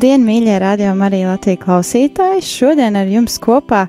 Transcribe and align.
Labdien, 0.00 0.22
mīļie 0.24 0.54
radio 0.62 0.94
Marija 0.96 1.34
Latvijas 1.34 1.58
klausītāji! 1.60 2.40
Šodien 2.40 2.94
ar 2.96 3.10
jums 3.12 3.34
kopā 3.36 3.82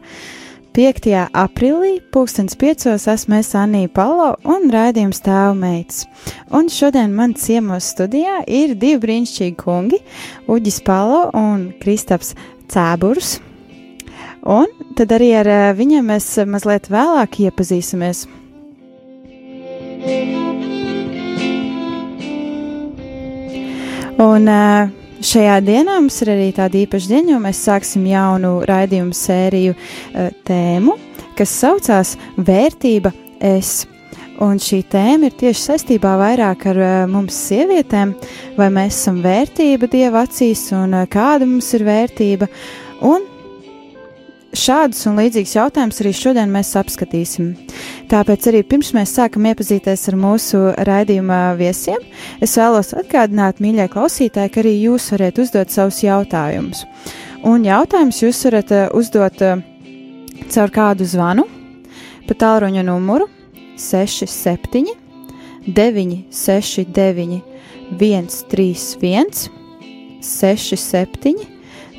5. 0.76 1.08
aprīlī, 1.40 2.02
2005. 2.12 2.98
esmu 3.14 3.38
es 3.38 3.54
Anija 3.56 3.88
Palo 3.96 4.34
un 4.44 4.68
raidījums 4.74 5.24
tēva 5.24 5.56
meitas. 5.56 6.02
Un 6.52 6.68
šodien 6.68 7.16
man 7.16 7.32
ciemos 7.40 7.88
studijā 7.96 8.42
ir 8.44 8.76
divi 8.76 9.00
brīnišķīgi 9.06 9.56
kungi- 9.56 10.04
Uģis 10.52 10.84
Palo 10.84 11.30
un 11.32 11.70
Kristaps 11.80 12.36
Cēburs. 12.68 13.38
Un 14.44 14.68
tad 15.00 15.16
arī 15.16 15.32
ar 15.40 15.48
eh, 15.48 15.74
viņiem 15.80 16.12
mēs 16.12 16.34
mazliet 16.44 16.92
vēlāk 16.92 17.40
iepazīsimies. 17.48 18.28
Un 24.20 24.52
uh, 24.52 24.98
Šajā 25.22 25.60
dienā 25.62 26.00
mums 26.00 26.16
ir 26.24 26.32
arī 26.34 26.48
tāda 26.58 26.80
īpaša 26.80 27.10
diena, 27.12 27.36
jo 27.36 27.40
mēs 27.44 27.60
sāksim 27.68 28.08
jaunu 28.10 28.56
raidījumu 28.66 29.14
sēriju 29.14 29.76
uh, 29.76 30.32
tēmu, 30.48 30.96
kas 31.38 31.54
saucās 31.62 32.16
Vērtība 32.42 33.12
es. 33.38 33.84
Un 34.42 34.58
šī 34.58 34.80
tēma 34.90 35.30
ir 35.30 35.36
tieši 35.38 35.62
saistībā 35.68 36.16
vairāk 36.18 36.66
ar 36.72 36.82
uh, 36.82 36.94
mums 37.12 37.38
sievietēm, 37.52 38.16
vai 38.58 38.72
mēs 38.74 38.98
esam 38.98 39.20
vērtība 39.22 39.92
Dieva 39.92 40.24
acīs 40.26 40.64
un 40.74 40.98
uh, 40.98 41.06
kāda 41.06 41.46
mums 41.46 41.70
ir 41.78 41.86
vērtība. 41.86 42.50
Un 43.06 43.31
Šādus 44.52 45.06
un 45.08 45.16
līdzīgus 45.16 45.54
jautājumus 45.56 46.02
arī 46.04 46.12
šodien 46.12 46.50
mēs 46.52 46.74
apskatīsim. 46.76 47.54
Tāpēc 48.12 48.50
arī 48.52 48.60
pirms 48.68 48.90
mēs 48.98 49.14
sākam 49.16 49.46
iepazīties 49.48 50.04
ar 50.12 50.18
mūsu 50.20 50.60
raidījuma 50.88 51.56
viesiem, 51.60 52.04
es 52.44 52.58
vēlos 52.60 52.92
atgādināt, 53.00 53.62
mīļie 53.64 53.88
klausītāji, 53.94 54.52
ka 54.52 54.60
arī 54.60 54.74
jūs 54.82 55.08
varat 55.16 55.40
uzdot 55.40 55.72
savus 55.72 56.02
jautājumus. 56.04 56.84
Un 57.48 57.64
jautājumus 57.64 58.20
jūs 58.26 58.44
varat 58.50 58.76
uh, 58.76 58.90
uzdot 59.00 59.40
uh, 59.48 59.64
caur 60.52 60.76
kādu 60.76 61.08
zvanu 61.08 61.48
pa 62.28 62.36
tālruņa 62.44 62.84
numuru 62.92 63.32
67 63.80 64.92
969 65.72 67.42
131 67.96 69.50
67 70.20 71.36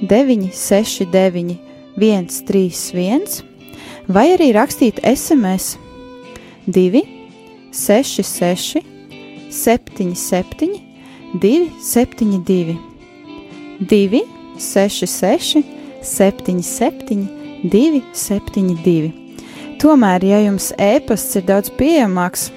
969 0.05 1.72
131, 1.97 3.43
vai 4.09 4.33
arī 4.35 4.53
rakstīt 4.57 5.01
SMS 5.05 5.77
2, 6.67 7.03
6, 7.73 8.23
6, 8.23 8.83
77, 9.51 10.81
272, 11.35 12.79
2, 13.81 14.23
6, 14.59 15.07
6, 15.07 15.63
77, 16.03 17.29
272. 17.63 19.13
Tomēr, 19.83 20.25
ja 20.25 20.39
jums 20.45 20.71
e-pasts 20.79 21.39
ir 21.41 21.47
daudz 21.49 21.73
pieejamāks, 21.79 22.51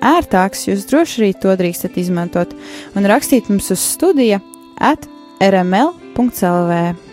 ērtāks, 0.00 0.64
jūs 0.70 0.86
droši 0.88 1.20
arī 1.20 1.32
to 1.36 1.52
drīkstat 1.60 1.98
izmantot 2.00 2.54
un 2.96 3.08
rakstīt 3.10 3.50
mums 3.52 3.68
uz 3.74 3.82
studija 3.84 4.40
at 4.80 5.04
rml.clv. 5.44 7.07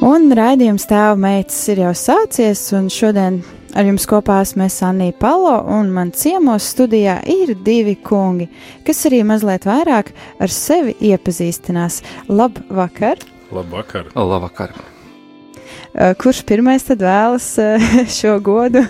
Un 0.00 0.30
raidījums 0.32 0.86
tēva 0.88 1.12
meitas 1.20 1.58
ir 1.68 1.82
jau 1.82 1.90
sācies, 1.92 2.62
un 2.72 2.86
šodien 2.88 3.34
ar 3.76 3.84
jums 3.84 4.06
kopā 4.08 4.38
esmu 4.40 4.64
Anija 4.86 5.12
Palo, 5.20 5.58
un 5.76 5.90
man 5.92 6.08
ciemos 6.16 6.70
studijā 6.72 7.18
ir 7.28 7.52
divi 7.66 7.98
kungi, 8.00 8.46
kas 8.86 9.04
arī 9.10 9.20
mazliet 9.28 9.68
vairāk 9.68 10.14
ar 10.40 10.48
sevi 10.48 10.94
iepazīstinās. 11.04 12.00
Labvakar! 12.32 13.20
Labvakar! 13.52 14.08
Labvakar! 14.16 14.72
Kurš 16.16 16.46
pirmais 16.48 16.88
tad 16.88 17.04
vēlas 17.04 17.52
šo 18.18 18.38
godu 18.40 18.86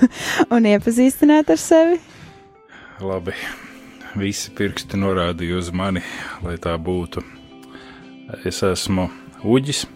un 0.46 0.70
iepazīstināt 0.70 1.50
ar 1.50 1.58
sevi? 1.58 1.98
Labi, 3.02 3.34
visi 4.14 4.54
pirksti 4.54 5.02
norādīja 5.02 5.58
uz 5.58 5.74
mani, 5.74 6.06
lai 6.46 6.54
tā 6.62 6.78
būtu. 6.78 7.26
Es 8.46 8.62
esmu 8.62 9.10
Uģis 9.40 9.88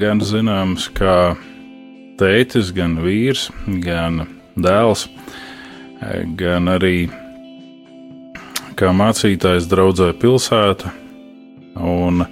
gan 0.00 0.20
zināms 0.24 0.88
kā 0.96 1.36
tētis, 2.18 2.72
gan 2.74 2.98
vīrs, 3.02 3.48
gan 3.84 4.24
dēls, 4.58 5.06
gan 6.38 6.70
arī 6.72 7.08
kā 8.78 8.92
mācītājs 8.94 9.66
draudzē 9.70 10.12
pilsēta 10.18 10.92
un 11.78 12.24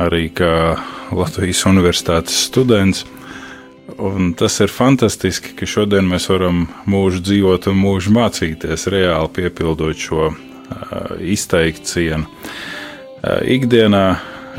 arī 0.00 0.28
kā 0.34 0.76
Latvijas 1.14 1.64
universitātes 1.70 2.46
students. 2.48 3.04
Un 4.00 4.32
tas 4.38 4.56
ir 4.64 4.72
fantastiski, 4.72 5.52
ka 5.58 5.66
šodien 5.68 6.06
mēs 6.08 6.26
varam 6.30 6.64
mūžu 6.90 7.20
dzīvot 7.26 7.68
un 7.70 7.76
mūžu 7.78 8.14
mācīties, 8.16 8.88
reāli 8.90 9.30
piepildot 9.36 10.00
šo 10.00 10.30
uh, 10.30 10.38
izteikcienu. 11.20 12.24
Uh, 12.24 13.42
ikdienā 13.54 14.06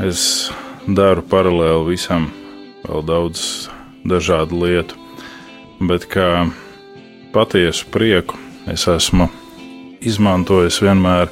es 0.06 0.22
daru 0.86 1.24
paralēli 1.26 1.90
visam, 1.90 2.28
vēl 2.86 3.02
daudz 3.06 3.40
dažādu 4.06 4.60
lietu, 4.62 4.98
bet 5.82 6.06
kā 6.10 6.46
patiesu 7.34 7.88
prieku 7.90 8.38
es 8.70 8.86
esmu 8.90 9.26
izmantojis 10.06 10.78
vienmēr 10.82 11.30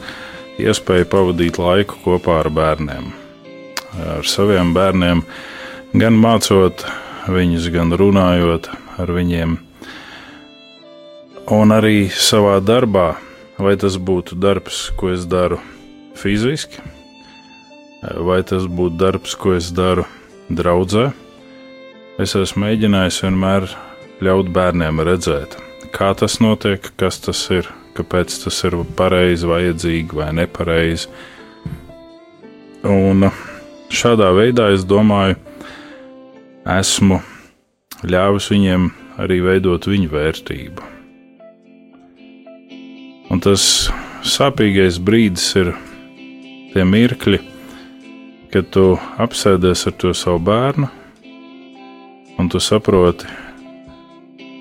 iespēju 0.59 1.07
pavadīt 1.11 1.59
laiku 1.63 2.01
kopā 2.03 2.41
ar 2.43 2.51
bērniem. 2.55 3.13
Ar 3.95 4.27
saviem 4.27 4.73
bērniem, 4.75 5.23
gan 5.95 6.19
mācot 6.19 6.83
viņus, 7.31 7.71
gan 7.75 7.95
runājot 7.95 8.69
ar 8.99 9.15
viņiem. 9.15 9.59
Un 11.55 11.75
arī 11.77 12.09
savā 12.11 12.59
darbā, 12.65 13.15
vai 13.61 13.77
tas 13.79 14.01
būtu 14.01 14.39
darbs, 14.41 14.89
ko 14.99 15.13
es 15.15 15.29
daru 15.31 15.61
fiziski, 16.19 16.83
vai 18.27 18.43
tas 18.47 18.67
būtu 18.69 18.99
darbs, 19.01 19.35
ko 19.39 19.55
es 19.57 19.71
daru 19.75 20.05
draudzē. 20.53 21.11
Es 22.21 22.35
esmu 22.39 22.67
mēģinājis 22.67 23.23
vienmēr 23.25 23.69
ļaut 24.25 24.51
bērniem 24.55 25.01
redzēt, 25.07 25.57
kā 25.95 26.13
tas 26.19 26.39
notiek, 26.43 26.93
kas 27.01 27.19
tas 27.25 27.41
ir, 27.51 27.69
kāpēc 27.97 28.37
tas 28.45 28.61
ir 28.69 28.77
pareizi, 28.99 29.49
vajadzīgi 29.51 30.19
vai 30.21 30.31
nepareizi. 30.37 31.09
Un 32.85 33.31
šādā 33.91 34.31
veidā 34.37 34.69
es 34.75 34.85
domāju, 34.87 35.39
esmu 36.69 37.21
ļāvis 38.05 38.51
viņiem 38.53 38.91
arī 39.25 39.41
veidot 39.45 39.89
viņu 39.89 40.11
vērtību. 40.13 40.91
Un 43.33 43.41
tas 43.43 43.65
sāpīgais 44.23 45.01
brīdis 45.03 45.49
ir 45.59 45.73
tie 46.75 46.85
mirkļi, 46.87 47.41
kad 48.55 48.69
tu 48.71 48.93
apsēdies 49.19 49.81
ar 49.91 49.95
to 49.99 50.13
savu 50.15 50.39
bērnu, 50.47 50.87
un 52.39 52.51
tu 52.53 52.61
saproti, 52.63 53.27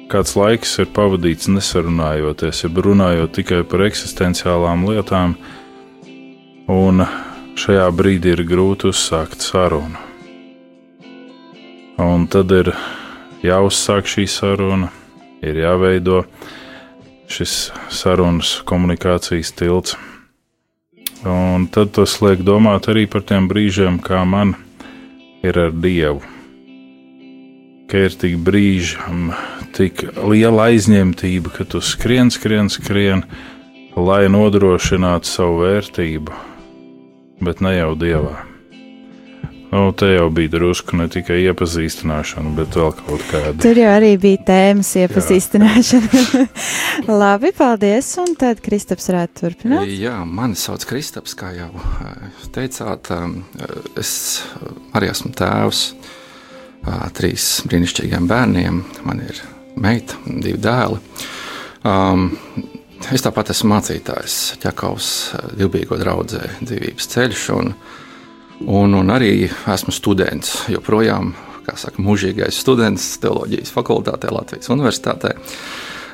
kāds 0.10 0.32
laiks 0.34 0.72
ir 0.82 0.88
pavadīts 0.96 1.52
nesarunājoties, 1.54 2.64
jeb 2.66 2.80
runājot 2.88 3.36
tikai 3.38 3.60
par 3.70 3.84
eksistenciālām 3.86 4.88
lietām, 4.90 5.36
un 6.74 7.06
šajā 7.60 7.86
brīdī 7.94 8.34
ir 8.34 8.42
grūti 8.50 8.90
uzsākt 8.90 9.46
sarunu. 9.46 10.02
Un 12.02 12.26
tad 12.34 12.50
ir 12.58 12.72
jāuzsāk 13.46 14.10
šī 14.10 14.26
saruna, 14.26 14.90
ir 15.46 15.62
jāveido 15.62 16.24
šis 17.30 17.70
sarunas 17.94 18.56
komunikācijas 18.66 19.54
tilts. 19.62 19.94
Un 21.24 21.70
tad 21.72 21.94
tas 21.96 22.18
liek 22.20 22.42
domāt 22.44 22.90
arī 22.92 23.06
par 23.08 23.24
tiem 23.24 23.48
brīžiem, 23.48 24.02
kā 24.04 24.26
man 24.28 24.58
ir 25.44 25.60
ar 25.60 25.72
Dievu. 25.72 26.20
Ka 27.88 28.06
ir 28.08 28.16
tik 28.20 28.36
brīži, 28.44 29.00
tik 29.76 30.04
liela 30.20 30.70
aizņemtība, 30.72 31.54
ka 31.56 31.68
tu 31.70 31.80
skrien, 31.84 32.32
skrien, 32.34 32.72
skrien, 32.72 33.24
lai 33.96 34.26
nodrošinātu 34.32 35.30
savu 35.30 35.62
vērtību, 35.64 36.42
bet 37.44 37.64
ne 37.64 37.78
jau 37.78 37.94
Dievā. 38.00 38.53
Nu, 39.74 39.92
te 39.92 40.06
jau 40.06 40.30
bija 40.30 40.52
drusku 40.54 40.94
ne 41.00 41.08
tikai 41.10 41.40
iepazīstināšana, 41.48 42.52
bet 42.54 42.76
vēl 42.78 42.92
kaut 42.94 43.22
kāda. 43.26 43.54
Tur 43.64 43.80
jau 43.80 43.88
arī 43.90 44.12
bija 44.22 44.44
tēmas 44.46 44.92
iepazīstināšana. 45.02 46.44
Labi, 47.24 47.50
paldies. 47.58 48.12
Un 48.22 48.36
tad 48.38 48.62
Kristaps 48.62 49.10
varētu 49.10 49.40
turpināt. 49.40 49.90
Jā, 49.90 50.20
mani 50.30 50.60
sauc 50.62 50.86
Kristaps, 50.86 51.34
kā 51.40 51.50
jau 51.58 51.72
eh, 51.74 52.28
teicāt. 52.54 53.10
Eh, 53.16 53.74
es 54.04 54.14
arī 54.94 55.10
esmu 55.10 55.34
tēvs 55.42 55.82
eh, 55.90 57.02
trīs 57.18 57.50
brīnišķīgiem 57.66 58.30
bērniem. 58.30 58.80
Man 59.10 59.26
ir 59.26 59.42
meita, 59.74 60.22
divi 60.30 60.62
dēli. 60.62 61.02
Um, 61.82 62.30
es 63.10 63.26
tāpat 63.26 63.50
esmu 63.58 63.74
mācītājs 63.74 64.38
Čakavas 64.62 65.10
divbīgo 65.58 65.98
draudzē 65.98 66.46
dzīvības 66.62 67.14
ceļš. 67.18 67.50
Un, 67.58 67.74
uh, 67.74 68.00
Un, 68.64 68.94
un 68.96 69.10
arī 69.12 69.50
esmu 69.50 69.92
students, 69.92 70.54
joprojām, 70.72 71.34
saka, 71.76 72.00
mūžīgais 72.00 72.56
students 72.64 73.18
teoloģijas 73.20 73.74
fakultātē 73.76 74.30
Latvijas 74.32 74.72
Universitātē. 74.72 75.34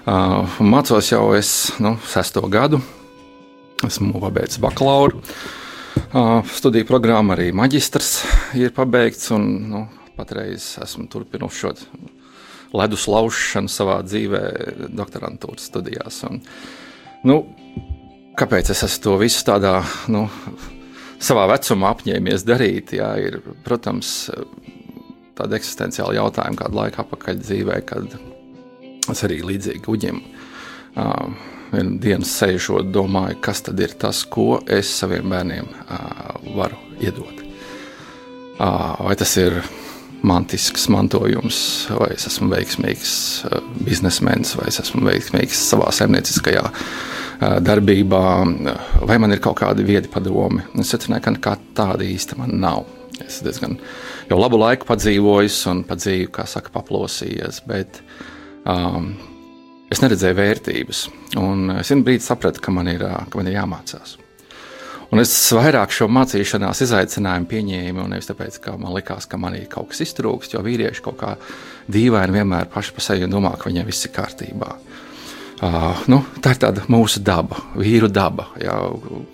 Uh, 0.10 0.57
mācos 0.66 1.12
jau 1.12 1.28
es 1.38 1.51
nu, 1.78 1.94
sesto 2.10 2.42
gadu, 2.50 2.80
esmu 3.86 4.18
pabeidzis 4.24 4.62
bakalauru. 4.63 5.22
Uh, 6.10 6.40
studiju 6.50 6.88
programma 6.90 7.36
arī 7.36 7.51
maģistrs 7.54 8.16
ir 8.57 8.74
pabeigts, 8.74 9.30
un 9.36 9.45
nu, 9.69 9.84
patreiz 10.18 10.72
esmu 10.81 11.06
turpinājis 11.12 11.62
šo 11.62 11.75
ledus 12.74 13.06
laušanu 13.10 13.69
savā 13.69 14.00
dzīvē, 14.07 14.44
doktorantūras 14.90 15.69
studijās. 15.69 16.24
Un, 16.25 16.42
nu, 17.30 17.40
kāpēc 18.42 18.74
es 18.74 19.00
to 19.06 19.19
visu 19.22 19.45
tādā 19.45 19.84
nu, 20.10 20.25
savā 21.24 21.45
vecumā 21.51 21.94
apņēmies 21.95 22.45
darīt, 22.48 22.95
jā, 23.00 23.12
ir, 23.21 23.39
protams, 23.66 24.30
tāda 25.39 25.60
eksistenciāla 25.60 26.18
jautājuma 26.19 26.63
kādu 26.63 26.80
laiku 26.80 27.04
atpakaļ 27.04 27.39
dzīvē, 27.44 27.80
kad 27.88 28.18
es 29.10 29.24
arī 29.27 29.42
līdzīgi 29.45 29.88
uģim. 29.92 30.21
Uh, 31.00 31.56
Vienu 31.69 32.00
dienu 32.01 32.25
sēžot, 32.25 32.88
domāju, 32.89 33.36
kas 33.45 33.60
tad 33.68 33.77
ir 33.77 33.92
tas, 34.01 34.24
ko 34.25 34.56
es 34.66 34.89
saviem 34.89 35.30
bērniem 35.30 35.68
uh, 35.69 36.31
varu 36.56 36.80
iedot. 36.98 37.44
Uh, 38.57 38.95
vai 39.06 39.13
tas 39.19 39.36
ir 39.38 39.60
mantisks 40.25 40.88
mantojums, 40.89 41.60
vai 41.94 42.10
es 42.16 42.25
esmu 42.27 42.50
veiksmīgs 42.56 43.13
biznesmenis, 43.86 44.56
vai 44.57 44.66
es 44.74 44.81
esmu 44.81 45.06
veiksmīgs 45.06 45.62
savā 45.69 45.94
saimnieciskajā 45.94 46.66
uh, 46.66 46.81
darbībā, 47.40 48.24
vai 49.08 49.18
man 49.22 49.32
ir 49.32 49.42
kaut 49.44 49.60
kādi 49.62 49.86
viedi 49.88 50.12
padomi. 50.12 50.66
Es 50.80 50.92
secināju, 50.94 51.38
ka 51.44 51.56
tāda 51.78 52.06
īsti 52.06 52.40
man 52.40 52.58
nav. 52.60 52.86
Es 53.24 53.42
diezgan 53.44 53.78
jau 54.30 54.38
labu 54.40 54.60
laiku 54.60 54.88
padzīvojis 54.88 55.60
un 55.72 55.84
padzīvu, 55.88 56.30
kā 56.36 56.46
saka, 56.48 56.72
paplosījies, 56.76 57.64
bet 57.68 58.02
um, 58.64 59.12
es 59.92 60.02
neredzēju 60.04 60.40
vērtības. 60.40 61.04
Un 61.42 61.80
es 61.80 61.92
vienā 61.92 62.08
brīdī 62.08 62.26
sapratu, 62.26 62.64
ka 62.64 62.74
man 62.76 62.92
ir, 62.92 63.04
ka 63.04 63.40
man 63.40 63.52
ir 63.52 63.60
jāmācās. 63.60 64.18
Un 65.10 65.18
es 65.18 65.32
vairāk 65.58 65.90
šo 65.90 66.06
mācīšanās 66.14 66.84
izaicinājumu 66.86 67.50
pieņēmu, 67.50 68.04
nevis 68.12 68.30
tāpēc, 68.30 68.60
ka 68.62 68.76
man 68.78 68.94
likās, 68.94 69.26
ka 69.26 69.40
manī 69.42 69.64
kaut 69.70 69.90
kas 69.90 70.04
iztrūkst, 70.06 70.54
jo 70.54 70.62
vīrieši 70.62 71.02
kaut 71.06 71.18
kā 71.18 71.32
dīvaini 71.90 72.36
vienmēr 72.36 72.70
paši 72.70 72.94
par 72.94 73.08
sevi 73.08 73.30
domā, 73.32 73.56
ka 73.58 73.72
viņiem 73.72 73.90
viss 73.90 74.06
ir 74.06 74.14
kārtībā. 74.14 74.70
Uh, 75.60 76.06
nu, 76.08 76.22
tā 76.40 76.54
ir 76.56 76.62
tāda 76.62 76.86
mūsu 76.88 77.20
daba, 77.26 77.58
vīru 77.76 78.08
daba, 78.08 78.46
jā, 78.64 78.78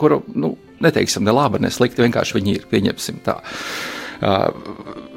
kuru 0.01 0.23
nu, 0.33 0.55
neteiksim 0.81 1.21
ne 1.25 1.33
labi, 1.35 1.59
ne 1.61 1.69
slikti. 1.69 2.01
Vienkārši 2.01 2.39
viņi 2.39 2.55
ir, 2.55 2.63
pieņemsim 2.71 3.19
tā. 3.25 3.35
Uh, 4.15 4.55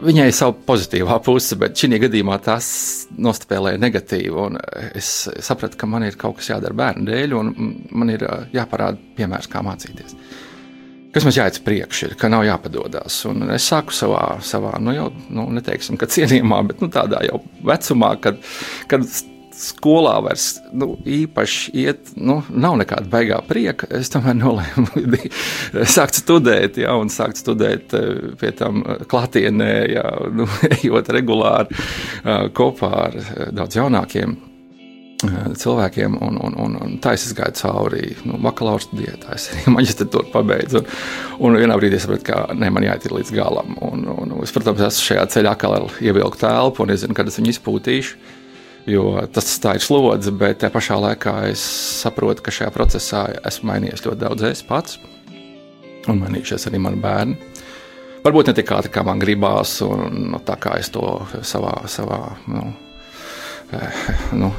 viņai 0.04 0.26
ir 0.28 0.34
sava 0.36 0.52
pozitīvā 0.68 1.16
puse, 1.24 1.56
bet 1.60 1.78
šī 1.78 2.00
gadījumā 2.02 2.36
tas 2.44 2.68
nospēlēja 3.16 3.80
negatīvu. 3.80 4.44
Es 4.98 5.12
sapratu, 5.46 5.78
ka 5.80 5.88
man 5.88 6.04
ir 6.04 6.18
kaut 6.20 6.42
kas 6.42 6.50
jādara 6.52 6.76
bērnu 6.76 7.08
dēļ, 7.08 7.38
un 7.38 7.54
man 7.90 8.12
ir 8.12 8.26
jāparāda 8.52 9.00
piemērs, 9.16 9.48
kā 9.48 9.64
mācīties. 9.64 10.18
Kas 11.14 11.24
mums 11.24 11.38
jāiet 11.38 11.62
priekšā, 11.64 12.10
ir, 12.10 12.18
ka 12.20 12.28
nav 12.28 12.44
jāpadodas. 12.44 13.22
Un 13.30 13.48
es 13.54 13.64
sāku 13.70 13.96
savā, 13.96 14.26
savā 14.44 14.74
nu, 14.82 14.92
jau 14.92 15.08
nu, 15.32 15.48
neteiksim, 15.56 15.96
ka 15.96 16.10
cienījumā, 16.10 16.60
bet 16.68 16.84
nu, 16.84 16.90
tādā 16.92 17.24
jau 17.24 17.40
vecumā, 17.64 18.12
kad, 18.22 18.42
kad 18.92 19.08
skolā 19.58 20.14
vairs 20.22 20.58
nu, 20.72 20.92
īpaši 21.02 21.74
iet, 21.82 22.12
nu, 22.16 22.40
nav 22.48 22.78
nekāda 22.80 23.10
baigā 23.10 23.40
prieka. 23.46 23.88
Es 23.98 24.12
tomēr 24.12 24.36
nolēmu 24.38 25.04
sākt 25.96 26.20
studēt, 26.20 26.78
ja, 26.82 26.94
un 26.98 27.10
sākt 27.12 27.40
studēt 27.42 27.94
eh, 27.98 28.34
pie 28.40 28.52
tam 28.58 28.82
eh, 28.84 29.04
klātienē, 29.08 29.72
ja, 29.94 30.04
nu, 30.38 30.48
ejot 30.70 31.10
regulāri 31.14 31.74
eh, 31.78 32.46
kopā 32.54 32.92
ar 33.08 33.18
daudz 33.54 33.80
jaunākiem 33.80 34.44
cilvēkiem, 35.18 36.14
un, 36.22 36.36
un, 36.46 36.54
un, 36.62 36.74
un 36.78 36.92
tā 37.02 37.16
es 37.16 37.24
gāju 37.34 37.56
cauri 37.58 38.12
nu, 38.22 38.36
bakalaura 38.38 38.84
studijai, 38.84 39.16
tā 39.18 39.34
es 39.34 39.48
arī 39.50 39.72
maģistratūru 39.74 40.30
pabeidzu. 40.30 40.84
Un, 41.40 41.50
un 41.50 41.58
vienā 41.58 41.74
brīdī 41.80 41.98
es 41.98 42.06
sapratu, 42.06 42.28
ka 42.28 42.44
ne, 42.54 42.70
man 42.70 42.86
jāiet 42.86 43.08
līdz 43.10 43.34
galam. 43.34 43.74
Un, 43.82 44.06
un, 44.14 44.36
es, 44.46 44.54
protams, 44.54 44.84
esmu 44.86 45.08
šajā 45.08 45.26
ceļā 45.34 45.56
atkal 45.58 45.88
ievilku 45.98 46.38
telpu 46.38 46.86
un 46.86 46.94
nezinu, 46.94 47.18
kad 47.18 47.26
es 47.26 47.40
viņu 47.40 47.56
izpūtīšu 47.56 48.37
jo 48.88 49.12
tas 49.32 49.50
tā 49.62 49.76
ir 49.76 49.84
slodze, 49.84 50.32
bet 50.34 50.62
tajā 50.62 50.72
pašā 50.74 50.96
laikā 51.02 51.34
es 51.50 51.62
saprotu, 52.00 52.44
ka 52.44 52.54
šajā 52.54 52.72
procesā 52.74 53.24
esmu 53.48 53.72
mainījies 53.72 54.04
ļoti 54.06 54.22
daudz 54.22 54.48
es 54.48 54.64
pats, 54.66 54.98
un 56.08 56.20
mainījušies 56.22 56.68
arī 56.70 56.80
mani 56.82 57.00
bērni. 57.02 57.38
Varbūt 58.24 58.50
ne 58.50 58.56
tik 58.58 58.72
ātri, 58.74 58.92
kā 58.92 59.04
man 59.06 59.20
gribās, 59.22 59.78
un 59.86 60.32
nu, 60.32 60.42
tā 60.44 60.58
kā 60.60 60.74
es 60.80 60.90
to 60.92 61.04
savā, 61.46 61.74
savā 61.88 62.18
nu, 62.50 62.64
eh, 63.76 64.02
nu, 64.36 64.50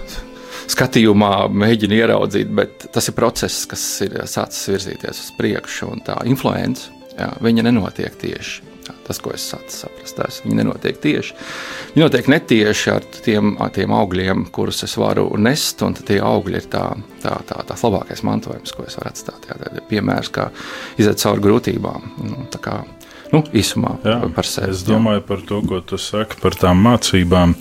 skatījumā 0.70 1.34
mēģinu 1.52 2.00
ieraudzīt, 2.00 2.56
bet 2.56 2.88
tas 2.94 3.10
ir 3.10 3.18
process, 3.18 3.66
kas 3.70 3.84
ir 4.06 4.16
sācis 4.30 4.72
virzīties 4.76 5.26
uz 5.26 5.30
priekšu, 5.38 5.92
un 5.92 6.06
tā 6.06 6.22
influence, 6.30 6.90
jā, 7.18 7.34
viņa 7.44 7.68
nenotiek 7.68 8.16
tieši 8.22 8.70
Tas, 9.10 9.18
ko 9.26 9.32
es 9.34 9.48
saprotu, 9.50 10.12
tas 10.14 10.36
nenotiek 10.46 11.00
tieši. 11.02 11.34
Viņi 11.96 12.04
notiek 12.04 12.28
netieši 12.30 12.92
ar 12.94 13.08
tiem, 13.26 13.56
ar 13.58 13.72
tiem 13.74 13.94
augļiem, 13.98 14.44
kurus 14.54 14.84
es 14.86 14.94
varu 15.02 15.26
nest, 15.42 15.82
un 15.82 15.98
tie 15.98 16.20
augļi 16.22 16.62
ir 16.62 16.68
tā, 16.70 16.84
tā, 17.24 17.40
tā, 17.50 17.58
tās 17.66 17.82
labākais 17.88 18.22
mantojums, 18.28 18.76
ko 18.78 18.86
es 18.86 19.00
varu 19.00 19.10
atstāt. 19.10 19.50
Jā, 19.50 19.58
tā 19.64 19.82
piemērs, 19.90 20.30
kā 20.36 20.52
iziet 21.02 21.24
cauri 21.24 21.48
grūtībām. 21.48 22.08
Nu, 22.22 22.46
kā, 22.62 22.78
nu, 23.34 23.42
īsumā 23.50 23.98
jā, 24.06 24.20
par 24.38 24.46
sevi. 24.46 24.78
Es 24.78 24.86
domāju 24.86 25.24
jā. 25.24 25.28
par 25.34 25.46
to, 25.50 25.64
ko 25.74 25.82
tu 25.82 25.98
saki 25.98 26.38
par 26.44 26.62
tām 26.62 26.86
mācībām. 26.86 27.58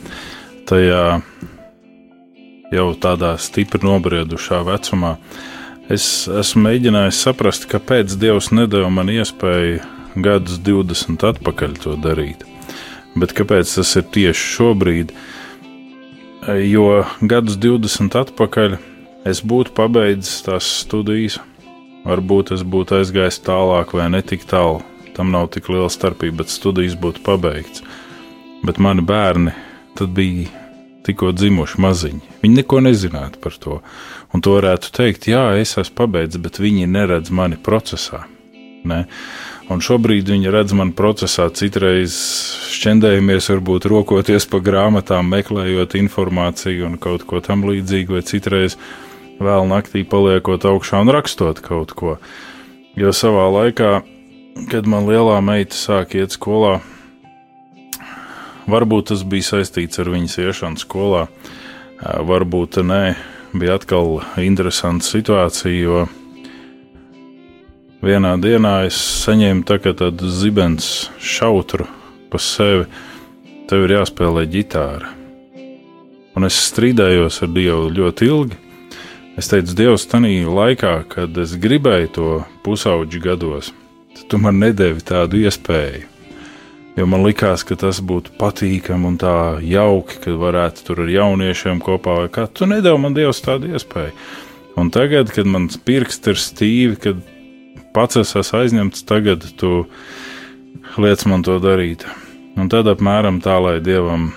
Tajā 0.69 1.05
jau 2.77 2.89
tādā 3.01 3.39
stipri 3.41 3.89
nobriedušā 3.89 4.61
vecumā. 4.69 5.17
Es 5.89 6.29
esmu 6.29 6.69
mēģinājis 6.69 7.23
saprast, 7.25 7.65
kāpēc 7.73 8.21
Dievs 8.21 8.53
nedēļa 8.53 8.91
man 8.93 9.09
iespēju 9.17 9.97
gadus 10.25 10.61
20 10.65 11.25
atpakaļ 11.33 11.77
to 11.83 11.97
darīt. 12.01 12.45
Bet 13.19 13.35
kāpēc 13.37 13.71
tas 13.79 13.95
ir 13.99 14.07
tieši 14.15 14.53
šobrīd? 14.57 15.13
Jo 16.65 17.05
gadus 17.21 17.59
20 17.61 18.19
atpakaļ 18.23 18.77
es 19.29 19.43
būtu 19.45 19.75
pabeidzis 19.77 20.45
tās 20.47 20.69
studijas, 20.85 21.39
varbūt 22.07 22.55
es 22.57 22.63
būtu 22.63 23.01
aizgājis 23.01 23.43
tālāk 23.47 23.97
vai 23.97 24.09
ne 24.13 24.23
tik 24.23 24.47
tālu. 24.49 24.81
Tam 25.17 25.33
nav 25.35 25.51
tik 25.55 25.67
liela 25.73 25.91
starpība, 25.91 26.45
bet 26.45 26.55
studijas 26.55 26.95
būtu 26.99 27.25
pabeigts. 27.27 27.83
Bet 28.63 28.79
mani 28.79 29.03
bērni 29.03 29.55
tad 29.99 30.15
bija 30.15 30.47
tikko 31.09 31.33
dzimuši 31.33 31.81
maziņi. 31.81 32.21
Viņi 32.43 32.61
neko 32.61 32.83
nezinātu 32.85 33.41
par 33.43 33.57
to. 33.59 33.81
Un 34.35 34.45
to 34.45 34.55
varētu 34.59 34.93
teikt, 34.95 35.31
jā, 35.31 35.43
es 35.59 35.73
esmu 35.81 35.97
pabeidzis, 36.03 36.41
bet 36.45 36.61
viņi 36.61 36.89
neredz 36.91 37.33
mani 37.35 37.57
procesā. 37.57 38.27
Ne? 38.87 39.07
Un 39.69 39.83
šobrīd 39.85 40.31
viņi 40.33 40.49
redz 40.49 40.73
man 40.73 40.95
procesā, 40.97 41.51
citreiz 41.53 42.15
šķendējamies, 42.73 43.51
varbūt 43.53 43.85
rokoties 43.93 44.49
pa 44.49 44.63
grāmatām, 44.65 45.29
meklējot 45.29 45.99
informāciju 46.01 46.87
un 46.89 46.97
kaut 47.01 47.27
ko 47.29 47.43
tam 47.45 47.67
līdzīgu, 47.69 48.17
vai 48.17 48.25
citreiz 48.25 48.79
vēl 49.45 49.69
naktī 49.69 50.07
paliekot 50.09 50.65
augšā 50.71 51.03
un 51.05 51.13
rakstot 51.13 51.61
kaut 51.65 51.93
ko. 51.93 52.17
Jo 52.97 53.13
savā 53.13 53.45
laikā, 53.53 53.91
kad 54.73 54.89
man 54.89 55.05
lielā 55.11 55.37
meita 55.45 55.77
sāk 55.77 56.17
iet 56.17 56.33
skolā, 56.33 56.79
varbūt 58.73 59.13
tas 59.13 59.25
bija 59.29 59.51
saistīts 59.53 60.01
ar 60.01 60.09
viņas 60.15 60.39
iešanu 60.47 60.81
skolā, 60.81 61.27
varbūt 62.01 62.81
nē, 62.89 63.03
bija 63.53 63.77
atkal 63.77 64.23
interesanta 64.41 65.05
situācija, 65.05 65.77
jo 65.77 66.07
vienā 68.03 68.37
dienā 68.39 68.87
es 68.87 68.99
saņēmu 69.25 69.65
tā 69.67 69.79
tādu 69.83 70.31
zibens 70.31 71.09
šautru 71.19 71.87
pa 72.31 72.39
sevi. 72.39 72.87
Tev 73.69 73.85
ir 73.85 73.99
jāspēlē 73.99 74.47
ģitāra. 74.49 75.11
Un 76.39 76.47
es 76.47 76.57
strīdējos 76.69 77.43
ar 77.45 77.51
Dievu 77.53 77.91
ļoti 77.93 78.29
ilgi. 78.29 78.59
Es 79.39 79.51
teicu, 79.51 79.75
Dievs, 79.79 80.07
tajā 80.11 80.51
laikā, 80.51 80.93
kad 81.11 81.37
es 81.39 81.53
gribēju 81.59 82.09
to 82.15 82.31
pusauģu 82.65 83.21
gados, 83.23 83.73
tu 84.27 84.39
man 84.43 84.59
nedevi 84.59 85.05
tādu 85.05 85.39
iespēju. 85.45 86.07
Jo 86.99 87.07
man 87.07 87.23
likās, 87.23 87.63
ka 87.63 87.77
tas 87.79 88.01
būtu 88.03 88.33
patīkami 88.41 89.07
un 89.07 89.19
tā 89.21 89.35
jauki, 89.63 90.19
ka 90.25 90.35
varētu 90.35 90.87
tur 90.89 91.05
ar 91.05 91.13
jauniešiem 91.13 91.79
kopā 91.85 92.17
vai 92.25 92.31
kā. 92.35 92.49
Tu 92.51 92.67
nedevi 92.67 92.99
man 92.99 93.15
Dievs 93.15 93.45
tādu 93.45 93.71
iespēju. 93.71 94.17
Un 94.79 94.91
tagad, 94.95 95.31
kad 95.35 95.47
mans 95.47 95.79
pirksts 95.79 96.31
ir 96.31 96.43
stīvi, 96.43 96.99
kad 97.03 97.23
pats 97.99 98.21
es 98.21 98.31
esmu 98.39 98.63
aizņemts, 98.63 99.03
tagad 99.09 99.43
tu 99.59 99.73
liec 101.03 101.25
man 101.27 101.43
to 101.47 101.59
darīt. 101.63 102.07
Un 102.59 102.71
tad 102.71 102.87
apmēram 102.91 103.41
tā, 103.43 103.57
lai 103.63 103.79
Dievam 103.83 104.31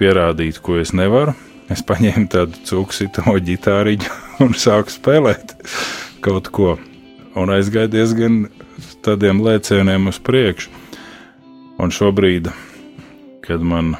pierādītu, 0.00 0.62
ko 0.64 0.78
es 0.80 0.94
nevaru, 0.96 1.34
es 1.72 1.84
paņēmu 1.84 2.30
tādu 2.32 2.64
cūksīto 2.68 3.36
ģitāriņu 3.48 4.16
un 4.46 4.56
sāku 4.56 4.92
spēlēt 4.94 5.54
kaut 6.24 6.48
ko. 6.54 6.74
Un 7.34 7.50
aizgāju 7.50 7.90
diezgan 7.90 8.44
tādiem 9.04 9.42
lēcieniem 9.44 10.08
uz 10.08 10.20
priekšu. 10.22 10.70
Un 11.82 11.90
šobrīd, 11.92 12.52
kad 13.44 13.64
man 13.66 13.96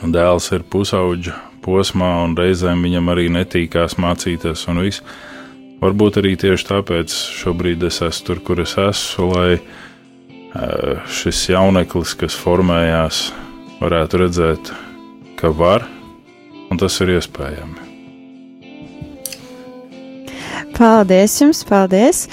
dēls 0.00 0.52
ir 0.54 0.62
pusauģa 0.70 1.34
posmā, 1.64 2.12
un 2.24 2.36
reizēm 2.38 2.86
viņam 2.86 3.10
arī 3.12 3.26
netīkās 3.34 3.98
mācīties, 4.00 4.62
un 4.70 4.84
viss, 4.86 5.02
varbūt 5.80 6.20
arī 6.20 6.36
tieši 6.40 6.68
tāpēc 6.70 7.14
šobrīd 7.40 7.84
es 7.88 8.00
esmu 8.06 8.26
tur, 8.26 8.42
kur 8.44 8.62
es 8.64 8.76
esmu, 8.80 9.30
lai 9.34 9.60
šis 11.20 11.44
jauneklis, 11.52 12.16
kas 12.18 12.34
formējās, 12.34 13.28
varētu 13.78 14.24
redzēt, 14.24 14.72
ka 15.38 15.52
var, 15.54 15.86
un 16.70 16.80
tas 16.80 16.98
ir 17.04 17.14
iespējami. 17.16 17.86
Paldies 20.80 21.34
jums, 21.42 21.60
paldies! 21.68 22.24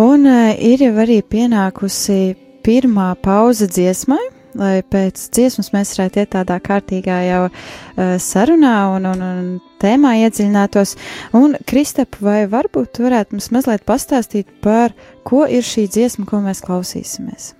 Un 0.00 0.24
uh, 0.24 0.54
ir 0.56 0.80
jau 0.80 0.94
arī 1.02 1.18
pienākusi 1.20 2.32
pirmā 2.64 3.10
pauze 3.20 3.66
dziesmai, 3.68 4.22
lai 4.58 4.80
pēc 4.82 5.22
dziesmas 5.34 5.70
mēs 5.74 5.94
varētu 5.96 6.22
iet 6.22 6.32
tādā 6.34 6.58
kārtīgā 6.62 7.18
jau 7.26 7.42
uh, 7.48 8.16
sarunā 8.22 8.74
un, 8.96 9.08
un, 9.12 9.24
un 9.24 9.48
tēmā 9.82 10.16
iedziļinātos. 10.24 10.96
Un, 11.38 11.56
Kristap, 11.68 12.18
vai 12.24 12.44
varbūt 12.50 12.94
tu 12.96 13.06
varētu 13.06 13.36
mums 13.36 13.50
mazliet 13.54 13.86
pastāstīt 13.88 14.50
par, 14.64 14.94
ko 15.28 15.46
ir 15.46 15.66
šī 15.66 15.86
dziesma, 15.90 16.26
ko 16.28 16.42
mēs 16.44 16.64
klausīsimies? 16.66 17.52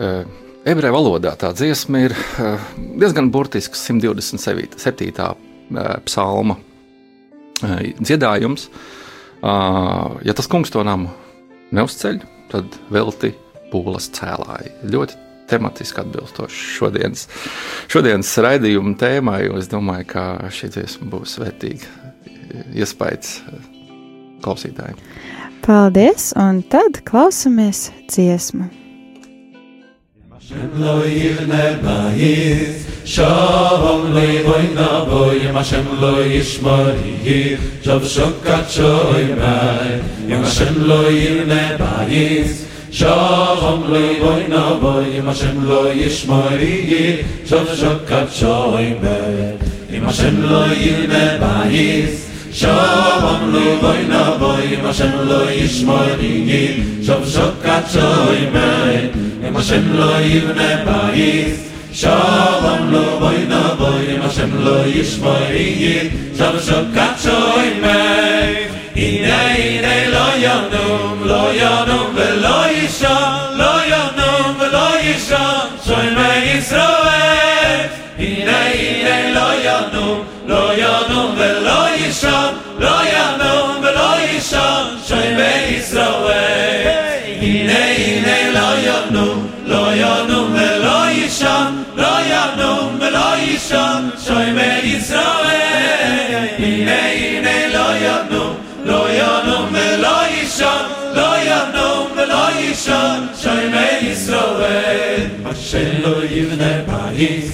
Uh. 0.00 0.24
Ebreju 0.60 0.92
valodā 0.92 1.30
tā 1.40 1.54
dziesma 1.56 2.02
ir 2.04 2.12
uh, 2.12 2.60
diezgan 3.00 3.30
burtisks 3.32 3.80
127. 3.88 4.76
psalma 6.04 6.56
uh, 6.58 7.80
dziedājums. 7.96 8.66
Uh, 9.40 10.20
ja 10.20 10.36
tas 10.36 10.50
kungs 10.52 10.68
to 10.68 10.84
namu 10.84 11.08
neuzceļ, 11.72 12.20
tad 12.52 12.76
velti 12.92 13.32
pūles 13.72 14.10
cēlāji. 14.18 14.74
Ļoti 14.92 15.29
tematiski 15.50 16.02
atbilstoši 16.04 16.66
šodienas, 16.78 17.26
šodienas 17.90 18.32
raidījuma 18.46 18.96
tēmai. 19.00 19.42
Es 19.58 19.70
domāju, 19.70 20.08
ka 20.14 20.26
šī 20.54 20.72
dziesma 20.76 21.10
būs 21.12 21.38
vērtīga 21.42 21.86
eh, 21.86 22.66
iespējas 22.82 23.38
eh, 23.44 23.70
klausītājiem. 24.44 25.00
Paldies, 25.60 26.32
un 26.40 26.62
tad 26.72 27.02
klausamies 27.08 27.90
dziesmu. 28.08 28.70
השם 30.50 30.82
לא 30.82 31.06
יבנה 31.06 31.72
בית, 31.82 32.68
שלום 33.04 34.12
לא 34.12 34.20
יבנה 34.20 35.04
בו, 35.04 35.32
אם 35.32 35.56
השם 35.56 35.82
לא 36.00 36.24
ישמור 36.24 36.86
יהיה, 37.04 37.56
שב 37.82 38.04
שוקת 38.04 38.70
שוי 38.70 39.24
מי, 39.24 40.34
אם 40.34 40.42
השם 40.42 40.74
לא 40.76 41.10
יבנה 41.10 41.76
בית, 41.78 42.46
שחם 42.92 43.80
לא 43.88 43.96
יבוי 43.96 44.44
נבוי 44.48 45.18
אם 45.18 45.28
השם 45.28 45.64
לא 45.64 45.92
ישמור 45.92 46.42
יגיד 46.60 47.16
שוב 47.46 47.66
שוי 48.32 48.94
בית 49.00 49.70
אם 49.92 50.08
השם 50.08 50.42
לא 50.42 50.64
ילמה 50.72 51.38
בייס 51.40 52.30
שחם 52.52 53.50
לא 53.52 53.60
נבוי 54.08 54.76
אם 54.80 54.86
השם 54.86 55.10
לא 55.28 55.50
ישמור 55.50 55.98
שוי 57.92 59.10
אם 59.48 59.56
השם 59.56 59.82
לא 59.92 60.20
בייס 60.84 61.70
Shalom 61.92 62.92
lo 62.94 63.18
boy 63.18 63.50
na 63.50 63.74
boy 63.74 64.06
lo 64.62 64.86
yishmayin 64.86 66.06
shalom 66.38 66.62
shokat 66.62 67.18
shoy 67.18 67.82
me 67.82 68.70
inay 68.94 69.82
lo 70.14 71.09
יישן 73.00 73.56
לא 73.56 73.84
ינום 73.86 74.56
ולא 74.60 74.98
יישן 75.00 75.66
שוי 75.84 76.10
מי 76.10 76.36
ישראל. 76.58 77.86
הנה 78.18 78.66
הנה 78.74 79.30
לא 79.30 79.50
ינום 79.64 80.24
לא 80.46 80.70
ינום 80.76 81.34
ולא 81.36 81.88
יישן 81.88 82.52
לא 82.78 83.00
ינום 83.02 83.76
ולא 83.82 84.20
יישן 84.20 84.84
שוי 85.08 85.34
מי 85.34 85.76
ישראל. 85.76 87.18
הנה 87.40 87.78
הנה 87.96 88.50
לא 88.50 88.78
ינום 88.78 89.46
לא 89.64 89.94
ינום 89.94 90.54
ולא 90.54 91.04
יישן 91.10 91.82
לא 91.96 92.16
ינום 92.26 92.98
ולא 93.00 93.36
יישן 93.36 94.08
שוי 94.26 94.44
ישראל. 94.84 96.48
הנה 96.58 97.06
הנה 97.06 97.29
shon 102.84 103.28
shoy 103.40 103.64
me 103.72 103.86
yisrove 104.04 105.42
ma 105.44 105.52
shen 105.52 105.90
lo 106.02 106.14
yivne 106.32 106.70
paris 106.88 107.48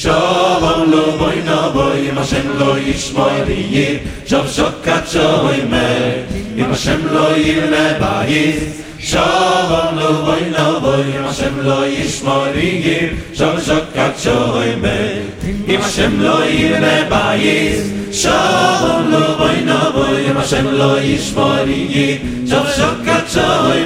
shovam 0.00 0.90
lo 0.92 1.02
boy 1.20 1.36
no 1.48 1.58
boy 1.76 2.00
ma 2.16 2.24
shen 2.30 2.48
lo 2.60 2.70
yishmoy 2.86 3.36
yir 3.74 4.00
shov 4.30 4.46
shokach 4.56 5.06
shoy 5.14 5.60
me 5.74 6.66
ma 6.70 6.76
shen 6.84 7.02
lo 7.14 7.26
yivne 7.44 7.84
Shalom 9.02 9.98
lo 9.98 10.22
boy 10.22 10.46
lo 10.54 10.78
boy 10.78 11.02
Hashem 11.02 11.66
lo 11.66 11.82
yishmor 11.90 12.54
yigir 12.54 13.18
Shalom 13.34 13.58
shokat 13.58 14.14
shoy 14.14 14.78
Im 15.66 15.80
Hashem 15.82 16.22
lo 16.22 16.38
yire 16.46 17.10
bayis. 17.10 17.82
Shalom 18.14 19.10
lo 19.10 19.36
boy 19.38 19.58
lo 19.66 19.90
boy 19.90 20.22
Hashem 20.38 20.78
lo 20.78 21.02
yishmor 21.02 21.66
yigir 21.66 22.46
Shalom 22.46 22.70
shokat 22.78 23.26
shoy 23.26 23.82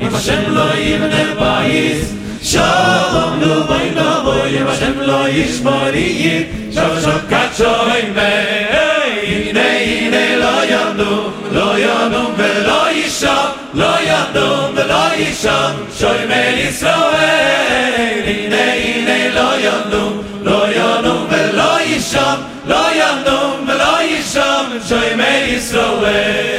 Im 0.00 0.08
Hashem 0.08 0.54
lo 0.56 0.68
yire 0.72 1.24
bayis. 1.36 2.08
Shalom 2.40 3.40
lo 3.44 3.66
boy 3.68 3.92
lo 3.92 4.24
boy 4.24 4.56
Hashem 4.56 5.04
lo 5.04 5.28
yishmor 5.28 5.92
yigir 5.92 6.72
Shalom 6.72 6.96
shokat 6.96 7.52
shoy 7.60 8.08
Hey 8.16 9.52
ine 9.52 9.68
ine 9.84 10.24
lo 10.40 10.54
yanu 10.72 11.12
lo 11.52 11.68
yanu 11.76 12.32
velo 12.40 12.83
שם, 13.24 13.50
לא 13.74 13.94
ידום 14.00 14.72
ולא 14.74 15.14
יישם, 15.16 15.70
שוימי 15.98 16.48
ישראל, 16.68 18.22
הנה 18.26 18.72
הנה 18.72 19.34
לא 19.34 19.58
ידום, 19.58 20.22
לא 20.42 20.66
ידום 20.68 21.26
ולא 21.30 21.80
יישם, 21.80 22.34
לא 22.66 22.86
ידום 22.94 23.64
ולא 23.68 24.00
יישם, 24.00 24.64
שוימי 24.88 25.38
ישראל, 25.38 26.56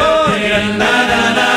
נה 0.78 0.78
נה 0.78 1.08
נה 1.08 1.34
נה. 1.36 1.55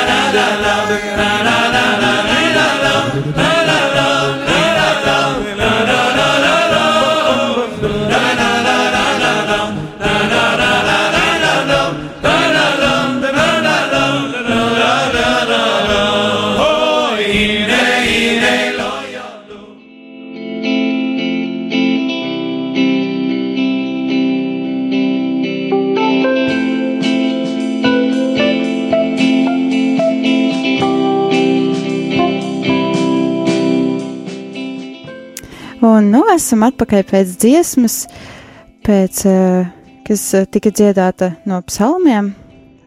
Un 35.78 36.08
nu 36.10 36.24
esam 36.32 36.64
atpakaļ 36.66 37.04
pēc 37.06 37.36
dziesmas, 37.38 38.00
pēc 38.82 39.20
uh, 39.30 39.68
kas 40.08 40.22
uh, 40.34 40.46
tika 40.50 40.72
dziedāta 40.74 41.36
no 41.46 41.60
psalmiem. 41.68 42.32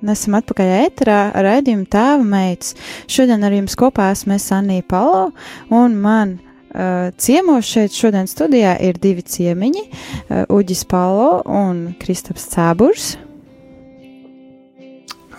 Nesam 0.04 0.36
atpakaļ 0.36 0.72
ēterā 0.76 1.20
ar 1.32 1.46
raidījumu 1.48 1.86
Tēva 1.88 2.26
meitas. 2.28 2.74
Šodien 3.08 3.46
ar 3.48 3.56
jums 3.56 3.78
kopā 3.80 4.10
esmu 4.12 4.36
Sanija 4.42 4.84
Palo, 4.92 5.30
un 5.72 5.96
man 6.04 6.34
uh, 6.36 7.14
ciemos 7.16 7.70
šeit 7.70 7.96
šodien 7.96 8.28
studijā 8.28 8.76
ir 8.84 9.00
divi 9.00 9.24
ciemiņi 9.24 9.86
uh,- 9.88 10.44
Uģis 10.58 10.84
Palo 10.92 11.46
un 11.48 11.94
Kristaps 12.02 12.50
Cēburs. 12.52 13.14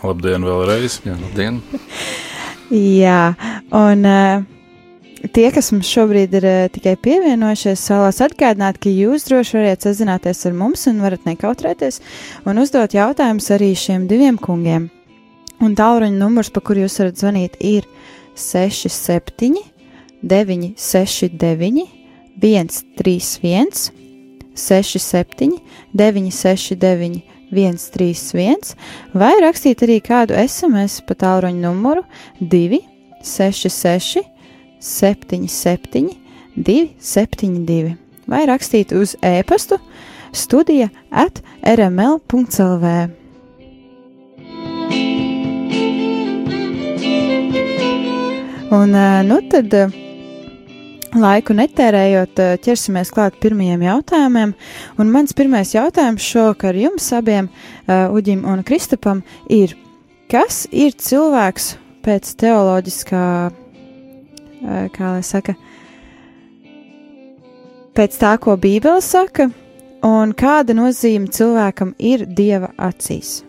Labdien, 0.01 0.49
vēlreiz! 0.49 1.03
Jā, 1.05 1.21
labdien! 1.21 1.61
Jā, 3.03 3.21
un 3.77 4.09
uh, 4.09 4.49
tie, 5.31 5.47
kas 5.55 5.71
mums 5.75 5.91
šobrīd 5.93 6.35
ir 6.39 6.47
uh, 6.49 6.71
tikai 6.73 6.97
pievienojušies, 6.99 7.85
vēlos 7.93 8.19
atgādināt, 8.27 8.81
ka 8.83 8.91
jūs 8.91 9.29
droši 9.29 9.59
varat 9.59 9.87
sazināties 9.87 10.43
ar 10.49 10.57
mums 10.59 10.87
un 10.91 11.03
varat 11.05 11.29
nekautrēties 11.29 12.01
un 12.49 12.59
uzdot 12.63 12.97
jautājumus 12.97 13.51
arī 13.55 13.73
šiem 13.79 14.09
diviem 14.11 14.41
kungiem. 14.41 14.89
Un 15.63 15.77
tālruņa 15.79 16.19
numurs, 16.19 16.51
pa 16.51 16.61
kuru 16.65 16.83
jūs 16.87 16.99
varat 16.99 17.21
zvanīt, 17.21 17.59
ir 17.63 17.87
67, 18.35 19.61
969, 20.23 21.87
131, 22.43 23.93
67, 24.59 25.61
969, 25.95 27.23
131, 27.53 28.75
vai 29.13 29.33
rakstīt 29.45 29.85
arī 29.85 30.01
kādu 30.03 30.35
SMS 30.41 31.03
pa 31.07 31.15
tālruņa 31.21 31.61
numuru 31.63 32.03
266, 32.41 34.32
77, 34.83 36.11
272, 36.59 37.95
vai 38.27 38.45
rakstīt 38.51 38.93
uz 38.97 39.15
e-pastu 39.23 39.79
studija 40.33 40.89
at 41.11 41.43
rml.clv. 41.63 42.87
Un, 48.73 48.95
nu 49.29 49.37
tad, 49.53 49.75
laiku 51.13 51.53
netērējot, 51.57 52.41
ķersimies 52.65 53.13
klāt 53.13 53.37
pirmajiem 53.43 53.85
jautājumiem. 53.85 54.55
Un 54.97 55.13
mans 55.13 55.37
pirmais 55.37 55.75
jautājums 55.77 56.25
šovakar 56.25 56.79
jums 56.81 57.11
abiem, 57.13 57.51
Uģim 57.87 58.47
un 58.49 58.65
Kristapam, 58.65 59.21
ir, 59.53 59.77
kas 60.33 60.65
ir 60.73 60.97
cilvēks 60.97 61.75
pēc 62.03 62.33
teoloģiskā, 62.41 63.27
kā 64.63 65.15
lai 65.17 65.23
saka, 65.27 65.55
pēc 67.97 68.19
tā, 68.21 68.37
ko 68.43 68.57
Bībele 68.61 69.03
saka, 69.05 69.51
un 70.07 70.35
kāda 70.39 70.77
nozīme 70.77 71.31
cilvēkam 71.33 71.95
ir 71.99 72.27
Dieva 72.27 72.73
acīs? 72.79 73.41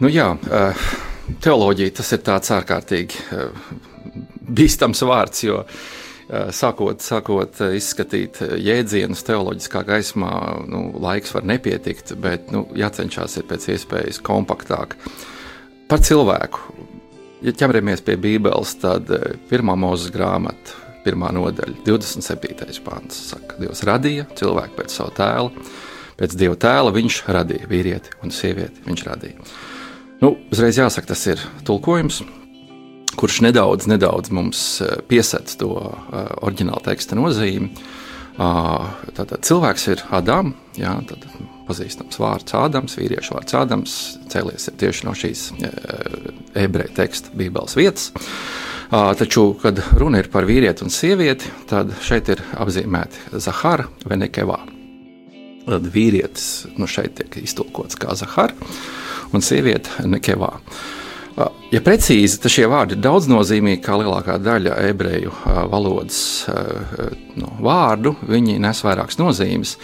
Nu 0.00 0.08
jā, 0.08 0.32
teoloģija 1.44 1.96
tas 2.00 2.12
ir 2.16 2.22
tāds 2.24 2.52
ārkārtīgi 2.56 3.24
bīstams 4.50 5.02
vārds, 5.06 5.42
jo 5.44 5.62
sākot, 6.54 7.02
sākot 7.04 7.60
izskatīt 7.76 8.40
jēdzienus 8.62 9.24
teoloģiskā 9.26 9.82
gaismā, 9.88 10.32
nu, 10.70 10.86
laiks 11.02 11.34
var 11.34 11.46
nepietikt, 11.48 12.14
bet 12.22 12.52
nu, 12.54 12.64
jācenšas 12.78 13.40
ir 13.40 13.48
pēc 13.50 13.68
iespējas 13.74 14.22
kompaktāk. 14.24 14.96
Par 15.90 16.02
cilvēku. 16.06 16.79
Ja 17.40 17.54
ķeramies 17.56 18.02
pie 18.04 18.18
Bībeles, 18.20 18.74
tad 18.82 19.08
pirmā 19.48 19.72
mūzes 19.80 20.12
grāmata, 20.12 20.74
pirmā 21.06 21.30
nodaļa, 21.32 21.78
27. 21.86 22.82
pāns, 22.84 23.16
saka, 23.30 23.56
Dievs 23.60 23.80
radīja 23.88 24.26
cilvēku 24.36 24.76
pēc 24.76 24.96
savu 24.98 25.14
tēlu, 25.16 25.64
pēc 26.20 26.36
Dieva 26.36 26.58
tēla 26.60 26.92
viņš 26.92 27.22
radīja 27.32 27.70
vīrieti 27.70 28.12
un 28.20 28.34
sievieti. 28.36 28.84
Viņš 28.84 29.04
radīja. 29.08 29.48
Nu, 30.20 30.34
uzreiz 30.52 30.76
jāsaka, 30.76 31.14
tas 31.14 31.24
ir 31.32 31.40
tulkojums, 31.64 32.20
kurš 33.16 33.40
nedaudz, 33.46 33.88
nedaudz 33.88 34.28
mums 34.36 34.60
piesaista 35.08 35.62
to 35.62 35.72
uh, 35.80 35.96
oriģināla 36.44 36.84
teksta 36.90 37.16
nozīmi. 37.16 37.72
Uh, 38.40 38.86
tātad 39.12 39.42
cilvēks 39.44 39.82
ir 39.92 40.02
Ādams, 40.16 40.56
jā, 40.80 40.94
tad 41.10 41.26
pazīstams 41.68 42.16
vārds 42.22 42.54
Ādams, 42.56 42.94
vīriešu 42.96 43.34
vārds 43.36 43.56
Ādams, 43.58 43.96
cēlies 44.32 44.70
tieši 44.80 45.04
no 45.04 45.12
šīs 45.12 45.42
uh, 45.58 46.30
ebreju 46.56 46.94
teksta 46.96 47.34
Bībeles 47.36 47.76
vietas. 47.76 48.08
Uh, 48.90 49.12
taču, 49.20 49.50
kad 49.60 49.82
runa 50.00 50.22
ir 50.22 50.30
par 50.32 50.48
vīrieti 50.48 50.86
un 50.86 50.94
sievieti, 50.94 51.52
tad 51.68 51.92
šeit 52.00 52.32
ir 52.32 52.40
apzīmēti 52.56 53.42
Zahara 53.44 53.90
vai 54.08 54.18
Nekevā. 54.22 54.56
Tad 55.68 55.90
vīrietis 55.92 56.48
nu 56.80 56.88
šeit 56.88 57.20
tiek 57.20 57.42
iztulkots 57.44 58.00
kā 58.00 58.16
Zahara 58.16 58.56
un 59.36 59.44
sieviete 59.44 60.08
Nekevā. 60.08 60.54
Ja 61.70 61.80
precīzi, 61.84 62.40
tad 62.42 62.52
šie 62.52 62.66
vārdi 62.70 62.96
ir 62.96 63.02
daudz 63.04 63.28
nozīmīgāki 63.30 63.84
kā 63.84 63.98
lielākā 64.00 64.38
daļa 64.42 64.78
ebreju 64.90 65.32
valodas 65.70 66.20
no, 67.38 67.52
vārdu. 67.62 68.16
Viņi 68.26 68.58
nes 68.62 68.82
vairākas 68.84 69.20
nozīmes. 69.20 69.76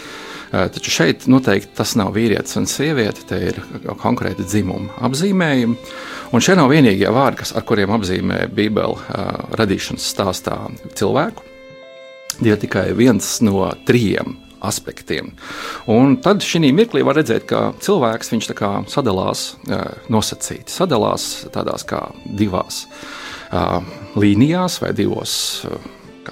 Taču 0.51 0.93
šeit 0.95 1.27
noteikti 1.31 1.75
tas 1.77 1.97
nav 1.99 2.13
vīrietis 2.15 2.57
un 2.59 2.69
sieviete, 2.71 3.25
te 3.29 3.39
ir 3.51 3.61
konkrēti 4.03 4.47
dzimuma 4.47 4.95
apzīmējumi. 5.09 5.77
Un 6.35 6.43
šie 6.43 6.57
nav 6.59 6.71
vienīgie 6.73 7.11
vārdi, 7.13 7.43
kas, 7.43 7.53
ar 7.57 7.67
kuriem 7.67 7.93
apzīmē 7.97 8.47
Bībeli 8.55 9.19
radīšanas 9.59 10.07
stāstā 10.15 10.59
cilvēku. 10.99 11.45
Tie 12.37 12.53
ir 12.53 12.61
tikai 12.63 12.91
viens 12.99 13.37
no 13.47 13.71
trijiem 13.89 14.37
aspektiem. 14.67 15.33
Un 15.91 16.19
tad 16.23 16.45
šī 16.45 16.73
mirklī 16.75 17.05
var 17.07 17.19
redzēt, 17.21 17.47
ka 17.51 17.73
cilvēks 17.83 18.35
kā 18.57 18.73
sadalās 18.91 19.55
nosacīti, 20.13 20.73
sadalās 20.73 21.47
tādās 21.55 21.87
kā 21.87 22.09
divās 22.27 22.87
uh, 22.87 23.83
līnijās 24.17 24.81
vai 24.83 24.93
divos 24.97 25.65
uh, 25.67 25.77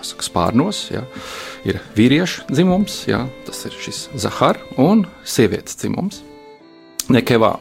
saka, 0.02 0.24
spārnos. 0.26 0.88
Ja. 0.92 1.04
Ir 1.64 1.80
vīriešu 1.96 2.48
dzimums, 2.50 3.04
ja, 3.08 3.24
tas 3.46 3.64
ir 3.68 3.76
šis 3.80 4.08
Zahara, 4.20 4.60
un 4.76 5.06
sievietes 5.24 5.78
dzimums, 5.80 6.22
Nekevā. 7.12 7.58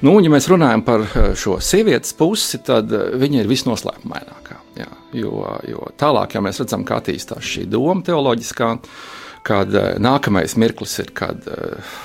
Nu, 0.00 0.14
ja 0.24 0.30
mēs 0.32 0.46
runājam 0.48 0.80
par 0.80 1.02
šo 1.36 1.58
sievietes 1.60 2.14
pusi, 2.16 2.62
tad 2.64 2.88
viņa 2.88 3.42
ir 3.42 3.50
visnoslēpumainākā. 3.50 4.56
Ja, 4.80 4.86
jo, 5.12 5.42
jo 5.68 5.90
tālāk, 6.00 6.38
ja 6.38 6.40
mēs 6.40 6.62
redzam, 6.62 6.86
kā 6.88 7.02
attīstās 7.02 7.44
šī 7.44 7.66
doma 7.68 8.00
teoloģiskā, 8.06 8.70
uh, 8.78 9.19
kad 9.46 9.74
eh, 9.74 9.96
nākamais 10.02 10.56
mirklis 10.60 10.98
ir, 11.02 11.10
kad 11.16 11.46
eh, 11.50 11.96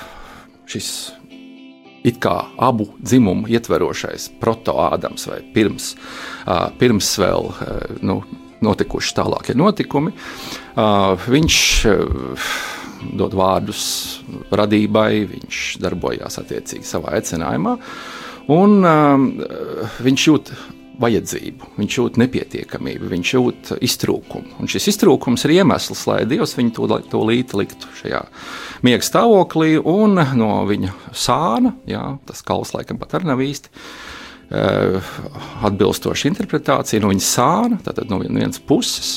šis 0.70 0.90
it 2.06 2.20
kā 2.22 2.34
abu 2.62 2.86
dzimumu 3.02 3.48
ietverošais 3.50 4.28
protoādams 4.38 5.24
vai 5.26 5.40
pirms, 5.54 5.88
pirms 6.78 7.08
vēl 7.18 7.48
nu, 8.06 8.20
notikuši 8.62 9.16
tālākie 9.16 9.56
notikumi, 9.58 10.12
viņš 11.26 11.56
dod 13.18 13.34
vārdus 13.34 13.82
radībai, 14.54 15.10
viņš 15.32 15.64
darbojās 15.82 16.38
attiecīgi 16.44 16.86
savā 16.86 17.16
aicinājumā, 17.18 17.74
un 18.54 18.78
viņš 20.06 20.28
jūt 20.30 20.54
vajadzību, 21.02 21.70
viņš 21.76 21.98
jūt 21.98 22.18
nepietiekamību, 22.20 23.10
viņš 23.10 23.32
jūt 23.34 23.72
iztrūkumu. 23.84 24.56
Un 24.60 24.70
šis 24.70 24.90
iztrūkums 24.94 25.46
ir 25.46 25.58
iemesls, 25.58 26.06
lai 26.08 26.22
Dievs 26.28 26.56
viņu 26.56 26.74
to, 26.76 26.88
to 27.12 27.22
līdzi 27.28 27.60
liktu 27.60 27.92
šajā 28.00 28.22
miega 28.86 29.04
stāvoklī, 29.04 29.76
un 29.80 30.16
no 30.38 30.50
viņa 30.68 30.94
sāna, 31.16 31.74
jā, 31.88 32.04
tas 32.28 32.44
kauls 32.46 32.72
laikam 32.76 33.00
pat 33.02 33.18
arī 33.18 33.32
nav 33.32 33.44
īsti. 33.44 33.72
Uh, 34.46 35.02
atbilstoša 35.66 36.28
interpretācija 36.30 37.02
no 37.02 37.10
viņa 37.10 37.24
sāna, 37.26 37.80
tātad 37.82 38.06
no 38.12 38.20
vienas 38.22 38.60
puses 38.62 39.16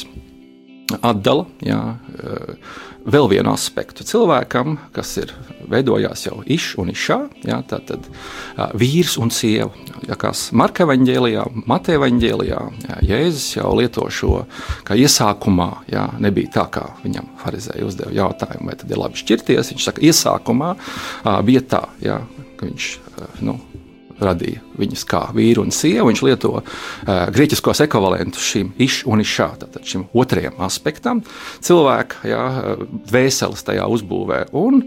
atdala 1.01 1.45
jā, 1.65 1.81
uh, 1.95 2.77
vēl 3.09 3.29
vienu 3.31 3.51
aspektu 3.53 4.03
cilvēkam, 4.07 4.77
kas 4.95 5.11
ir 5.21 5.31
veidojās 5.69 6.25
jau 6.27 6.39
iš 6.49 6.71
un 6.81 6.91
išā, 6.91 7.19
jā, 7.47 7.59
tātad 7.69 8.07
vīrs 8.77 9.17
un 9.21 9.31
sieva. 9.33 9.71
Ja 10.07 10.15
kas 10.19 10.47
Marka 10.55 10.85
evaņģēlijā, 10.85 11.45
Mateja 11.69 11.99
evaņģēlijā, 11.99 12.59
jā, 12.87 12.99
Jēzus 13.09 13.47
jau 13.57 13.71
lieto 13.77 14.05
šo, 14.13 14.43
ka 14.87 14.97
iesākumā 14.99 15.69
jā, 15.91 16.05
nebija 16.23 16.53
tā, 16.59 16.65
kā 16.79 16.85
viņam 17.03 17.29
farizēja 17.43 17.87
uzdeva 17.87 18.15
jautājumu, 18.15 18.71
vai 18.71 18.77
tad 18.79 18.91
ir 18.91 19.01
labi 19.01 19.21
šķirties. 19.21 19.73
Viņš 19.73 19.89
saka, 19.89 20.05
iesākumā 20.05 20.73
bija 21.47 21.65
tā, 21.75 21.83
jā, 22.03 22.21
ka 22.59 22.67
viņš, 22.67 22.91
nu, 23.45 23.59
radīja 24.23 24.63
viņus 24.79 25.05
kā 25.09 25.21
vīru 25.35 25.63
un 25.65 25.73
sievu. 25.75 26.09
Viņš 26.09 26.23
lieto 26.25 26.53
uh, 26.59 26.63
grieķiskos 27.33 27.83
ekvivalentus 27.85 28.45
šim 28.51 28.73
iš 28.81 29.01
un 29.09 29.23
išā, 29.23 29.51
tātad 29.63 29.87
šim 29.87 30.07
otrajam 30.13 30.59
aspektam, 30.65 31.23
cilvēka 31.65 32.29
jā, 32.29 32.43
dvēseles 33.09 33.65
tajā 33.67 33.87
uzbūvē. 33.91 34.45
Un 34.59 34.85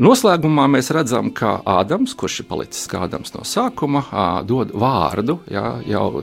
noslēgumā 0.00 0.66
mēs 0.72 0.92
redzam, 0.94 1.32
ka 1.34 1.58
Ādams, 1.68 2.16
kurš 2.18 2.42
ir 2.42 2.50
palicis 2.50 2.90
kā 2.90 3.04
Ādams 3.06 3.34
no 3.36 3.46
sākuma, 3.48 4.04
uh, 4.08 4.28
dod 4.46 4.74
vārdu 4.76 5.40
jā, 5.50 5.80
jau 5.88 6.22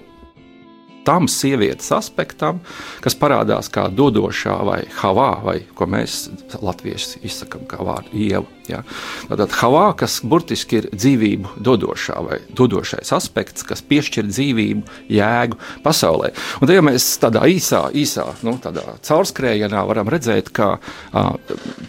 tam 1.08 1.30
sievietes 1.32 1.88
aspektam, 1.96 2.60
kas 3.04 3.16
parādās 3.16 3.72
kā 3.72 3.88
dodošā 3.94 4.58
vai 4.68 4.82
havā, 5.00 5.32
vai 5.46 5.58
ko 5.78 5.88
mēs 5.90 6.26
latvieši 6.60 7.24
izsakām 7.28 7.64
kā 7.70 7.80
vārdu 7.88 8.12
ieva. 8.28 8.46
Ja? 8.68 8.82
Tātad 9.30 9.54
havā, 9.62 9.86
kas 10.02 10.20
burtiski 10.28 10.82
ir 10.82 10.90
dzīvību 10.92 11.56
dodošā 11.64 12.20
vai 12.26 12.42
dodošais 12.52 13.14
aspekts, 13.16 13.64
kas 13.68 13.84
piešķir 13.88 14.28
dzīvību, 14.28 14.84
jēgu 15.16 15.60
pasaulē. 15.86 16.34
Un 16.60 16.68
tad, 16.68 16.76
ja 16.76 16.84
mēs 16.84 17.08
tādā 17.24 17.46
īsā, 17.48 17.86
īsā 17.96 18.28
nu, 18.44 18.58
tādā 18.64 18.98
caurskrējienā 19.08 19.84
varam 19.88 20.12
redzēt, 20.12 20.52
ka 20.56 20.74
uh, 20.78 21.36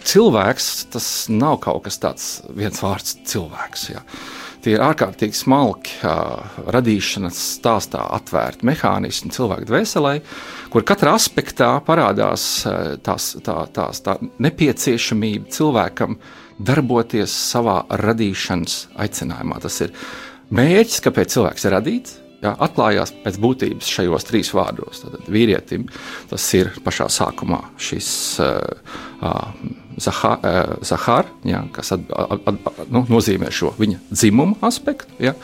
cilvēks 0.07 0.69
tas 0.95 1.09
nav 1.33 1.59
kaut 1.65 1.89
kas 1.89 1.99
tāds 1.99 2.29
viens 2.55 2.79
vārds 2.83 3.19
cilvēks. 3.27 3.89
Ja? 3.91 4.05
Tie 4.59 4.73
ir 4.75 4.81
ārkārtīgi 4.83 5.37
smalki 5.39 5.93
uh, 6.03 6.57
radīšanas 6.75 7.37
stāstā 7.55 8.01
atvērti 8.17 8.67
mehānismi 8.67 9.31
cilvēku 9.31 9.69
dvēselē, 9.69 10.13
kur 10.73 10.83
katrā 10.87 11.13
aspektā 11.15 11.69
parādās 11.87 12.47
uh, 12.67 12.97
tās, 13.03 13.31
tā, 13.45 13.55
tās, 13.75 14.03
tā 14.03 14.17
nepieciešamība 14.19 15.47
cilvēkam 15.55 16.19
darboties 16.59 17.31
savā 17.31 17.85
radīšanas 18.03 18.81
aicinājumā. 18.99 19.61
Tas 19.63 19.79
ir 19.87 19.95
mērķis, 20.51 21.05
kāpēc 21.07 21.37
cilvēks 21.37 21.69
ir 21.69 21.75
radīts. 21.77 22.19
Jā, 22.39 22.53
atklājās 22.55 23.11
pēc 23.25 23.35
būtības 23.43 23.89
šajos 23.91 24.25
trīs 24.29 24.53
vārdos. 24.55 25.01
Tad 25.03 25.27
vīrietim 25.27 25.89
tas 26.29 26.45
ir 26.55 26.71
pašā 26.85 27.09
sākumā 27.11 27.59
šis 27.75 28.09
uh, 28.39 28.95
uh, 29.19 29.49
Zahar, 29.99 30.39
eh, 30.47 30.73
Zahar 30.87 31.27
ja, 31.43 31.65
kas 31.75 31.91
at, 31.91 32.05
at, 32.07 32.47
at, 32.47 32.81
nu, 32.87 33.03
nozīmē 33.11 33.51
šo 33.51 33.73
viņa 33.75 33.99
dzimumu 34.13 34.55
aspektu. 34.63 35.11
Ja. 35.19 35.35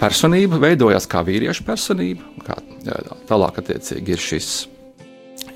Personība 0.00 0.58
veidojās 0.58 1.06
kā 1.06 1.20
vīrieša 1.22 1.62
personība, 1.62 2.26
kā 2.42 2.56
tālāk 3.28 3.60
attiecīgi 3.62 4.16
ir 4.16 4.22
šis 4.22 4.48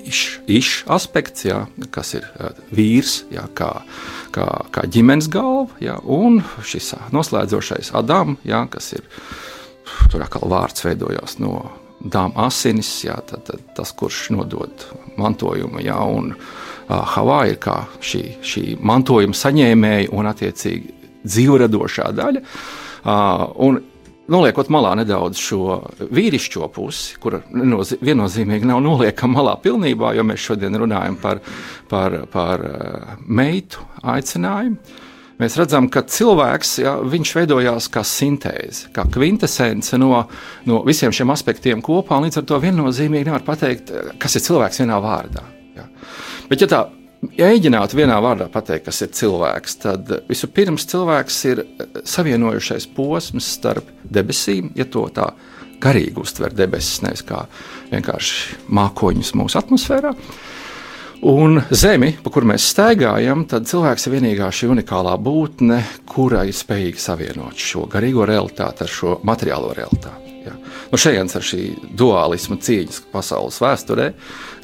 iš, 0.07 0.21
iš 0.47 0.69
aspekts, 0.87 1.43
jā, 1.49 1.65
kas 1.91 2.13
ir 2.15 2.27
vīrs, 2.71 3.17
jā, 3.33 3.43
kā, 3.57 3.73
kā, 4.31 4.47
kā 4.71 4.85
ģimenes 4.87 5.27
galva, 5.31 5.75
jā, 5.83 5.97
un 6.03 6.39
šis 6.63 6.93
noslēdzošais 7.11 7.91
Adams, 7.99 8.39
jā, 8.47 8.63
kas 8.71 8.93
ir 8.95 9.03
tur 10.11 10.23
atkal 10.25 10.47
vārds 10.51 10.85
veidojās 10.85 11.37
no 11.43 11.59
dāmas 11.97 12.51
asinis, 12.51 12.89
jā, 13.07 13.17
tad, 13.27 13.47
tad 13.47 13.63
tas, 13.77 13.91
kurš 13.97 14.27
nodod 14.35 14.87
mantojumu, 15.17 15.81
jā, 15.85 15.97
un 15.97 16.33
Havāja 16.87 17.51
ir 17.51 17.57
kā 17.59 17.81
šī, 17.99 18.21
šī 18.47 18.61
mantojuma 18.79 19.35
saņēmēja 19.35 20.07
un 20.15 20.29
attiecīgi 20.29 20.93
dzīvradošā 21.27 22.05
daļa. 22.15 22.43
Un 23.67 23.81
noliekot 24.31 24.69
malā 24.71 24.93
nedaudz 25.01 25.41
šo 25.41 25.81
vīrišķo 25.99 26.69
pusi, 26.75 27.17
kur 27.19 27.41
viennozīmīgi 27.51 28.71
nav 28.71 28.79
noliekama 28.85 29.41
malā 29.41 29.57
pilnībā, 29.63 30.13
jo 30.15 30.23
mēs 30.27 30.47
šodien 30.47 30.79
runājam 30.79 31.19
par, 31.19 31.43
par, 31.91 32.21
par 32.31 32.63
meitu 33.27 33.83
aicinājumu. 34.07 34.79
Mēs 35.37 35.53
redzam, 35.59 35.85
ka 35.93 36.01
cilvēks 36.09 36.71
ja, 36.81 36.95
veidojās 37.05 37.91
kā 37.93 38.01
sintēze, 38.07 38.89
kā 38.95 39.05
kvintessence 39.13 39.99
no, 40.01 40.23
no 40.65 40.79
visiem 40.87 41.13
šiem 41.13 41.29
aspektiem 41.33 41.83
kopā. 41.85 42.17
Līdz 42.23 42.41
ar 42.41 42.47
to 42.49 42.57
viennozīmīgi 42.63 43.29
nevar 43.29 43.45
pateikt, 43.45 43.93
kas 44.17 44.37
ir 44.39 44.45
cilvēks 44.47 44.81
vienā 44.81 44.97
vārdā. 45.03 45.45
Bet, 46.47 46.63
ja 46.63 46.69
tā 46.71 46.81
mēģinātu 47.21 47.97
vienā 47.99 48.17
vārdā 48.23 48.47
pateikt, 48.51 48.87
kas 48.87 49.01
ir 49.05 49.13
cilvēks, 49.17 49.77
tad 49.83 50.11
vispirms 50.29 50.87
cilvēks 50.89 51.39
ir 51.51 51.63
savienojušais 52.07 52.89
posms 52.97 53.49
starp 53.57 53.89
debesīm, 54.03 54.71
ja 54.77 54.87
to 54.89 55.07
tā 55.13 55.31
garīgi 55.83 56.21
uztver 56.21 56.55
debesis, 56.57 57.01
nevis 57.05 57.25
kā 57.27 57.43
vienkārši 57.91 58.61
mākoņus 58.73 59.33
mūsu 59.37 59.59
atmosfērā. 59.61 60.13
Un 61.21 61.57
zemi, 61.73 62.11
pa 62.21 62.29
kuru 62.29 62.51
mēs 62.51 62.67
staigājam, 62.69 63.41
tad 63.49 63.65
cilvēks 63.65 64.05
ir 64.05 64.13
vienīgā 64.13 64.51
šī 64.53 64.69
unikālā 64.75 65.15
būtne, 65.17 65.79
kurai 66.05 66.45
ir 66.51 66.57
spējīga 66.57 67.01
savienot 67.01 67.57
šo 67.57 67.87
garīgo 67.89 68.27
realitāti 68.29 68.85
ar 68.85 68.91
šo 68.91 69.15
materiālo 69.25 69.71
realitāti. 69.73 70.35
Ja. 70.45 70.53
Nu, 70.91 70.99
šeit 71.01 71.33
ar 71.35 71.43
šī 71.43 71.63
dualisma 71.97 72.59
cīņas 72.61 73.01
pasaules 73.11 73.57
vēsturē, 73.63 74.11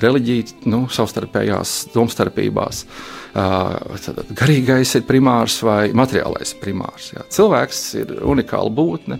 reliģija 0.03 0.69
nu, 0.69 0.85
savstarpējās 0.93 1.73
domstarpībās. 1.95 2.85
Uh, 3.33 3.97
garīgais 4.37 4.93
ir 4.99 5.07
primārs 5.09 5.57
vai 5.65 5.89
materiālais 5.89 6.53
primārs. 6.61 7.09
Jā. 7.15 7.25
Cilvēks 7.33 7.81
ir 7.97 8.13
unikāla 8.21 8.69
būtne, 8.69 9.17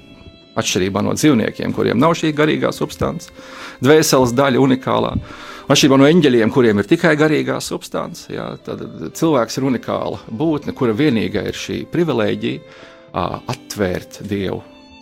atšķirībā 0.60 1.04
no 1.06 1.16
dzīvniekiem, 1.18 1.74
kuriem 1.76 2.00
nav 2.02 2.16
šī 2.20 2.34
garīgā 2.38 2.72
substance, 2.76 3.34
dvēseles 3.84 4.36
daļa 4.38 4.62
unikālā. 4.63 5.13
Atšķirībā 5.72 6.00
no 6.00 6.08
eņģeļiem, 6.10 6.52
kuriem 6.54 6.82
ir 6.82 6.89
tikai 6.89 7.13
garīgā 7.20 7.60
substance, 7.63 8.28
jā, 8.34 8.50
tad 8.66 8.84
cilvēks 9.16 9.60
ir 9.60 9.70
unikāla 9.70 10.20
būtne, 10.28 10.76
kura 10.76 10.96
vienīgā 10.98 11.46
ir 11.50 11.58
šī 11.58 11.84
privilēģija 11.94 12.82
atvērt 13.54 14.24
Dievu 14.28 14.60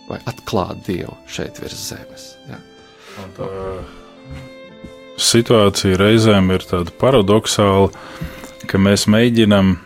vai 0.08 0.20
atklāt 0.28 0.84
Dievu 0.86 1.16
šeit 1.30 1.58
virs 1.62 1.88
zemes. 1.90 2.30
Tā 3.36 3.48
situācija 5.22 5.98
reizēm 6.00 6.50
ir 6.54 6.64
tāda 6.66 6.92
paradoxāla, 7.00 7.90
ka 8.68 8.80
mēs 8.80 9.06
mēģinam 9.10 9.76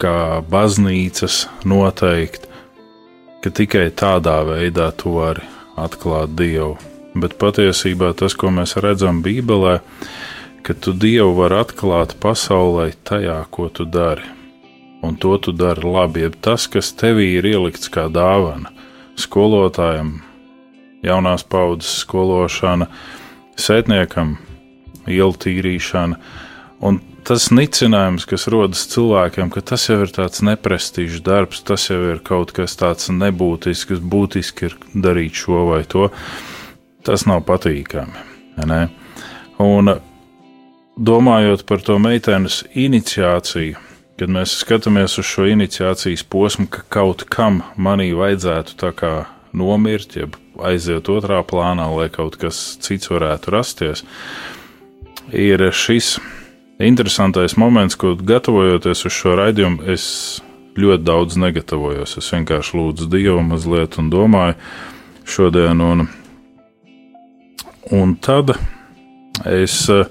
kā 0.00 0.18
baznīcas 0.50 1.44
noteikt, 1.68 2.48
ka 3.44 3.52
tikai 3.52 3.90
tādā 3.92 4.38
veidā 4.48 4.88
tu 4.96 5.18
vari 5.18 5.44
atklāt 5.76 6.32
Dievu. 6.38 6.78
Bet 7.14 7.36
patiesībā 7.36 8.14
tas, 8.16 8.32
ko 8.32 8.48
mēs 8.48 8.72
redzam 8.80 9.20
Bībelē, 9.22 9.74
ka 10.64 10.72
tu 10.72 10.94
Dievu 10.96 11.36
vari 11.36 11.60
atklāt 11.60 12.16
pasaulē 12.24 12.88
tajā, 13.04 13.42
ko 13.52 13.68
tu 13.68 13.84
dari 13.84 14.24
un 15.04 15.16
to 15.20 15.36
tu 15.38 15.52
dari 15.52 15.84
labi. 15.84 16.24
Jeb 16.24 16.40
tas, 16.40 16.66
kas 16.72 16.94
tevī 16.96 17.34
ir 17.38 17.46
ielikts 17.52 17.92
kā 17.92 18.08
dāvana 18.08 18.72
skolotājam, 19.20 20.16
jaunās 21.04 21.44
paudzes 21.44 22.00
skološana, 22.02 22.88
sētniekam, 23.60 24.38
ielu 25.04 25.36
tīrīšana. 25.44 26.16
Un 26.88 26.98
tas 27.24 27.48
nicinājums, 27.54 28.26
kas 28.28 28.46
rodas 28.52 28.84
cilvēkiem, 28.92 29.50
ka 29.52 29.62
tas 29.72 29.86
jau 29.88 30.00
ir 30.04 30.12
tāds 30.12 30.42
neprestižs 30.44 31.22
darbs, 31.24 31.62
tas 31.66 31.88
jau 31.88 32.00
ir 32.12 32.20
kaut 32.24 32.52
kas 32.56 32.76
tāds 32.80 33.10
nebūtisks, 33.12 34.02
būtiski 34.02 34.68
ir 34.68 34.76
darīt 34.94 35.40
šo 35.44 35.64
vai 35.70 35.82
to, 35.88 36.10
tas 37.06 37.26
nav 37.28 37.44
patīkami. 37.48 38.24
Ne? 38.68 38.82
Un 39.62 39.96
domājot 40.96 41.64
par 41.68 41.82
to 41.84 41.98
meitenes 42.02 42.62
iniciāciju, 42.70 43.80
kad 44.20 44.30
mēs 44.30 44.54
skatāmies 44.60 45.18
uz 45.18 45.26
šo 45.26 45.48
iniciācijas 45.50 46.22
posmu, 46.30 46.68
ka 46.70 46.84
kaut 47.00 47.26
kam 47.32 47.62
manī 47.74 48.12
vajadzētu 48.14 48.78
tā 48.78 48.92
kā 48.94 49.14
nomirt, 49.54 50.14
jeb 50.18 50.38
aiziet 50.62 51.10
otrā 51.10 51.40
plānā, 51.46 51.88
lai 51.96 52.08
kaut 52.14 52.38
kas 52.38 52.76
cits 52.82 53.10
varētu 53.10 53.54
rasties, 53.54 54.04
ir 55.34 55.62
šis 55.74 56.16
interesantais 56.78 57.56
moments, 57.60 57.96
ko 57.98 58.14
gatavojoties 58.18 59.04
uz 59.06 59.14
šo 59.14 59.36
raidījumu, 59.38 59.84
es 59.94 60.06
ļoti 60.78 61.06
daudz 61.06 61.38
negatavojos. 61.38 62.16
Es 62.18 62.32
vienkārši 62.34 62.78
lūdzu 62.78 63.08
Dievu 63.12 63.42
mazliet 63.46 63.98
un 64.02 64.10
domāju 64.10 64.56
šodien, 65.24 65.80
un, 65.80 66.06
un 67.94 68.16
tad 68.22 68.56
es 69.46 69.84
uh, 69.92 70.08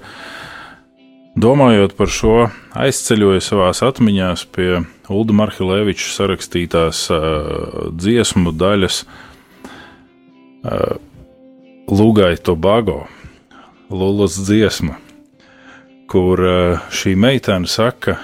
Domājot 1.34 1.96
par 1.98 2.06
šo, 2.14 2.34
aizceļoju 2.78 3.42
savā 3.42 3.72
atmiņā 3.74 4.28
pie 4.54 4.84
Ulda 5.10 5.34
Marhileviča 5.34 6.12
sarakstītās 6.14 7.00
uh, 7.10 7.90
dziesmu 7.90 8.52
daļas 8.54 9.00
uh, 9.02 10.94
Lūgai 11.90 12.38
Tobago, 12.38 13.08
Lulas 13.90 14.38
dziesma, 14.46 14.94
kur 16.14 16.40
uh, 16.40 16.86
šī 16.94 17.16
meitene 17.18 17.66
saka, 17.66 18.20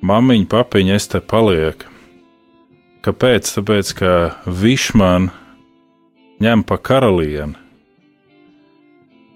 Mamiņa, 0.00 0.46
papiņa, 0.48 0.94
es 0.96 1.10
te 1.12 1.18
palieku. 1.20 1.90
Kāpēc? 3.04 3.50
Tāpēc, 3.58 3.90
ka 3.98 4.12
viņš 4.46 4.86
man 4.96 5.26
ņem 6.40 6.62
pa 6.64 6.78
karalieni. 6.80 7.58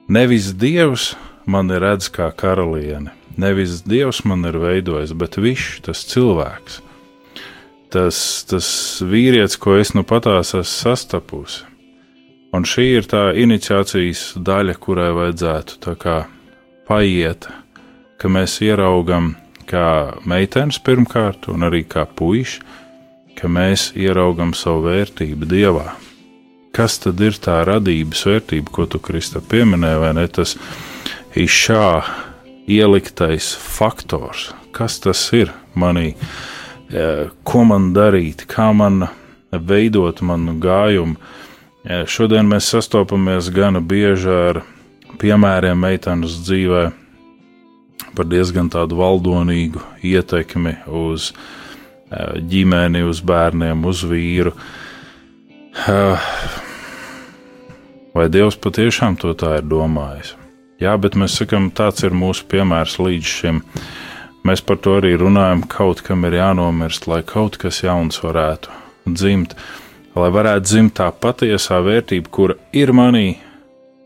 Nevis 0.08 0.54
dievs, 0.56 1.10
mani 1.44 1.76
redz 1.82 2.08
kā 2.12 2.30
karalieni. 2.32 3.12
Nevis 3.36 3.82
Dievs 3.82 4.22
man 4.24 4.46
ir 4.46 4.60
veidojis, 4.62 5.10
bet 5.18 5.34
viņš, 5.42 5.64
tas 5.88 6.04
cilvēks, 6.06 6.76
tas, 7.90 8.18
tas 8.46 8.68
vīrietis, 9.02 9.58
ko 9.58 9.74
es 9.80 9.90
nu 9.96 10.04
patās 10.06 10.54
esmu 10.54 10.70
sastapusi. 10.70 11.64
Un 12.54 12.62
šī 12.62 12.86
ir 13.00 13.08
tā 13.10 13.24
iniciācijas 13.34 14.36
daļa, 14.38 14.76
kurai 14.78 15.10
vajadzētu 15.16 15.96
kā 15.98 16.20
paiet, 16.86 17.48
ka 18.24 18.30
mēs 18.32 18.54
ieraugam 18.64 19.34
kā 19.68 20.16
meitenes 20.24 20.78
pirmkārt, 20.80 21.44
un 21.52 21.66
arī 21.66 21.82
kā 21.84 22.06
puiši, 22.08 22.62
ka 23.36 23.50
mēs 23.52 23.90
ieraugam 24.00 24.54
savu 24.56 24.86
vērtību 24.86 25.44
Dievā, 25.50 25.90
kas 26.72 26.96
tad 27.02 27.20
ir 27.20 27.36
tā 27.36 27.58
radības 27.68 28.22
vērtība, 28.30 28.72
ko 28.72 28.86
tu 28.88 29.02
Krista 29.04 29.44
pieminēji, 29.44 30.00
vai 30.00 30.14
ne? 30.16 30.24
Tas 30.32 30.56
ir 31.36 31.52
šā 31.52 31.84
ieliktais 32.64 33.50
faktors, 33.60 34.54
kas 34.72 34.96
tas 35.04 35.26
ir 35.36 35.52
manī, 35.76 36.14
e, 36.88 37.06
ko 37.44 37.68
man 37.68 37.92
darīt, 37.92 38.48
kā 38.48 38.70
man 38.72 39.04
veidot 39.52 40.24
manu 40.24 40.56
gājumu. 40.64 41.20
E, 41.84 42.06
šodien 42.08 42.48
mēs 42.48 42.72
sastopamies 42.72 43.52
gana 43.52 43.84
bieži 43.84 44.32
ar 44.32 44.64
piemēriem 45.20 45.76
meitenes 45.76 46.40
dzīvē 46.48 46.86
par 48.16 48.28
diezgan 48.30 48.70
tādu 48.72 48.98
valdonīgu 49.00 49.82
ietekmi 50.04 50.76
uz 50.88 51.32
e, 51.32 52.40
ģimeni, 52.50 53.04
uz 53.06 53.20
bērniem, 53.24 53.84
uz 53.90 54.04
vīru. 54.08 54.54
Vai 58.14 58.28
Dievs 58.30 58.56
patiešām 58.62 59.18
to 59.18 59.34
tā 59.34 59.56
ir 59.58 59.66
domājis? 59.66 60.36
Jā, 60.82 60.94
bet 60.98 61.16
mēs 61.18 61.34
sakām, 61.38 61.70
tāds 61.74 62.04
ir 62.06 62.14
mūsu 62.14 62.46
piemērs 62.50 62.98
līdz 63.02 63.30
šim. 63.30 63.62
Mēs 64.44 64.60
par 64.62 64.78
to 64.84 64.98
arī 65.00 65.14
runājam, 65.18 65.62
kaut 65.70 66.02
kam 66.04 66.26
ir 66.28 66.36
jānomirst, 66.36 67.08
lai 67.10 67.22
kaut 67.26 67.56
kas 67.62 67.80
jauns 67.82 68.20
varētu 68.22 68.74
dzimt, 69.08 69.54
lai 70.14 70.30
varētu 70.34 70.66
dzimt 70.68 70.96
tā 70.98 71.08
patiesā 71.10 71.80
vērtība, 71.84 72.30
kura 72.30 72.58
ir 72.76 72.92
manī, 72.96 73.38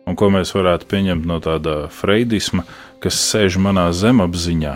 un 0.07 0.17
ko 0.17 0.31
mēs 0.33 0.55
varētu 0.57 0.89
pieņemt 0.89 1.27
no 1.29 1.41
tāda 1.45 1.75
freidisma, 1.93 2.65
kas 3.03 3.19
sēž 3.31 3.59
manā 3.63 3.89
zemapziņā, 3.95 4.75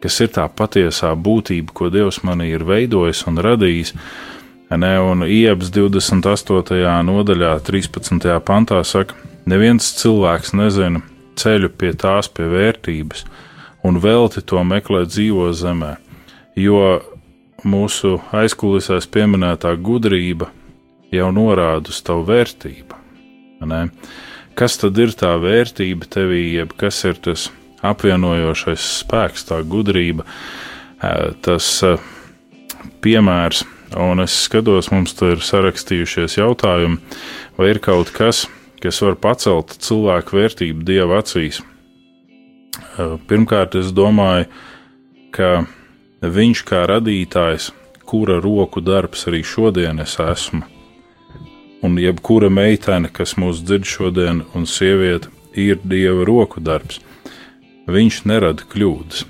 kas 0.00 0.20
ir 0.24 0.32
tā 0.36 0.46
patiesā 0.48 1.12
būtība, 1.14 1.74
ko 1.76 1.90
Dievs 1.92 2.22
manī 2.26 2.50
ir 2.54 2.64
veidojis 2.68 3.26
un 3.28 3.40
radījis. 3.44 3.94
Ne, 4.70 4.92
un 5.02 5.24
Iebs 5.26 5.72
28. 5.74 6.84
nodaļā, 7.02 7.56
13. 7.66 8.28
pantā 8.46 8.84
saka, 8.86 9.16
neviens 9.50 9.88
cilvēks 9.98 10.54
nezina 10.54 11.02
ceļu 11.40 11.72
pie 11.74 11.90
tās 11.98 12.30
pie 12.30 12.46
vērtības, 12.50 13.24
un 13.82 13.98
velti 13.98 14.44
to 14.46 14.62
meklē 14.62 15.02
dzīvo 15.08 15.48
zemē, 15.56 15.96
jo 16.54 17.00
mūsu 17.66 18.20
aizkulisēs 18.36 19.08
pieminētā 19.10 19.74
gudrība 19.76 20.50
jau 21.12 21.30
norāda 21.34 21.90
uz 21.90 22.00
tavu 22.06 22.24
vērtību. 22.30 22.98
Ne? 23.66 23.88
Kas 24.60 24.76
tad 24.76 24.98
ir 25.00 25.14
tā 25.16 25.30
vērtība 25.40 26.04
tevī, 26.12 26.42
jeb 26.58 26.74
kas 26.76 26.98
ir 27.08 27.16
tas 27.24 27.46
apvienojošais 27.80 28.88
spēks, 29.00 29.46
tā 29.48 29.62
gudrība, 29.64 30.26
tas 31.40 31.68
piemērs, 33.00 33.62
un 33.96 34.20
es 34.20 34.34
skatos, 34.44 34.90
mums 34.92 35.16
tur 35.16 35.38
ir 35.38 35.44
sarakstījušies 35.44 36.36
jautājumi, 36.36 37.00
vai 37.56 37.70
ir 37.72 37.80
kaut 37.80 38.12
kas, 38.12 38.44
kas 38.84 39.00
var 39.00 39.16
pacelt 39.24 39.78
cilvēku 39.80 40.36
vērtību 40.36 40.84
dieva 40.84 41.22
acīs. 41.22 41.62
Pirmkārt, 43.32 43.78
es 43.80 43.94
domāju, 43.96 44.50
ka 45.32 45.62
viņš 46.20 46.62
kā 46.68 46.84
radītājs, 46.90 47.70
kura 48.04 48.36
roku 48.44 48.84
darbs 48.84 49.24
arī 49.30 49.40
šodien 49.46 50.04
es 50.04 50.18
esmu, 50.20 50.66
un 51.82 51.98
jebkura 52.00 52.50
meitene, 52.52 53.10
kas 53.12 53.36
mūs 53.40 53.62
dzird 53.64 53.88
šodien, 53.88 54.44
un 54.54 54.66
sieviete, 54.68 55.30
ir 55.54 55.80
dieva 55.82 56.24
roku 56.28 56.60
darbs, 56.62 57.00
viņš 57.90 58.22
nerada 58.30 58.66
kļūdas. 58.70 59.24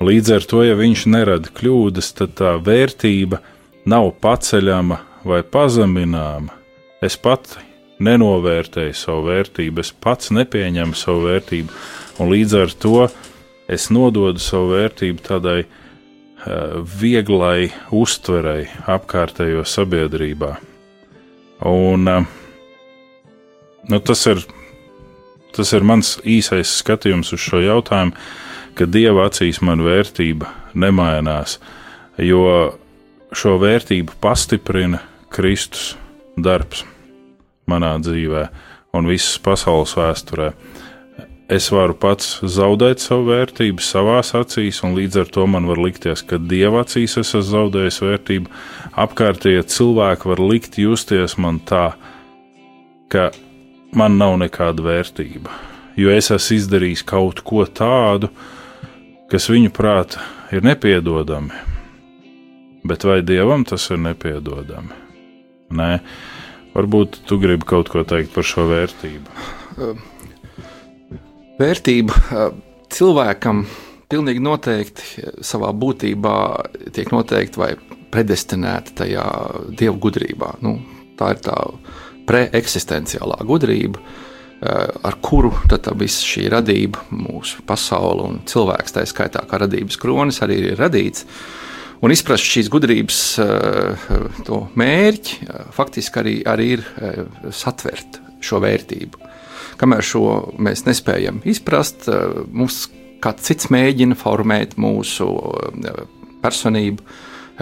Līdz 0.00 0.30
ar 0.32 0.46
to, 0.48 0.62
ja 0.64 0.76
viņš 0.78 1.06
nerada 1.12 1.50
kļūdas, 1.52 2.12
tad 2.16 2.36
tā 2.38 2.54
vērtība 2.64 3.40
nav 3.90 4.14
paceļama 4.22 5.00
vai 5.28 5.42
pazemināma. 5.44 6.54
Es 7.04 7.18
pati 7.20 7.60
nenovērtēju 8.00 8.96
savu 8.96 9.26
vērtību, 9.28 9.84
es 9.84 9.92
pats 9.92 10.32
nepieņemu 10.32 10.96
savu 10.96 11.26
vērtību, 11.28 11.76
un 12.20 12.32
līdz 12.32 12.56
ar 12.62 12.72
to 12.80 12.96
es 13.68 13.90
nododu 13.92 14.40
savu 14.40 14.72
vērtību 14.72 15.24
tādai 15.26 15.58
uh, 15.64 16.80
vieglai 16.80 17.70
uztverei 17.92 18.66
apkārtējo 18.88 19.66
sabiedrībā. 19.68 20.56
Un, 21.68 22.06
uh, 22.08 22.24
nu, 23.90 23.98
tas, 24.00 24.22
ir, 24.30 24.44
tas 25.56 25.74
ir 25.76 25.84
mans 25.84 26.16
īsais 26.24 26.78
skatījums 26.80 27.34
uz 27.36 27.42
šo 27.44 27.60
jautājumu 27.64 28.16
ka 28.80 28.86
dieva 28.88 29.26
acīs 29.28 29.60
man 29.64 29.82
vērtība 29.84 30.48
nemainās, 30.78 31.58
jo 32.16 32.44
šo 33.36 33.56
vērtību 33.60 34.16
pastiprina 34.22 35.02
Kristus 35.30 35.94
darbs 36.40 36.84
manā 37.70 37.92
dzīvē 38.02 38.46
un 38.96 39.10
visas 39.10 39.38
pasaules 39.42 39.92
vēsturē. 39.98 40.50
Es 41.50 41.66
varu 41.74 41.96
pats 41.98 42.36
zaudēt 42.46 43.02
savu 43.02 43.32
vērtību 43.32 43.82
savā 43.82 44.20
acīs, 44.22 44.76
un 44.86 44.92
līdz 44.94 45.16
ar 45.24 45.30
to 45.34 45.46
man 45.50 45.64
var 45.66 45.80
likties, 45.82 46.22
ka 46.22 46.38
dieva 46.38 46.84
acīs 46.84 47.16
es 47.18 47.32
esmu 47.32 47.40
zaudējis 47.48 47.98
vērtību. 48.04 48.52
Apkārtējie 49.02 49.64
cilvēki 49.74 50.30
var 50.30 50.42
likt 50.44 50.78
justies 50.78 51.34
man 51.42 51.58
tā, 51.66 51.88
ka 53.10 53.32
man 53.98 54.20
nav 54.20 54.36
nekāda 54.44 54.84
vērtība, 54.86 55.56
jo 55.98 56.12
es 56.14 56.30
esmu 56.30 56.60
izdarījis 56.60 57.02
kaut 57.10 57.42
ko 57.42 57.66
tādu, 57.66 58.30
kas 59.32 59.50
viņu 59.50 59.74
prāta 59.74 60.22
ir 60.54 60.62
nepiedodami. 60.62 61.66
Bet 62.86 63.08
vai 63.10 63.18
dievam 63.26 63.66
tas 63.66 63.88
ir 63.90 63.98
nepiedodami? 64.06 64.94
Nē, 65.74 65.90
varbūt 66.78 67.24
tu 67.26 67.42
gribi 67.42 67.66
kaut 67.74 67.90
ko 67.90 68.06
teikt 68.06 68.38
par 68.38 68.46
šo 68.46 68.70
vērtību. 68.70 69.98
Vērtība 71.60 72.16
cilvēkam 72.90 73.64
pilnīgi 74.10 74.42
noteikti 74.42 75.26
savā 75.44 75.70
būtībā 75.76 76.36
tiek 76.96 77.12
noteikta 77.12 77.60
vai 77.60 77.70
predestinēta 78.10 78.96
tajā 79.02 79.26
dievu 79.76 80.00
gudrībā. 80.08 80.54
Nu, 80.64 80.78
tā 81.20 81.34
ir 81.34 81.44
tā 81.44 81.58
preeksistenciālā 82.26 83.38
gudrība, 83.46 84.00
Eh, 84.60 84.88
ar 85.02 85.14
kuru 85.24 85.48
visa 85.96 86.20
šī 86.20 86.50
radība, 86.52 87.00
mūsu 87.08 87.62
pasaule 87.64 88.26
un 88.28 88.34
cilvēks, 88.44 88.92
tā 88.92 89.06
skaitā 89.08 89.40
kā 89.48 89.56
radības 89.62 89.96
kronis, 89.96 90.42
arī 90.44 90.58
ir 90.68 90.76
radīts. 90.76 91.24
Un 92.04 92.12
izprast 92.12 92.44
šīs 92.44 92.68
gudrības 92.72 93.20
eh, 93.40 94.04
mērķi, 94.76 95.38
eh, 95.46 95.64
faktiski 95.72 96.20
arī, 96.20 96.34
arī 96.44 96.68
ir 96.74 96.84
satvert 97.56 98.20
šo 98.44 98.60
vērtību. 98.60 99.29
Kamēr 99.80 100.04
šo 100.04 100.24
mēs 100.60 100.84
nespējam 100.84 101.40
izprast, 101.48 102.08
mums 102.52 102.84
kāds 103.24 103.48
cits 103.48 103.70
mēģina 103.72 104.16
formēt 104.18 104.76
mūsu 104.80 105.28
personību, 106.44 107.04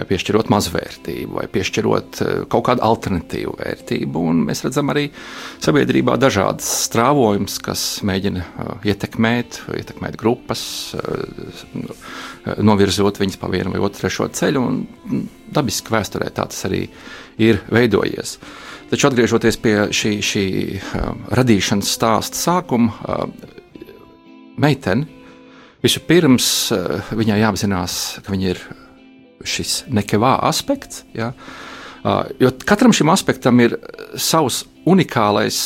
piešķirot 0.07 0.49
mazvērtību 0.51 1.37
vai 1.39 1.45
piešķirot 1.51 2.19
eh, 2.23 2.31
kaut 2.51 2.65
kādu 2.69 2.83
alternatīvu 2.85 3.55
vērtību. 3.59 4.23
Un 4.31 4.43
mēs 4.47 4.63
redzam 4.65 4.91
arī 4.93 5.07
sabiedrībā 5.63 6.17
dažādas 6.21 6.69
strāvojumus, 6.85 7.59
kas 7.63 7.85
mēģina 8.07 8.45
eh, 8.45 8.71
ietekmēt, 8.93 9.61
ietekmēt 9.79 10.17
grupas, 10.19 10.63
eh, 10.95 12.55
novirzot 12.63 13.19
viņus 13.21 13.39
pa 13.41 13.51
vienu 13.51 13.73
vai 13.75 13.83
otru 13.83 14.05
trešo 14.05 14.29
ceļu. 14.39 14.63
Un 14.63 15.27
dabiski 15.55 15.95
vēsturē 15.95 16.31
tā 16.31 16.47
tas 16.49 16.65
arī 16.69 16.85
ir 17.41 17.63
veidojies. 17.71 18.37
Taču 18.89 19.05
atgriežoties 19.05 19.57
pie 19.61 19.75
šī, 19.93 20.11
šī 20.25 20.43
radīšanas 21.37 21.91
stāsta 21.93 22.39
sākuma, 22.39 22.89
meitene 24.57 25.05
vispirms 25.83 26.47
viņai 27.13 27.37
jāapzinās, 27.43 27.97
ka 28.25 28.33
viņa 28.33 28.47
ir 28.49 28.63
šis 29.45 29.83
nekevā 29.93 30.39
aspekts. 30.49 31.03
Ja? 31.13 31.31
Jo 32.41 32.51
katram 32.65 32.95
šim 32.95 33.11
aspektam 33.13 33.61
ir 33.61 33.77
savs 34.17 34.63
unikālais, 34.89 35.59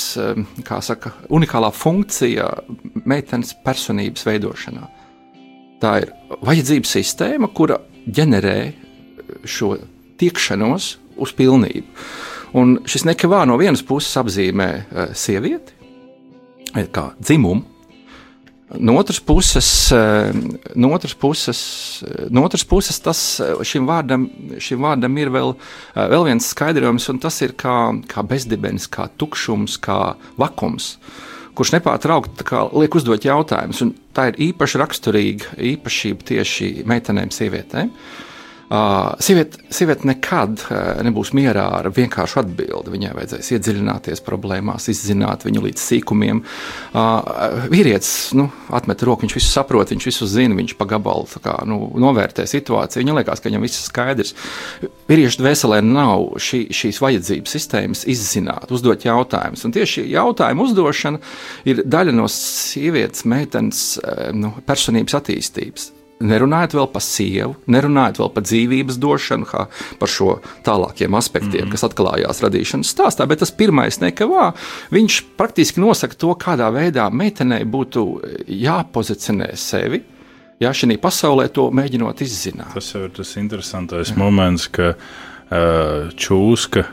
kā 0.67 0.81
saka, 0.83 1.13
unikālā 1.31 1.71
funkcija 1.73 2.49
meitenes 3.07 3.53
personības 3.63 4.27
veidošanā. 4.27 4.83
Tā 5.79 5.95
ir 6.03 6.13
vajadzību 6.43 6.89
sistēma, 6.89 7.47
kura 7.55 7.79
ģenerē 8.03 8.57
šo 9.47 9.77
tiekšanos 10.19 10.91
uz 11.23 11.33
pilnību. 11.37 11.87
Un 12.53 12.77
šis 12.85 13.07
nekavā 13.09 13.43
no 13.49 13.57
vienas 13.57 13.81
puses 13.85 14.13
apzīmē 14.21 14.69
sievieti, 15.17 15.73
kā 16.93 17.11
dzimumu, 17.19 17.73
No 18.79 18.97
otras 18.97 19.19
puses, 19.19 19.91
eh, 19.91 20.31
no 20.75 20.93
otras 20.93 21.13
puses, 21.13 22.03
eh, 22.03 22.25
no 22.29 22.43
otras 22.43 22.63
puses 22.63 22.99
tas, 22.99 23.39
eh, 23.39 23.53
šim, 23.61 23.85
vārdam, 23.85 24.25
šim 24.57 24.79
vārdam 24.79 25.17
ir 25.19 25.29
vēl, 25.29 25.55
vēl 25.95 26.25
viens 26.25 26.47
skaidrojums, 26.53 27.09
un 27.09 27.19
tas 27.19 27.41
ir 27.41 27.53
kā, 27.53 28.01
kā 28.07 28.25
bezdibens, 28.25 28.87
kā 28.89 29.09
tukšums, 29.17 29.77
kā 29.77 30.15
vakums, 30.39 30.97
kurš 31.53 31.75
nepārtraukti 31.75 32.73
liek 32.73 32.95
uzdot 32.95 33.21
jautājumus. 33.21 33.93
Tā 34.13 34.31
ir 34.31 34.53
īpaši 34.53 34.81
raksturīga 34.81 35.53
īpašība 35.59 36.23
tieši 36.23 36.83
meitenēm, 36.83 37.29
sievietēm. 37.29 37.91
Uh, 38.73 39.13
sieviete, 39.21 39.59
sieviete 39.69 40.07
nekad 40.09 40.63
uh, 40.65 41.01
nebūs 41.05 41.29
mierā 41.37 41.67
ar 41.77 41.91
vienkāršu 41.93 42.39
atbildi. 42.41 42.89
Viņai 42.95 43.11
vajadzēs 43.13 43.51
iedziļināties 43.53 44.23
problēmās, 44.25 44.87
izzināt 44.89 45.45
viņu 45.45 45.61
līdz 45.67 45.83
sīkumiem. 45.83 46.41
Uh, 46.41 47.67
vīrietis 47.69 48.31
nu, 48.33 48.47
atmet 48.73 49.05
roku, 49.05 49.27
viņš 49.27 49.37
visu 49.37 49.51
saprot, 49.51 49.93
viņš 49.93 50.09
visu 50.09 50.29
zina, 50.31 50.57
viņš 50.57 50.73
pa 50.79 50.89
gabalu 50.89 51.29
kā, 51.45 51.59
nu, 51.69 51.83
novērtē 52.01 52.47
situāciju. 52.49 53.03
Viņam 53.03 53.21
liekas, 53.21 53.45
ka 53.45 53.51
viņam 53.51 53.67
viss 53.67 53.77
ir 53.77 53.89
skaidrs. 53.91 54.33
Vīriešu 55.11 55.43
dvēselē 55.43 55.83
nav 55.85 56.31
šī, 56.41 56.65
šīs 56.73 57.03
vajadzības 57.05 57.57
sistēmas 57.59 58.05
izzināt, 58.09 58.73
uzdot 58.73 59.05
jautājumus. 59.05 59.67
Un 59.69 59.77
tieši 59.77 60.09
jautājumu 60.17 60.65
uzdošana 60.71 61.21
ir 61.69 61.85
daļa 61.85 62.17
no 62.17 62.25
sievietes, 62.25 63.27
meitenes 63.29 63.91
nu, 64.33 64.55
personības 64.65 65.21
attīstības. 65.21 65.93
Nerunājot 66.23 66.75
vēl 66.77 66.87
par 66.93 67.03
sievu, 67.03 67.55
nerunājot 67.73 68.19
vēl 68.21 68.29
par 68.35 68.45
dzīvības 68.45 68.99
došanu, 69.01 69.47
kā 69.49 69.65
par 69.99 70.11
šo 70.11 70.37
tālākiem 70.63 71.17
aspektiem, 71.17 71.65
mm. 71.65 71.73
kas 71.73 71.83
atklājās 71.89 72.39
radīšanas 72.45 72.93
stāstā, 72.93 73.27
bet 73.27 73.41
tas 73.43 73.51
pirmais 73.51 73.99
nekavā, 73.99 74.51
viņš 74.93 75.19
praktiski 75.39 75.83
nosaka 75.83 76.15
to, 76.19 76.31
kādā 76.39 76.69
veidā 76.75 77.09
meitenei 77.11 77.65
būtu 77.67 78.05
jāpozicionē 78.47 79.51
sevi, 79.59 80.03
ja 80.63 80.71
šī 80.71 80.95
pasaulē 81.01 81.49
to 81.51 81.67
mēģinot 81.75 82.23
izzināt. 82.23 82.71
Tas 82.77 82.93
jau 82.93 83.05
ir 83.09 83.13
tas 83.17 83.35
interesantais 83.41 84.13
Jā. 84.13 84.19
moments, 84.21 84.69
ka 84.71 84.93
uh, 84.93 86.11
čūska 86.15 86.87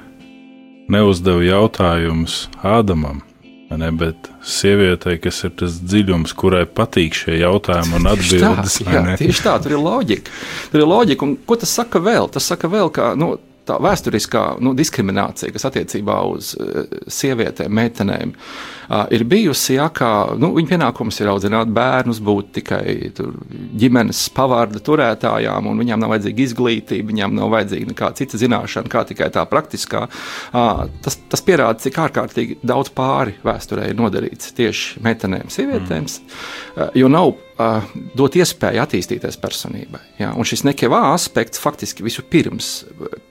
neuzdeva 0.91 1.45
jautājumus 1.47 2.47
Ādamam 2.67 3.23
Ne, 3.71 3.93
bet 3.95 4.27
sievietei, 4.43 5.21
kas 5.23 5.45
ir 5.47 5.53
tas 5.61 5.77
dziļums, 5.79 6.33
kurai 6.39 6.65
patīk 6.67 7.15
šie 7.15 7.37
jautājumi 7.39 8.01
un 8.01 8.09
atbildes. 8.11 8.81
Tā, 8.83 8.97
jā, 8.97 9.03
tieši 9.21 9.45
tā, 9.47 9.53
tur 9.63 9.77
ir 9.77 9.85
loģika. 9.85 10.35
Tur 10.73 10.83
ir 10.83 10.91
loģika, 10.91 11.29
un 11.29 11.37
ko 11.47 11.59
tas 11.61 11.77
saka 11.79 12.03
vēl? 12.03 12.27
Tas 12.35 12.49
saka 12.51 12.71
vēl, 12.73 12.91
ka 12.95 13.13
nu, 13.19 13.37
tā 13.69 13.77
vēsturiskā 13.83 14.45
nu, 14.65 14.73
diskriminācija, 14.79 15.53
kas 15.55 15.67
attiecībā 15.69 16.17
uz 16.31 16.53
uh, 16.57 16.85
sievietēm, 17.11 17.73
meitenēm, 17.77 18.33
uh, 18.35 19.05
ir 19.15 19.25
bijusi, 19.29 19.77
ja, 19.77 19.89
ka 19.95 20.11
nu, 20.41 20.53
viņa 20.57 20.73
pienākums 20.73 21.21
ir 21.23 21.31
audzināt 21.33 21.73
bērnus, 21.75 22.23
būt 22.25 22.53
tikai 22.61 23.11
tur, 23.17 23.37
ģimenes 23.81 24.23
pavārda 24.37 24.83
turētājām, 24.87 25.71
un 25.71 25.85
viņām 25.85 26.03
nav 26.03 26.15
vajadzīga 26.15 26.45
izglītība, 26.47 27.11
viņām 27.13 27.37
nav 27.39 27.53
vajadzīga 27.57 27.93
nekāda 27.93 28.21
cita 28.23 28.41
zināšana, 28.41 28.93
kā 28.93 29.05
tikai 29.11 29.31
tā 29.35 29.45
praktiskā. 29.51 30.07
Uh, 30.07 30.87
tas, 31.05 31.21
tas 31.31 31.45
pierāda, 31.47 31.81
cik 31.83 32.01
ārkārtīgi 32.07 32.61
daudz 32.67 32.93
pāri 32.97 33.37
vēsturē 33.47 33.91
ir 33.91 34.01
nodarīts 34.01 34.55
tieši 34.57 35.05
meitenēm, 35.05 35.53
sievietēm, 35.53 36.09
mm. 36.09 36.99
jo 36.99 37.13
nav 37.13 37.37
uh, 37.61 37.91
dot 38.17 38.39
iespēju 38.41 38.81
attīstīties 38.83 39.37
personībai. 39.43 40.01
Ja? 40.21 40.33
Un 40.33 40.49
šis 40.49 40.65
nekevā 40.67 41.03
aspekts 41.13 41.61
faktiski 41.61 42.07
vispirms 42.07 42.71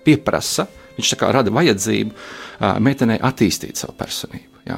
pieprasa, 0.05 0.67
viņš 0.99 1.15
rada 1.33 1.53
vajadzību 1.55 2.13
uh, 2.13 2.77
meitenei 2.83 3.17
attīstīt 3.17 3.81
savu 3.81 3.97
personību. 3.99 4.45
Jā, 4.69 4.77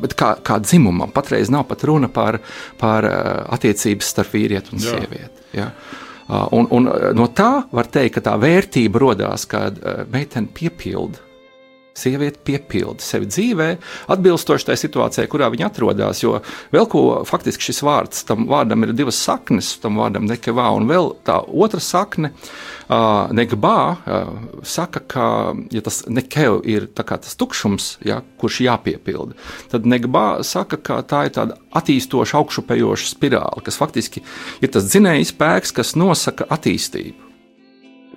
bet 0.00 0.14
kā, 0.16 0.30
kā 0.40 0.56
dzimumam 0.62 1.10
patreiz 1.12 1.50
nav 1.52 1.66
pat 1.68 1.82
runa 1.84 2.08
par, 2.08 2.38
par 2.80 3.04
attiecības 3.58 4.12
starp 4.14 4.32
vīrieti 4.32 4.72
un 4.72 4.80
sievieti. 4.80 5.42
Jā. 5.58 5.66
Un, 6.56 6.68
un 6.72 6.88
no 7.16 7.26
tā 7.36 7.50
var 7.74 7.90
teikt, 7.92 8.14
ka 8.14 8.22
tā 8.24 8.36
vērtība 8.40 9.02
radās, 9.02 9.44
kad 9.50 9.76
meitene 10.14 10.48
piepilda 10.54 11.27
Sieviete 11.98 12.40
piepilda 12.46 13.02
sevi 13.02 13.28
dzīvē, 13.30 13.68
atbilstoši 14.14 14.68
tai 14.70 14.76
situācijai, 14.78 15.28
kurā 15.30 15.50
viņa 15.52 15.68
atrodas. 15.68 16.22
Jo 16.22 16.38
vēl 16.74 16.88
ko 16.90 17.04
faktiski 17.28 17.68
šis 17.68 17.82
vārds, 17.86 18.24
tam 18.28 18.46
vārdam 18.50 18.86
ir 18.86 18.94
divas 18.96 19.18
saknes, 19.20 19.74
tam 19.82 19.98
vārdam 20.00 20.28
nekevā, 20.28 20.68
un 20.78 20.88
vēl 20.90 21.12
tā 21.26 21.40
otra 21.48 21.82
sakne, 21.82 22.32
uh, 22.88 23.28
negbā, 23.34 23.76
uh, 23.98 24.32
saka, 24.62 25.02
ka, 25.02 25.28
ja 25.74 25.82
tas 25.84 26.04
nekev 26.08 26.60
ir 26.68 26.88
tas 26.94 27.38
tukšums, 27.38 27.96
ja, 28.06 28.20
kurš 28.40 28.62
jāpiepilda, 28.66 29.38
tad 29.72 29.88
negbā 29.88 30.42
saka, 30.46 30.78
ka 30.78 31.00
tā 31.06 31.26
ir 31.28 31.36
tāda 31.38 31.58
attīstoša, 31.78 32.38
augšupējoša 32.40 33.12
spirāli, 33.12 33.64
kas 33.66 33.80
faktiski 33.80 34.24
ir 34.62 34.74
tas 34.74 34.88
dzinējs 34.90 35.34
spēks, 35.34 35.74
kas 35.76 35.96
nosaka 35.98 36.48
attīstību. 36.54 37.28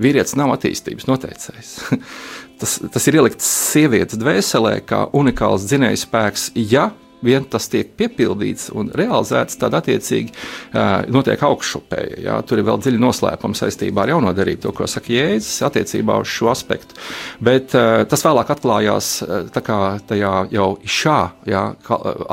Vīrietis 0.01 0.37
nav 0.39 0.53
attīstības 0.55 1.05
noteicējs. 1.09 1.71
tas, 2.61 2.79
tas 2.93 3.07
ir 3.09 3.19
ielikts 3.19 3.47
sievietes 3.73 4.19
dvēselē 4.21 4.77
kā 4.87 5.07
unikāls 5.17 5.67
dzinējs 5.69 6.07
spēks. 6.07 6.51
Ja 6.55 6.91
vien 7.25 7.45
tas 7.49 7.67
tiek 7.71 7.93
piepildīts 7.97 8.69
un 8.77 8.89
realizēts, 8.97 9.57
tad 9.61 9.75
attiecīgi 9.77 10.31
uh, 10.33 11.03
notiek 11.11 11.41
augšupēja. 11.45 12.19
Ja? 12.25 12.39
Tur 12.45 12.61
ir 12.61 12.67
vēl 12.67 12.81
dziļi 12.81 13.01
noslēpumi 13.01 13.57
saistībā 13.57 14.05
ar 14.05 14.15
jaunodarību, 14.15 14.63
to, 14.65 14.73
ko 14.75 14.87
saka 14.89 15.13
Jēzus 15.13 15.61
attiecībā 15.69 16.17
uz 16.21 16.31
šo 16.31 16.51
aspektu. 16.53 16.97
Bet 17.43 17.75
uh, 17.77 18.03
tas 18.09 18.25
vēlāk 18.25 18.53
atklājās 18.55 19.11
uh, 19.25 19.61
tajā 20.09 20.33
jau 20.51 20.69
šā 20.81 21.19
ja, 21.49 21.67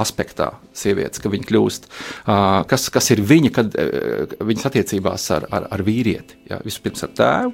aspektā. 0.01 0.55
Sievietes, 0.79 1.19
ka 1.19 1.31
viņa 1.33 1.47
kļūst, 1.49 1.87
kas, 2.71 2.85
kas 2.95 3.09
ir 3.11 3.19
viņa, 3.27 3.51
kad 3.57 3.73
viņas 4.47 4.67
attiecībās 4.69 5.25
ar, 5.35 5.49
ar, 5.51 5.64
ar 5.75 5.83
vīrieti. 5.83 6.37
Ja? 6.53 6.61
Vispirms 6.62 7.03
ar 7.03 7.11
tēvu, 7.19 7.51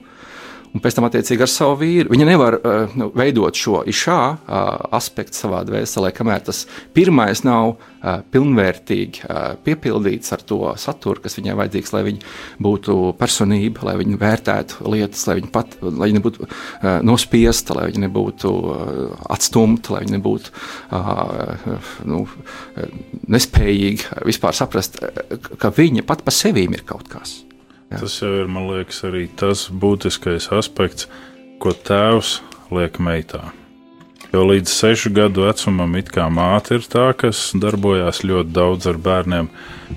un 0.75 0.83
pēc 0.83 0.97
tam 0.97 1.07
attiecīgi 1.07 1.45
ar 1.45 1.51
savu 1.51 1.79
vīru. 1.85 2.11
Viņa 2.13 2.27
nevar 2.27 2.57
uh, 2.59 2.95
nu, 2.99 3.09
veidot 3.15 3.55
šo 3.59 3.83
išā 3.91 4.19
uh, 4.35 4.63
aspektu 4.97 5.39
savā 5.39 5.63
dvēselē, 5.69 6.11
kamēr 6.15 6.43
tas 6.49 6.65
pirmais 6.97 7.45
nav 7.47 7.77
uh, 7.77 8.25
pilnvērtīgi 8.35 9.25
uh, 9.29 9.55
piepildīts 9.65 10.35
ar 10.35 10.43
to 10.43 10.61
saturu, 10.81 11.23
kas 11.25 11.39
viņai 11.39 11.57
vajadzīgs, 11.61 11.95
lai 11.95 12.03
viņa 12.09 12.35
būtu 12.67 12.99
personība, 13.21 13.87
lai 13.91 13.97
viņa 14.03 14.21
vērtētu 14.25 14.91
lietas, 14.91 15.25
lai 15.31 15.39
viņa, 15.41 15.53
pat, 15.55 15.79
lai 15.85 16.11
viņa 16.11 16.19
nebūtu 16.19 16.45
uh, 16.45 16.53
nospiesta, 17.07 17.79
lai 17.79 17.89
viņa 17.93 18.05
nebūtu 18.09 18.53
uh, 18.53 19.25
atstumta, 19.37 19.95
lai 19.95 20.05
viņa 20.05 20.19
nebūtu 20.19 20.55
uh, 20.99 21.89
nu, 22.11 22.25
nespējīga 23.31 24.25
vispār 24.27 24.57
saprast, 24.59 24.99
ka 25.63 25.71
viņa 25.75 26.07
pat 26.07 26.27
pa 26.27 26.35
sevīm 26.35 26.75
ir 26.75 26.87
kaut 26.89 27.07
kas. 27.13 27.45
Jā. 27.95 28.01
Tas 28.03 28.17
jau 28.19 28.33
ir, 28.41 28.49
man 28.51 28.67
liekas, 28.73 29.05
arī 29.07 29.29
tas 29.39 29.69
būtiskais 29.71 30.51
aspekts, 30.55 31.07
ko 31.63 31.71
tēvs 31.71 32.41
liek 32.75 32.99
meitā. 32.99 33.53
Jo 34.35 34.43
līdz 34.49 34.71
sešu 34.73 35.13
gadu 35.15 35.45
vecumam 35.45 35.93
it 35.95 36.09
kā 36.11 36.25
māte 36.27 36.75
ir 36.75 36.87
tā, 36.91 37.07
kas 37.15 37.53
darbojās 37.55 38.25
ļoti 38.27 38.51
daudz 38.57 38.89
ar 38.91 38.99
bērniem, 38.99 39.47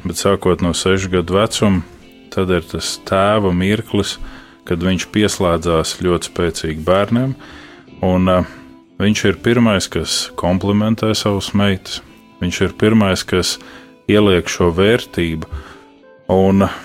bet 0.04 0.22
sākot 0.22 0.62
no 0.62 0.76
sešu 0.78 1.10
gadu 1.16 1.40
vecuma, 1.40 1.82
tad 2.34 2.54
ir 2.54 2.68
tas 2.70 2.92
tēva 3.08 3.50
mirklis, 3.50 4.18
kad 4.68 4.84
viņš 4.86 5.08
pieslēdzās 5.16 5.96
ļoti 6.06 6.30
spēcīgi 6.30 6.86
bērniem, 6.86 7.34
un 8.06 8.30
uh, 8.30 8.52
viņš 9.02 9.24
ir 9.32 9.42
pirmais, 9.42 9.90
kas 9.90 10.28
komplimentē 10.38 11.16
savus 11.18 11.56
meitas. 11.58 12.04
Viņš 12.38 12.62
ir 12.68 12.78
pirmais, 12.78 13.26
kas 13.26 13.56
ieliek 14.06 14.46
šo 14.54 14.70
vērtību, 14.78 15.50
un 16.36 16.68
uh, 16.68 16.78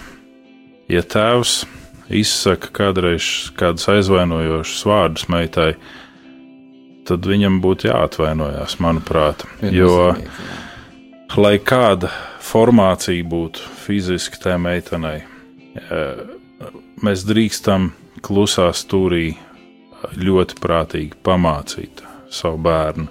ja 0.92 1.02
tēvs 1.02 1.62
izsaka 2.12 2.70
kādreiz 2.76 3.26
kādus 3.56 3.88
aizvainojošus 3.92 4.84
vārdus 4.88 5.28
meitai, 5.32 5.72
tad 7.08 7.26
viņam 7.26 7.60
būtu 7.64 7.88
jāatvainojas, 7.88 8.78
manuprāt. 8.82 9.46
Jo, 9.72 10.12
lai 11.40 11.56
kāda 11.58 12.12
formācija 12.42 13.24
būtu 13.28 13.64
fiziski 13.84 14.40
tajā 14.42 14.58
meitenei, 14.62 15.22
mēs 17.02 17.24
drīkstam 17.26 17.92
klusā 18.22 18.68
stūrī 18.76 19.32
ļoti 20.18 20.58
prātīgi 20.62 21.18
pamācīt 21.24 22.02
savu 22.32 22.58
bērnu 22.64 23.08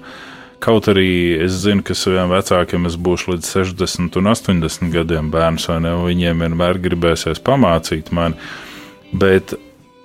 Kaut 0.61 0.85
arī 0.91 1.39
es 1.41 1.55
zinu, 1.63 1.81
ka 1.85 1.95
saviem 1.97 2.29
vecākiem 2.29 2.85
es 2.85 2.97
būšu 3.01 3.33
līdz 3.33 3.47
60 3.55 4.19
un 4.21 4.29
80 4.29 4.91
gadiem 4.93 5.31
bērns, 5.33 5.65
vai 5.71 5.79
ne? 5.87 5.95
Viņiem 6.05 6.45
vienmēr 6.45 6.77
gribēsies 6.83 7.41
pamācīt 7.41 8.11
mani, 8.13 8.37
bet 9.11 9.55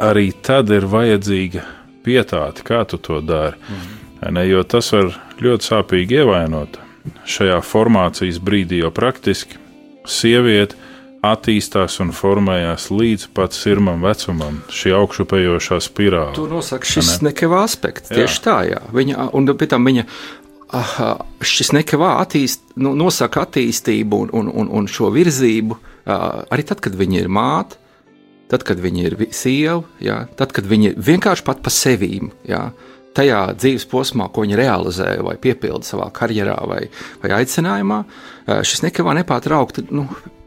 arī 0.00 0.30
tad 0.46 0.72
ir 0.72 0.88
vajadzīga 0.88 1.64
pietāte, 2.06 2.64
kā 2.64 2.84
tu 2.88 2.96
to 2.96 3.20
dari. 3.20 3.60
Mm. 3.68 3.94
Ne, 4.32 4.46
jo 4.48 4.62
tas 4.64 4.88
var 4.94 5.12
ļoti 5.44 5.68
sāpīgi 5.68 6.22
ievainot 6.22 6.80
šajā 7.28 7.60
formācijas 7.62 8.40
brīdī, 8.42 8.80
jo 8.80 8.90
praktiski 8.94 9.60
sieviete 10.08 10.78
attīstās 11.26 11.98
un 12.02 12.12
formējās 12.14 12.88
līdz 12.92 13.28
pat 13.36 13.54
sirmam 13.56 14.02
vecumam, 14.04 14.60
šī 14.72 14.92
augšupejošā 14.96 15.80
spirāle. 15.84 16.34
To 16.38 16.46
nosaka 16.50 16.86
šis 16.88 17.16
ne? 17.18 17.30
nekavā 17.30 17.64
aspekts. 17.66 18.12
Tieši 18.12 18.38
jā. 18.38 18.42
tā, 18.44 18.56
jā. 18.70 18.82
Viņa, 18.94 19.30
un 19.36 19.52
pēc 19.52 19.72
tam 19.74 19.88
viņa 19.88 20.06
aha, 20.74 21.10
šis 21.44 21.72
nekavā 21.76 22.16
attīst, 22.22 22.64
nu, 22.80 22.94
nosaka 22.98 23.44
attīstību 23.46 24.22
un, 24.24 24.32
un, 24.34 24.50
un, 24.50 24.70
un 24.80 24.88
šo 24.90 25.10
virzību 25.14 25.78
arī 26.06 26.66
tad, 26.66 26.80
kad 26.84 26.96
viņa 26.98 27.22
ir 27.22 27.30
māte, 27.32 27.78
tad, 28.50 28.62
kad 28.66 28.80
viņa 28.82 29.08
ir 29.08 29.16
sieva, 29.34 29.82
jā, 30.02 30.20
tad, 30.38 30.54
kad 30.54 30.68
viņa 30.70 30.92
ir 30.92 31.00
vienkārši 31.08 31.46
pat 31.46 31.62
pa 31.64 31.72
sevīm. 31.74 32.30
Jā, 32.46 32.68
tajā 33.16 33.42
dzīves 33.58 33.88
posmā, 33.90 34.28
ko 34.30 34.44
viņa 34.44 34.58
realizē 34.60 35.10
vai 35.26 35.34
piepilda 35.40 35.86
savā 35.86 36.08
karjerā 36.14 36.56
vai, 36.68 36.84
vai 37.22 37.34
aicinājumā, 37.40 38.00
šis 38.66 38.84
nekavā 38.86 39.16
nepārtraukti 39.18 39.88
nu, 39.90 40.06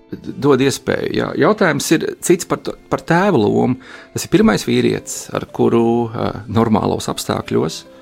dod 0.09 0.61
iespēju. 0.63 1.11
Jā. 1.17 1.29
Jautājums 1.37 1.91
ir 1.97 2.05
cits 2.25 2.47
par, 2.49 2.63
par 2.89 3.03
tēva 3.05 3.37
lomu. 3.37 3.77
Tas 4.13 4.25
ir 4.25 4.31
pirmais 4.33 4.63
vīrietis, 4.65 5.27
ar 5.37 5.45
kuru 5.53 5.83
uh, 6.07 6.39
normālos 6.49 7.11
apstākļos 7.11 7.81
uh, 7.83 7.98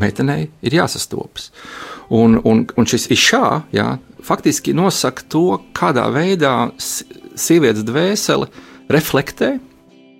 meitenei 0.00 0.48
ir 0.64 0.78
jāsastopas. 0.80 1.50
Un, 2.14 2.38
un, 2.44 2.64
un 2.76 2.88
šis 2.88 3.08
išā 3.12 3.44
jā, 3.74 3.90
faktiski 4.24 4.74
nosaka 4.76 5.26
to, 5.28 5.44
kādā 5.76 6.06
veidā 6.14 6.70
sievietes 6.78 7.84
dvēsele 7.86 8.48
reflektē, 8.92 9.56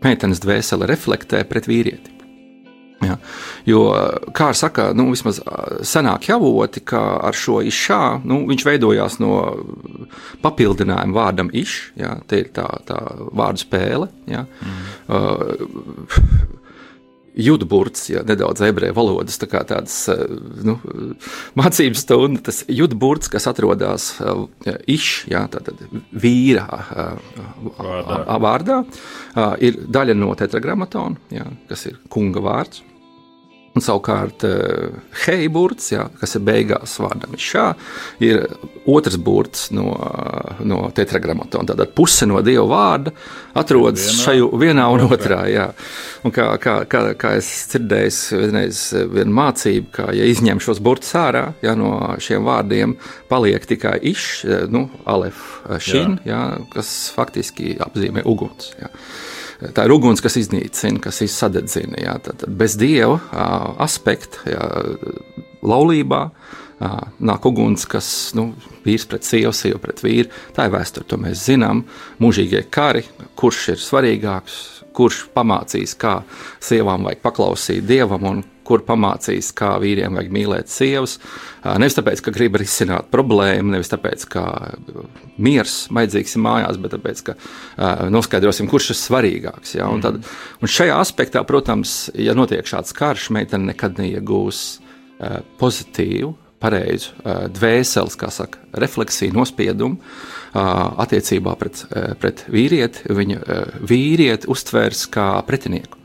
meitenes 0.05 0.43
dvēsele 0.45 0.89
reflektē 0.89 1.43
pret 1.49 1.69
vīrieti. 1.71 2.19
Ja, 2.99 3.15
jo, 3.63 3.83
kā 4.35 4.49
jau 4.51 4.57
saka, 4.59 4.89
nu, 4.99 5.05
vismaz 5.13 5.39
senāk 5.87 6.27
javoti, 6.33 6.83
ka 6.83 7.01
ar 7.29 7.37
šo 7.37 7.61
išā 7.63 8.01
nu, 8.27 8.41
viņš 8.49 8.65
veidojās 8.67 9.21
no 9.23 9.37
papildinājuma 10.43 11.15
vārdam 11.15 11.53
iš, 11.55 11.77
ja, 11.99 12.17
tie 12.27 12.43
ir 12.43 12.51
tā, 12.57 12.67
tā 12.89 12.99
vārdu 13.39 13.63
spēle. 13.63 14.11
Ja. 14.27 14.43
Mm. 14.59 14.81
Uh, 15.07 16.58
Judburts, 17.39 18.09
ja 18.11 18.25
nedaudz 18.27 18.63
ebreju 18.67 18.97
valodas, 18.97 19.39
tā 19.39 19.47
tādas 19.49 19.97
nu, 20.67 20.79
mācības 21.59 22.03
stunda, 22.03 22.43
tas 22.49 22.65
judburts, 22.67 23.31
kas 23.31 23.47
atrodas 23.51 24.11
uh, 24.19 24.47
iš, 24.91 25.25
ja, 25.31 25.45
tātad 25.53 25.81
vīrā 26.13 26.67
uh, 26.67 27.15
vārdā, 27.79 28.39
vārdā 28.43 28.83
ir 29.63 29.81
daļa 29.87 30.19
no 30.19 30.35
tetragrammatona, 30.39 31.31
ja, 31.35 31.47
kas 31.71 31.87
ir 31.91 31.99
kunga 32.13 32.43
vārds. 32.45 32.83
Un 33.79 33.83
savukārt 33.85 34.43
eh, 34.49 34.95
hei 35.23 35.47
burts, 35.55 35.93
jā, 35.93 36.09
kas 36.19 36.35
ir 36.35 36.43
beigās 36.49 36.97
vārdam 36.99 37.37
šā, 37.39 37.67
ir 38.27 38.41
otrs 38.91 39.19
burts 39.23 39.69
no, 39.77 39.93
no 40.67 40.81
tetragrammatona. 40.97 41.69
Tātad 41.71 41.93
puse 41.95 42.27
no 42.27 42.43
dieva 42.43 42.65
vārda 42.67 43.13
atrodas 43.59 44.03
vienā, 44.09 44.25
šajā 44.25 44.49
vienā 44.65 44.89
un 44.97 45.05
otrā. 45.07 45.45
Jā. 45.53 45.69
Un 46.27 46.35
kā, 46.35 46.49
kā, 46.63 46.81
kā, 46.91 47.05
kā 47.21 47.37
es 47.39 47.53
dzirdēju, 47.71 48.43
vienreiz 48.43 48.83
viena 49.15 49.37
mācība, 49.39 49.95
ka, 49.95 50.11
ja 50.19 50.27
izņem 50.27 50.63
šos 50.65 50.83
burtus 50.83 51.15
ārā 51.19 51.45
jā, 51.63 51.77
no 51.79 51.95
šiem 52.23 52.49
vārdiem, 52.49 52.99
paliek 53.31 53.63
tikai 53.71 53.95
iš, 54.11 54.29
nu, 54.75 54.89
alef, 55.07 55.61
šin, 55.79 56.19
jā. 56.27 56.35
Jā, 56.35 56.71
kas 56.75 56.97
faktiski 57.15 57.77
apzīmē 57.87 58.27
uguns. 58.27 58.73
Jā 58.83 58.91
tā 59.75 59.87
ir 59.87 59.95
uguns, 59.95 60.23
kas 60.25 60.39
iznīcina, 60.41 61.03
kas 61.03 61.23
izsadedzina. 61.25 61.99
Jā, 62.05 62.17
tad 62.25 62.47
bez 62.61 62.77
dieva 62.79 63.19
aspekta, 63.83 64.45
jā, 64.47 64.65
laulībā 65.67 66.23
nāk 66.79 67.47
uguns, 67.49 67.87
kas 67.91 68.09
nu, 68.39 68.53
vīrs 68.85 69.09
pret 69.11 69.27
sievu, 69.27 69.53
sieva 69.57 69.81
pret 69.83 70.03
vīru. 70.05 70.31
Tā 70.55 70.69
ir 70.69 70.75
vēsture, 70.77 71.07
to 71.09 71.19
mēs 71.21 71.43
zinām. 71.49 71.83
Mūžīgie 72.23 72.63
kari, 72.71 73.03
kurš 73.39 73.65
ir 73.75 73.83
svarīgāks, 73.83 74.61
kurš 74.95 75.25
pamācīs, 75.35 75.97
kā 75.99 76.21
sievām 76.63 77.09
vajag 77.09 77.25
paklausīt 77.25 77.87
dievam 77.87 78.31
un 78.31 78.45
kur 78.69 78.85
pamācīs, 78.87 79.51
kā 79.57 79.75
vīriem 79.83 80.19
vajag 80.19 80.35
mīlēt 80.35 80.73
sievas. 80.73 81.17
Nevis 81.65 81.97
tāpēc, 81.97 82.23
ka 82.25 82.35
grib 82.35 82.59
risināt 82.61 83.09
problēmu, 83.15 83.73
nevis 83.75 83.93
tāpēc, 83.93 84.27
ka 84.33 84.45
miers 85.41 85.79
vajadzīgs 85.95 86.37
ir 86.37 86.45
mājās, 86.45 86.81
bet 86.83 86.97
tāpēc, 86.97 87.23
ka 87.31 87.37
noskaidrosim, 88.13 88.69
kurš 88.71 88.93
ir 88.95 89.01
svarīgāks. 89.01 89.77
Ja? 89.79 89.89
Un, 89.93 90.05
tad, 90.05 90.21
un 90.61 90.75
šajā 90.75 90.99
aspektā, 91.01 91.45
protams, 91.49 92.05
ja 92.19 92.37
notiek 92.37 92.69
šāds 92.69 92.95
karš, 92.97 93.31
meitene 93.37 93.73
nekad 93.73 94.01
neiegūs 94.03 94.67
pozitīvu, 95.59 96.35
pareizu 96.63 97.15
dvēseles, 97.55 98.17
kā 98.19 98.33
saka, 98.35 98.61
refleksiju, 98.83 99.35
nospiedumu 99.37 99.99
attiecībā 100.55 101.53
pret, 101.61 101.85
pret 102.19 102.43
vīrieti. 102.51 103.05
Viņa 103.15 103.61
vīrieti 103.87 104.51
uztvērs 104.51 105.05
kā 105.15 105.31
pretinieku 105.47 105.98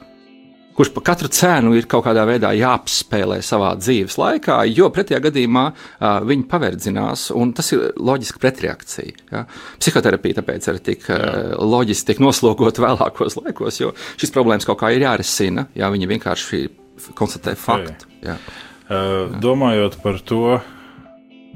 kurš 0.76 0.92
par 0.94 1.04
katru 1.12 1.30
cenu 1.34 1.74
ir 1.78 1.88
kaut 1.90 2.06
kādā 2.08 2.26
veidā 2.28 2.52
jāapspēlē 2.58 3.40
savā 3.46 3.74
dzīves 3.80 4.18
laikā, 4.20 4.60
jo 4.74 4.90
pretējā 4.94 5.22
gadījumā 5.28 5.66
uh, 5.70 6.20
viņi 6.26 6.48
paverdzinās, 6.50 7.28
un 7.38 7.54
tas 7.58 7.70
ir 7.76 7.92
loģiski 7.98 8.42
pretreakcija. 8.42 9.26
Ja? 9.32 9.44
Psihoterapija 9.82 10.42
tāpēc 10.42 10.70
ir 10.72 10.82
tik 10.86 11.10
uh, 11.14 11.54
loģiski 11.62 12.12
tiek 12.12 12.24
noslogot 12.24 12.82
vēlākos 12.82 13.38
laikos, 13.42 13.82
jo 13.82 13.94
šis 14.18 14.34
problēmas 14.34 14.68
kaut 14.70 14.82
kā 14.82 14.94
ir 14.96 15.06
jārisina, 15.06 15.68
ja 15.78 15.92
viņi 15.94 16.10
vienkārši 16.16 16.64
konstatē 17.18 17.56
faktu. 17.60 18.10
Jā. 18.26 18.38
Uh, 18.90 19.34
domājot 19.44 20.00
par 20.04 20.20
to, 20.26 20.58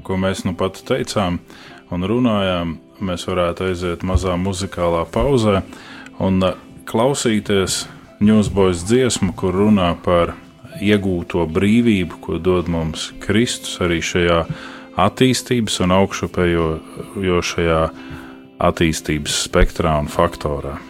ko 0.06 0.16
mēs 0.20 0.46
nu 0.46 0.54
pat 0.58 0.78
teicām 0.86 1.42
un 1.94 2.06
runājām, 2.08 2.78
mēs 3.04 3.26
varētu 3.28 3.68
aiziet 3.68 4.02
mazā 4.06 4.34
muzikālā 4.40 5.04
pauzē 5.12 5.62
un 6.24 6.42
klausīties 6.88 7.84
Newsboys 8.18 8.82
dziesmu, 8.82 9.30
kur 9.38 9.54
runā 9.54 9.92
par 10.02 10.34
iegūto 10.82 11.44
brīvību, 11.46 12.18
ko 12.24 12.38
dod 12.42 12.66
mums 12.70 13.12
Kristus 13.22 13.78
arī 13.84 14.00
šajā 14.02 14.40
attīstības 14.98 15.78
un 15.86 15.94
augšupejošajā 16.00 17.80
attīstības 18.68 19.42
spektrā 19.46 19.94
un 20.02 20.10
faktorā. 20.10 20.87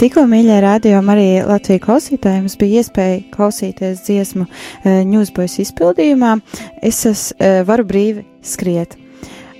Tikko 0.00 0.22
mīļā 0.30 0.60
rādījuma 0.64 1.12
arī 1.12 1.26
Latvijas 1.44 1.82
klausītājiem 1.84 2.46
bija 2.60 2.80
iespēja 2.80 3.18
klausīties 3.34 4.04
dziesmu 4.06 4.46
uh, 4.46 5.02
Newsboys 5.08 5.58
izpildījumā, 5.64 6.36
es 6.82 7.02
es 7.10 7.26
uh, 7.34 7.60
varu 7.68 7.84
brīvi 7.88 8.24
skriet. 8.44 8.96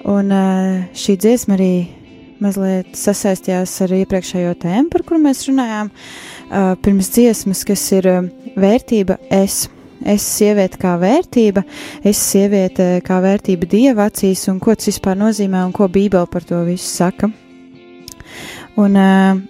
Un 0.08 0.32
uh, 0.32 0.86
šī 0.96 1.18
dziesma 1.20 1.58
arī 1.58 1.72
mazliet 2.44 2.96
sasaistījās 2.98 3.76
ar 3.84 3.94
iepriekšējo 4.00 4.56
tēmu, 4.64 4.88
par 4.92 5.04
kuru 5.06 5.20
mēs 5.26 5.44
runājām, 5.50 5.92
uh, 5.92 6.72
pirms 6.84 7.12
dziesmas, 7.14 7.62
kas 7.68 7.84
ir 7.96 8.10
uh, 8.10 8.26
vērtība 8.56 9.20
es. 9.32 9.66
Es 10.04 10.24
sieviete 10.26 10.76
kā 10.76 10.98
vērtība, 11.00 11.62
es 12.04 12.18
sieviete 12.20 12.98
kā 13.06 13.22
vērtība 13.24 13.68
dieva 13.70 14.10
acīs, 14.10 14.42
un 14.52 14.58
ko 14.60 14.74
tas 14.76 14.90
vispār 14.90 15.16
nozīmē, 15.16 15.62
un 15.64 15.72
ko 15.72 15.88
Bībele 15.88 16.28
par 16.28 16.44
to 16.44 16.60
visu 16.66 16.90
saka. 16.90 17.30
Un, 18.74 18.96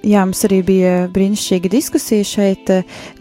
jā, 0.04 0.20
mums 0.20 0.42
arī 0.44 0.58
bija 0.66 0.94
brīnišķīga 1.12 1.70
diskusija 1.72 2.24
šeit, 2.28 2.68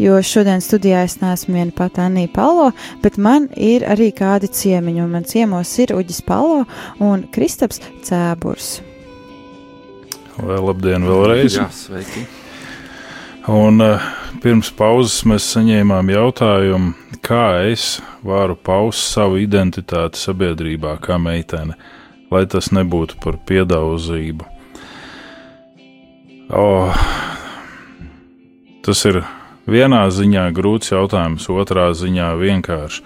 jo 0.03 0.17
šodien 0.19 0.59
studijā 0.59 1.05
es 1.07 1.15
neesmu 1.21 1.55
viena 1.55 1.71
pati 1.77 2.03
Anija 2.03 2.31
Palo, 2.35 2.71
bet 3.03 3.15
man 3.15 3.47
ir 3.55 3.85
arī 3.87 4.09
kādi 4.15 4.51
ciemiņi, 4.51 4.99
un 5.05 5.15
man 5.15 5.23
ciemos 5.23 5.71
ir 5.79 5.95
Uģis 5.95 6.19
Palo 6.27 6.65
un 6.99 7.23
Kristaps 7.31 7.79
Cēburs. 8.03 8.81
Vai 10.43 10.59
labdien 10.59 11.07
vēlreiz! 11.07 11.55
Jā, 11.61 11.69
sveiki! 11.71 12.25
Un 13.53 13.83
uh, 13.83 14.03
pirms 14.43 14.69
pauzes 14.75 15.21
mēs 15.27 15.49
saņēmām 15.55 16.11
jautājumu, 16.11 16.93
kā 17.23 17.63
es 17.71 17.97
varu 18.23 18.55
paust 18.55 19.07
savu 19.15 19.39
identitāti 19.39 20.19
sabiedrībā 20.19 20.97
kā 21.03 21.15
meitene, 21.19 21.75
lai 22.31 22.43
tas 22.51 22.71
nebūtu 22.75 23.19
par 23.23 23.39
piedauzību. 23.47 24.52
Oh, 26.51 26.91
tas 28.83 29.05
ir 29.07 29.21
vienā 29.69 30.01
ziņā 30.11 30.49
grūts 30.55 30.91
jautājums, 30.91 31.47
otrā 31.47 31.91
ziņā 31.95 32.33
vienkārši. 32.39 33.03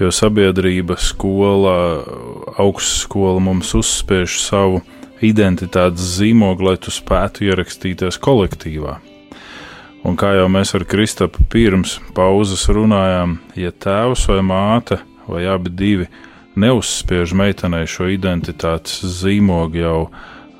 Jo 0.00 0.08
sabiedrība, 0.14 0.96
skola, 0.96 1.74
augstskola 2.58 3.38
mums 3.44 3.74
uzspiež 3.76 4.40
savu 4.40 4.80
identitātes 5.20 6.16
zīmogu, 6.16 6.64
lai 6.70 6.78
tu 6.80 6.90
spētu 6.90 7.44
ierakstīties 7.50 8.18
kolektīvā. 8.24 8.96
Un 10.08 10.16
kā 10.16 10.32
jau 10.38 10.48
mēs 10.48 10.72
ar 10.74 10.86
Kristapu 10.88 11.44
pirms 11.52 11.98
pauzes 12.16 12.64
runājām, 12.72 13.36
ja 13.60 13.70
tēvs 13.70 14.24
vai 14.32 14.40
māte 14.40 15.02
vai 15.28 15.44
abi 15.46 15.70
divi 15.76 16.08
neuzspiež 16.58 17.36
meitenei 17.36 17.84
šo 17.88 18.08
identitātes 18.10 19.04
zīmogu 19.20 19.82
jau 19.84 19.98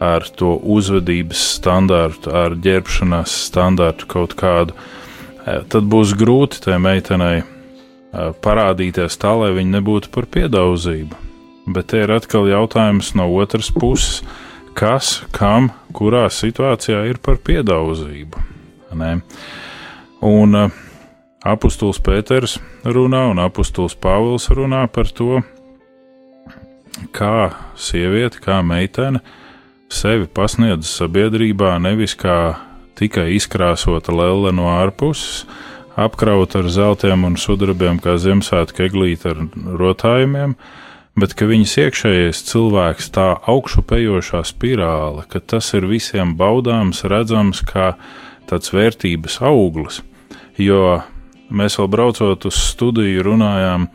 ar 0.00 0.24
to 0.32 0.54
uzvedības 0.56 1.40
standārtu, 1.58 2.32
ar 2.32 2.56
ģērbšanās 2.56 3.34
standārtu 3.50 4.08
kaut 4.08 4.34
kādu, 4.40 4.74
eh, 5.44 5.60
tad 5.68 5.88
būs 5.92 6.16
grūti 6.16 6.62
tai 6.64 6.78
meitenei 6.80 7.42
eh, 7.42 8.30
parādīties 8.42 9.20
tā, 9.20 9.34
lai 9.36 9.52
viņa 9.52 9.76
nebūtu 9.76 10.10
par 10.10 10.26
piedauzību. 10.26 11.26
Bet 11.70 11.92
te 11.92 12.00
ir 12.00 12.10
atkal 12.10 12.48
jautājums 12.48 13.12
no 13.14 13.28
otras 13.36 13.68
puses, 13.70 14.22
kas, 14.74 15.20
kam, 15.36 15.68
kurā 15.92 16.24
situācijā 16.32 17.04
ir 17.10 17.20
par 17.20 17.36
piedauzību. 17.36 18.40
Ne? 18.96 19.20
Un 20.26 20.56
uh, 20.56 20.72
apustulis 21.46 22.00
Pēters 22.02 22.56
runā 22.82 23.26
un 23.30 23.38
apustulis 23.38 23.94
Pāvils 23.94 24.48
runā 24.50 24.86
par 24.90 25.12
to, 25.14 25.42
kā 27.14 27.52
sieviete, 27.78 28.40
kā 28.42 28.58
meitene 28.66 29.20
uh, 29.20 29.36
sevi 29.90 30.28
pasniedz 30.30 30.88
sabiedrībā 30.88 31.74
nevis 31.82 32.14
kā 32.18 32.54
tikai 32.98 33.30
izkrāsota 33.36 34.14
lelle 34.14 34.52
no 34.54 34.68
ārpuses, 34.70 35.44
apkrauta 35.98 36.62
ar 36.62 36.70
zeltiem 36.70 37.26
un 37.28 37.36
sudrabiem, 37.40 37.98
kā 38.02 38.16
Ziemassvētku 38.20 38.86
eglīte 38.86 39.32
ar 39.32 39.42
rotājumiem, 39.80 40.54
bet 41.20 41.34
ka 41.36 41.48
viņas 41.50 41.76
iekšējais 41.84 42.42
cilvēks 42.48 43.10
tā 43.16 43.28
augšupejošā 43.50 44.44
spirāle, 44.48 45.26
ka 45.28 45.42
tas 45.42 45.72
ir 45.76 45.88
visiem 45.90 46.36
baudāms, 46.38 47.02
redzams 47.10 47.64
kā 47.66 47.94
tāds 48.50 48.72
vērtības 48.74 49.40
auglis, 49.46 50.00
jo 50.58 51.00
mēs 51.50 51.78
vēl 51.80 51.90
braucot 51.90 52.46
uz 52.46 52.60
studiju 52.70 53.26
runājām 53.26 53.88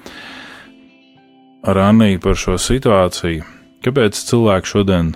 ar 1.66 1.82
Anniju 1.88 2.22
par 2.22 2.38
šo 2.38 2.60
situāciju, 2.62 3.46
kāpēc 3.86 4.20
cilvēki 4.28 4.76
šodien 4.76 5.16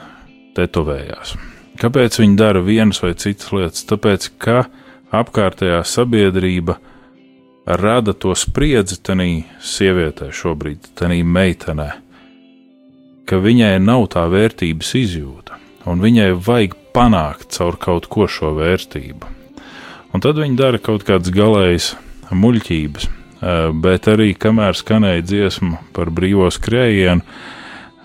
tetovējās. 0.58 1.36
Kāpēc 1.80 2.20
viņi 2.20 2.38
dara 2.40 2.62
vienas 2.64 3.00
vai 3.04 3.14
citas 3.16 3.54
lietas? 3.56 3.86
Tāpēc, 3.88 4.30
ka 4.42 4.66
apkārtējā 5.16 5.80
sabiedrība 5.88 6.76
rada 7.66 8.14
to 8.14 8.34
spriedzi 8.36 8.98
tenī 9.06 9.46
sievietē 9.62 10.32
šobrīd, 10.34 10.92
tenī 11.00 11.22
meitenē, 11.24 11.90
ka 13.30 13.40
viņai 13.40 13.76
nav 13.84 14.08
tā 14.16 14.26
vērtības 14.32 14.94
izjūta, 15.00 15.60
un 15.90 16.02
viņai 16.04 16.32
vajag 16.34 16.76
panākt 16.96 17.54
caur 17.56 17.78
kaut 17.80 18.10
ko 18.10 18.28
šo 18.28 18.56
vērtību. 18.58 19.36
Un 20.10 20.24
tad 20.26 20.42
viņi 20.42 20.58
dara 20.58 20.82
kaut 20.82 21.06
kādas 21.06 21.30
galējas 21.34 21.94
muļķības, 22.34 23.06
eh, 23.06 23.72
bet 23.74 24.10
arī 24.10 24.34
kamēr 24.34 24.74
skanēja 24.74 25.22
dziesma 25.26 25.80
par 25.94 26.10
brīvo 26.10 26.50
skrējienu, 26.50 27.22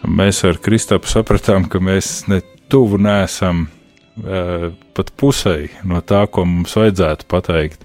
mēs 0.09 0.43
ar 0.49 0.61
Kristapu 0.63 1.11
sapratām, 1.11 1.69
ka 1.71 1.81
mēs 1.83 2.27
ne 2.31 2.41
tuvu 2.73 2.99
nesam 3.03 3.67
uh, 3.67 4.71
pat 4.97 5.13
pusēji 5.21 5.71
no 5.89 6.01
tā, 6.05 6.25
ko 6.31 6.47
mums 6.49 6.77
vajadzētu 6.79 7.29
pateikt 7.31 7.85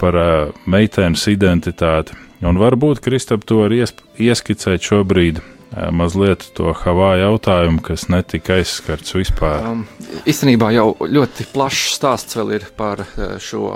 par 0.00 0.20
uh, 0.20 0.54
meitenes 0.66 1.26
identitāti. 1.32 2.16
Un 2.44 2.60
varbūt 2.60 3.00
Kristap 3.04 3.46
to 3.48 3.62
var 3.64 3.72
ieskicēt 3.72 4.84
šobrīd 4.84 5.40
mazliet 5.74 6.46
to 6.56 6.70
Havāju 6.76 7.24
jautājumu, 7.24 7.80
kas 7.84 8.06
netika 8.12 8.56
aizskarts 8.60 9.14
vispār. 9.16 9.64
Um, 9.66 9.82
īstenībā 10.28 10.70
jau 10.74 10.92
ļoti 11.00 11.48
plašs 11.52 11.96
stāsts 11.96 12.36
vēl 12.38 12.54
ir 12.56 12.66
par 12.76 13.02
šo 13.42 13.72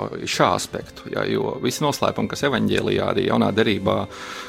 aspektu, 0.47 1.09
ja, 1.11 1.25
jo 1.29 1.57
visi 1.63 1.83
noslēpumi, 1.83 2.31
kas 2.31 2.45
evaņģēlijā 2.47 3.09
arī 3.11 3.27
jaunā 3.27 3.51
derībā, 3.55 3.97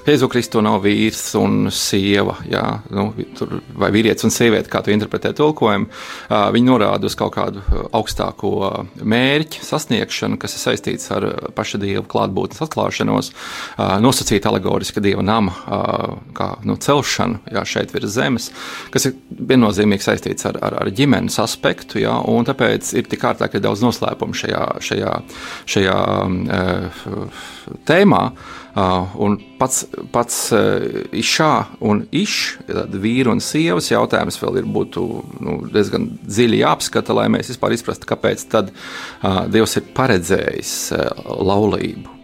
Jēzu 0.07 0.29
Kristu 0.31 0.63
nav 0.65 0.81
vīrs 0.87 1.21
un 1.39 1.69
sieva, 1.75 2.37
ja, 2.51 2.63
nu, 2.95 3.09
tur, 3.39 3.59
vai 3.79 3.93
vīrietis 3.95 4.27
un 4.27 4.35
sieviete, 4.35 4.71
kā 4.73 4.83
tu 4.83 4.95
interpretē 4.95 5.35
tulkojumu, 5.37 5.91
uh, 5.91 6.47
viņi 6.55 6.71
norāda 6.71 7.11
uz 7.11 7.19
kaut 7.19 7.35
kādu 7.37 7.63
augstāko 7.91 8.55
mērķi 9.03 9.65
sasniegšanu, 9.67 10.39
kas 10.43 10.57
ir 10.57 10.65
saistīts 10.65 11.11
ar 11.15 11.29
paša 11.57 11.83
dieva 11.83 12.07
klātbūtnes 12.07 12.65
atklāšanos, 12.67 13.33
uh, 13.33 13.97
nosacīt 14.03 14.47
alegoriski 14.49 15.03
dieva 15.05 15.27
nama 15.27 15.53
uh, 15.53 16.19
kā 16.37 16.53
nu, 16.67 16.79
celšanu 16.81 17.32
ģimeni, 17.33 17.53
jā, 17.53 17.65
šeit 17.65 17.93
virs 17.93 18.15
zemes, 18.15 18.51
kas 18.93 19.07
ir 19.09 19.17
viennozīmīgi 19.31 20.05
saistīts 20.05 20.47
ar, 20.47 20.59
ar, 20.63 20.79
ar 20.83 20.91
ģimenes 20.91 21.39
aspektu, 21.43 22.01
jā, 22.03 22.15
un 22.29 22.45
tāpēc 22.45 22.95
ir 22.95 23.09
tik 23.09 23.25
ārkārtīgi 23.25 23.63
daudz 23.63 23.83
noslēpumu 23.83 24.35
šajā, 24.35 24.65
šajā, 24.81 25.15
šajā 25.67 26.01
uh, 26.27 27.45
tēmā. 27.87 28.33
Uh, 28.73 29.11
un 29.21 29.35
pats, 29.59 29.83
pats 30.15 30.37
uh, 30.57 30.81
išā 31.13 31.67
un 31.85 32.07
iš, 32.09 32.57
vīra 32.89 33.35
un 33.35 33.43
sievas 33.45 33.91
jautājums 33.91 34.41
vēl 34.41 34.63
ir 34.63 34.71
būtu 34.73 35.05
nu, 35.45 35.59
diezgan 35.75 36.09
dziļi 36.25 36.63
jāapskata, 36.63 37.13
lai 37.13 37.29
mēs 37.35 37.53
vispār 37.53 37.77
izprastu, 37.77 38.09
kāpēc 38.09 38.47
tad 38.49 38.73
uh, 38.73 39.45
Dievs 39.53 39.77
ir 39.77 39.93
paredzējis 39.93 40.75
uh, 40.97 41.05
laulību 41.45 42.22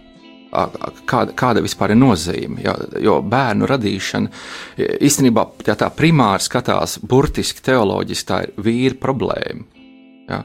kāda, 0.50 1.34
kāda 1.38 1.64
vispār 1.64 1.94
ir 1.94 2.00
nozīme. 2.00 2.62
Jo, 2.64 2.76
jo 3.04 3.16
bērnu 3.22 3.68
radīšana 3.68 4.44
īstenībā, 5.08 5.46
ja 5.68 5.76
tā 5.78 5.90
primāri 5.94 6.44
skatās, 6.44 6.98
burtiski 7.02 7.64
teoloģiski, 7.70 8.28
tā 8.28 8.44
ir 8.46 8.54
vīra 8.68 9.00
problēma. 9.00 9.84
Ja. 10.28 10.42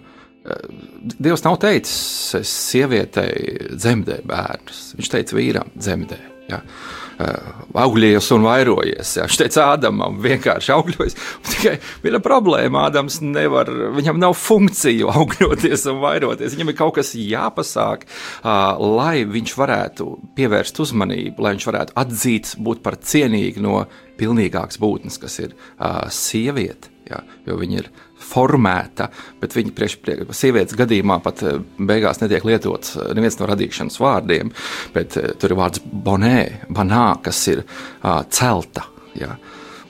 Dievs 1.04 1.46
nav 1.46 1.56
teicis, 1.64 2.36
sievietei 2.48 3.72
dzemdēju 3.78 4.28
bērnus. 4.28 4.84
Viņš 5.00 5.14
teica, 5.14 5.40
vīram 5.40 5.72
dzemdē. 5.78 6.20
Ja. 6.52 6.60
Uh, 6.60 7.03
Eh, 7.24 7.52
augļies 7.80 8.28
un 8.36 8.44
vairojies. 8.46 9.12
Jā. 9.18 9.26
Viņš 9.28 9.38
teica, 9.40 9.66
Ādamam 9.74 10.18
vienkārši 10.22 10.74
augļojas. 10.76 11.16
Tikai 11.48 11.74
viena 12.04 12.20
problēma, 12.24 12.88
Ādams 12.90 13.20
nevar, 13.24 13.70
viņam 13.96 14.20
nav 14.22 14.36
funkciju 14.38 15.12
augļoties 15.14 15.88
un 15.92 16.02
vairoties. 16.04 16.56
Viņam 16.58 16.74
ir 16.74 16.78
kaut 16.78 16.98
kas 17.00 17.14
jāpasāk, 17.18 18.06
uh, 18.06 18.82
lai 19.00 19.24
viņš 19.30 19.56
varētu 19.58 20.10
pievērst 20.38 20.82
uzmanību, 20.84 21.44
lai 21.44 21.56
viņš 21.56 21.68
varētu 21.70 21.98
atzīt, 22.04 22.56
būt 22.64 22.84
par 22.86 23.00
cienīgu 23.02 23.64
no 23.64 23.84
pilnīgākas 24.20 24.82
būtnes, 24.82 25.20
kas 25.22 25.40
ir 25.46 25.54
uh, 25.54 26.04
sieviete. 26.14 26.92
Jā, 27.10 27.20
jo 27.48 27.58
viņa 27.60 27.82
ir 27.82 27.90
formēta, 28.24 29.10
bet 29.42 29.56
viņa 29.58 29.74
priekš, 29.76 29.98
priekš 30.04 30.38
sievietes 30.38 30.78
gadījumā 30.80 31.20
pat 31.24 31.44
eh, 31.46 31.60
beigās 31.78 32.22
netiek 32.24 32.46
lietots 32.48 32.98
eh, 32.98 33.12
neviens 33.18 33.40
no 33.40 33.50
radīšanas 33.50 34.00
vārdiem, 34.02 34.54
bet 34.96 35.18
eh, 35.20 35.34
tur 35.40 35.54
ir 35.54 35.60
vārds 35.60 35.84
bonē, 35.84 36.38
banā, 36.74 37.06
kas 37.24 37.42
ir 37.52 37.64
uh, 37.64 38.24
celta. 38.34 38.88
Jā. 39.18 39.36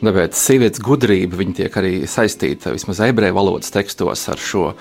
Tāpēc 0.04 0.36
sievietes 0.36 0.82
gudrība 0.84 1.46
tiek 1.56 1.76
arī 1.80 1.94
saistīta 2.10 2.74
vismaz 2.74 3.00
ebreju 3.06 3.36
valodas 3.38 3.72
tekstos 3.72 4.26
ar 4.32 4.42
šo 4.42 4.66
uh, 4.74 4.76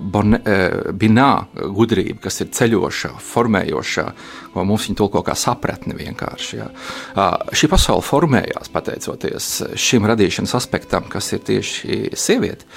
bone, 0.00 0.38
uh, 0.40 0.92
binā 0.94 1.30
gudrību, 1.74 2.20
kas 2.22 2.40
ir 2.44 2.52
ceļošā, 2.54 3.12
formējošā, 3.24 4.06
ko 4.54 4.66
mums 4.68 4.86
viņa 4.88 4.98
tulko 5.00 5.24
kā 5.26 5.34
sapratni 5.38 5.96
vienkārši. 5.98 6.60
Ja. 6.60 6.70
Uh, 7.14 7.54
šī 7.54 7.70
pasaule 7.72 8.06
formējās 8.06 8.70
pateicoties 8.72 9.52
šim 9.74 10.06
radīšanas 10.10 10.56
aspektam, 10.58 11.08
kas 11.10 11.32
ir 11.34 11.42
tieši 11.50 12.02
sieviete. 12.18 12.68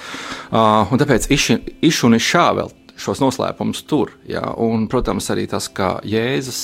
Uh, 0.50 0.90
un 0.90 1.02
tāpēc 1.02 1.30
iš 1.30 2.02
un 2.08 2.18
išā 2.18 2.48
vēl 2.58 2.74
šos 3.00 3.20
noslēpumus 3.22 3.82
tur. 3.88 4.12
Ja? 4.28 4.42
Un, 4.60 4.86
protams, 4.90 5.28
arī 5.32 5.46
tas, 5.50 5.68
ka 5.72 5.98
Jēzus 6.06 6.60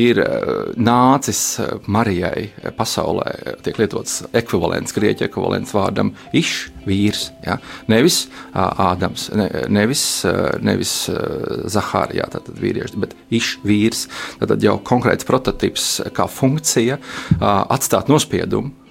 ir 0.00 0.20
eh, 0.22 0.46
nācis 0.76 1.42
eh, 1.62 1.74
Marijai 1.92 2.48
pasaulē, 2.78 3.58
tiek 3.66 3.80
lietots 3.80 4.22
ekvivalents, 4.36 4.94
grieķu 4.96 5.26
ekvivalents 5.28 5.74
vārdam 5.76 6.14
iš, 6.36 6.70
vīrs. 6.86 7.28
Ja? 7.46 7.58
Nevis 7.90 8.24
Ādams, 8.56 9.28
ne, 9.36 9.46
nevis, 9.72 10.02
nevis 10.64 10.94
Zahārijā, 11.72 12.28
tātad 12.32 12.56
vīrieši, 12.60 13.02
bet 13.02 13.12
iš, 13.34 13.56
vīrs. 13.66 14.06
Tad 14.40 14.64
jau 14.64 14.78
konkrēts 14.86 15.28
prototyps 15.28 15.88
kā 16.16 16.28
funkcija 16.30 16.98
atstāt 17.40 18.10
nospiedumu 18.12 18.85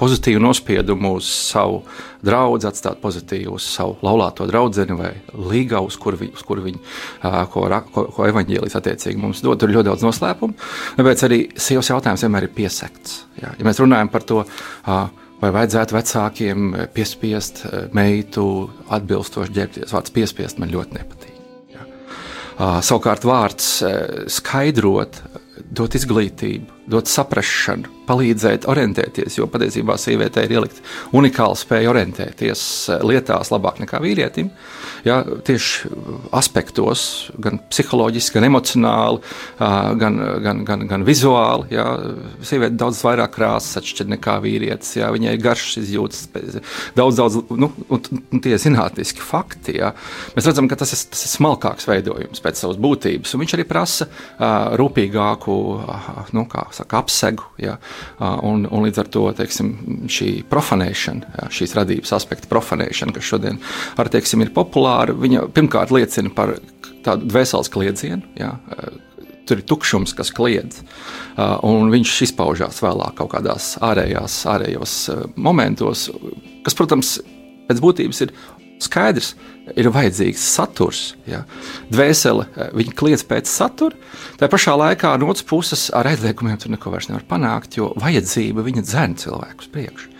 pozitīvu 0.00 0.40
nospiedumu 0.42 1.14
uz 1.16 1.28
savu 1.28 1.80
draugu, 2.26 2.60
atstāt 2.68 3.00
pozitīvu 3.02 3.56
uz 3.56 3.66
savu 3.76 3.96
laulāto 4.04 4.46
draugu 4.48 4.96
vai 4.98 5.12
līgā, 5.32 5.80
uz 5.80 5.96
kuru 6.00 6.20
viņi, 6.20 6.34
uz 6.36 6.42
kur 6.46 6.60
viņi 6.64 6.80
ko, 7.52 7.66
ko, 7.92 8.06
ko 8.16 8.26
evaņģēlijas 8.28 8.76
attiecīgi 8.80 9.20
mums 9.20 9.40
dod. 9.44 9.60
Tur 9.60 9.70
ir 9.70 9.78
ļoti 9.78 9.88
daudz 9.90 10.04
noslēpumu. 10.04 10.58
Tāpēc 10.98 11.24
arī 11.28 11.38
sievas 11.56 11.90
jautājums 11.92 12.26
vienmēr 12.26 12.48
ir 12.48 12.56
piesekts. 12.56 13.22
Jā. 13.40 13.54
Ja 13.56 13.68
mēs 13.68 13.80
runājam 13.80 14.12
par 14.12 14.26
to, 14.28 14.42
vai 15.40 15.52
vajadzētu 15.56 15.96
vecākiem 15.96 16.76
piespiest 16.96 17.64
meitu 17.96 18.46
atbilstoši 18.92 19.56
ģērbties, 19.56 19.96
vārds 19.96 20.14
piespiest 20.16 20.60
man 20.60 20.72
ļoti 20.72 21.00
nepatīk. 21.00 21.40
Jā. 21.72 21.88
Savukārt 22.84 23.24
vārds 23.28 23.72
skaidrot, 24.36 25.20
dot 25.76 25.96
izglītību, 25.98 26.88
dot 26.90 27.10
saprāšanu, 27.10 27.92
palīdzēt 28.06 28.68
orientēties, 28.70 29.38
jo 29.40 29.48
patiesībā 29.50 29.96
sievietei 29.98 30.46
ir 30.46 30.56
ielikt 30.60 30.80
unikāla 31.16 31.58
spēja 31.58 31.90
orientēties 31.92 32.62
eh, 32.94 33.06
lietās 33.06 33.52
labāk 33.54 33.82
nekā 33.82 34.00
vīrietim. 34.02 34.52
Ja, 35.06 35.20
tieši 35.22 35.90
aspektos, 36.34 37.28
gan 37.38 37.60
psiholoģiski, 37.70 38.34
gan 38.40 38.46
emocionāli, 38.48 39.20
gan, 40.00 40.16
gan, 40.42 40.62
gan, 40.66 40.82
gan 40.90 41.04
vizuāli. 41.06 41.68
Ja, 41.76 41.84
sieviete 42.42 42.74
daudz 42.80 43.04
vairāk 43.06 43.36
krāsas 43.36 43.78
atšķir 43.78 44.10
nekā 44.16 44.34
vīrietis. 44.42 44.96
Ja, 44.98 45.12
viņai 45.14 45.36
ir 45.36 45.44
garšas 45.44 45.78
izjūtas, 45.84 46.24
daudz, 46.98 47.20
daudz, 47.20 47.38
nu, 47.54 47.70
un, 47.86 48.02
un 48.18 48.42
tie 48.42 48.58
zinātniski 48.58 49.22
fakti. 49.22 49.76
Ja. 49.78 49.92
Mēs 50.34 50.50
redzam, 50.50 50.66
ka 50.70 50.80
tas 50.80 50.96
ir, 50.96 51.04
tas 51.12 51.22
ir 51.28 51.34
smalkāks 51.36 51.86
veidojums 51.86 52.42
pēc 52.42 52.64
savas 52.64 52.80
būtības, 52.82 53.36
un 53.36 53.44
viņš 53.44 53.56
arī 53.58 53.68
prasa 53.68 54.08
uh, 54.08 54.74
rūpīgāku, 54.80 55.56
nu, 56.36 56.46
kā 56.50 56.66
saka, 56.74 57.02
apsegu. 57.04 57.46
Ja, 57.62 57.76
uh, 57.76 58.06
Un, 58.18 58.64
un 58.70 58.84
līdz 58.86 59.00
ar 59.02 59.08
to 59.12 59.24
teiksim, 59.36 59.72
šī 60.12 60.28
profanēšana, 60.50 61.32
jā, 61.36 61.48
šīs 61.58 61.74
radības 61.76 62.14
aspekta 62.16 62.48
profanēšana, 62.50 63.14
kas 63.16 63.28
šodien 63.28 63.58
arī 64.00 64.14
teiksim, 64.16 64.44
ir 64.44 64.52
populāra, 64.56 65.14
viņa 65.16 65.46
pirmkārt 65.56 65.92
liecina 65.94 66.32
par 66.34 66.56
tādu 67.06 67.28
dvēseles 67.28 67.70
kliedzienu. 67.72 68.24
Jā, 68.40 68.54
tur 69.46 69.60
ir 69.60 69.66
tukšums, 69.68 70.16
kas 70.16 70.32
kliedz, 70.34 70.80
un 71.36 71.92
viņš 71.92 72.16
izpaužās 72.30 72.80
vēlāk 72.82 73.18
kaut 73.20 73.34
kādās 73.36 73.74
ārējās, 73.84 74.40
ārējos 74.50 74.96
momentos, 75.36 76.08
kas, 76.66 76.78
protams, 76.78 77.18
pēc 77.68 77.82
būtības 77.82 78.24
ir 78.26 78.34
skaidrs, 78.82 79.34
ir 79.74 79.88
vajadzīgs 79.90 80.42
saturs. 80.54 81.14
Ja. 81.26 81.42
Dvēsele, 81.90 82.46
eh, 82.56 82.74
viņa 82.76 82.94
kliedz 82.98 83.24
pēc 83.26 83.50
satura, 83.50 83.96
tā 84.38 84.48
pašā 84.50 84.76
laikā 84.78 85.18
no 85.18 85.30
otras 85.32 85.46
puses 85.46 85.90
ar 85.90 86.06
aizliegumiem 86.06 86.58
tur 86.60 86.70
neko 86.70 86.92
vairs 86.92 87.08
nevar 87.08 87.24
panākt, 87.28 87.76
jo 87.76 87.92
vajadzība 87.96 88.62
viņa 88.62 88.84
dzēna 88.86 89.16
cilvēku 89.16 89.66
uz 89.66 89.72
priekšu. 89.72 90.12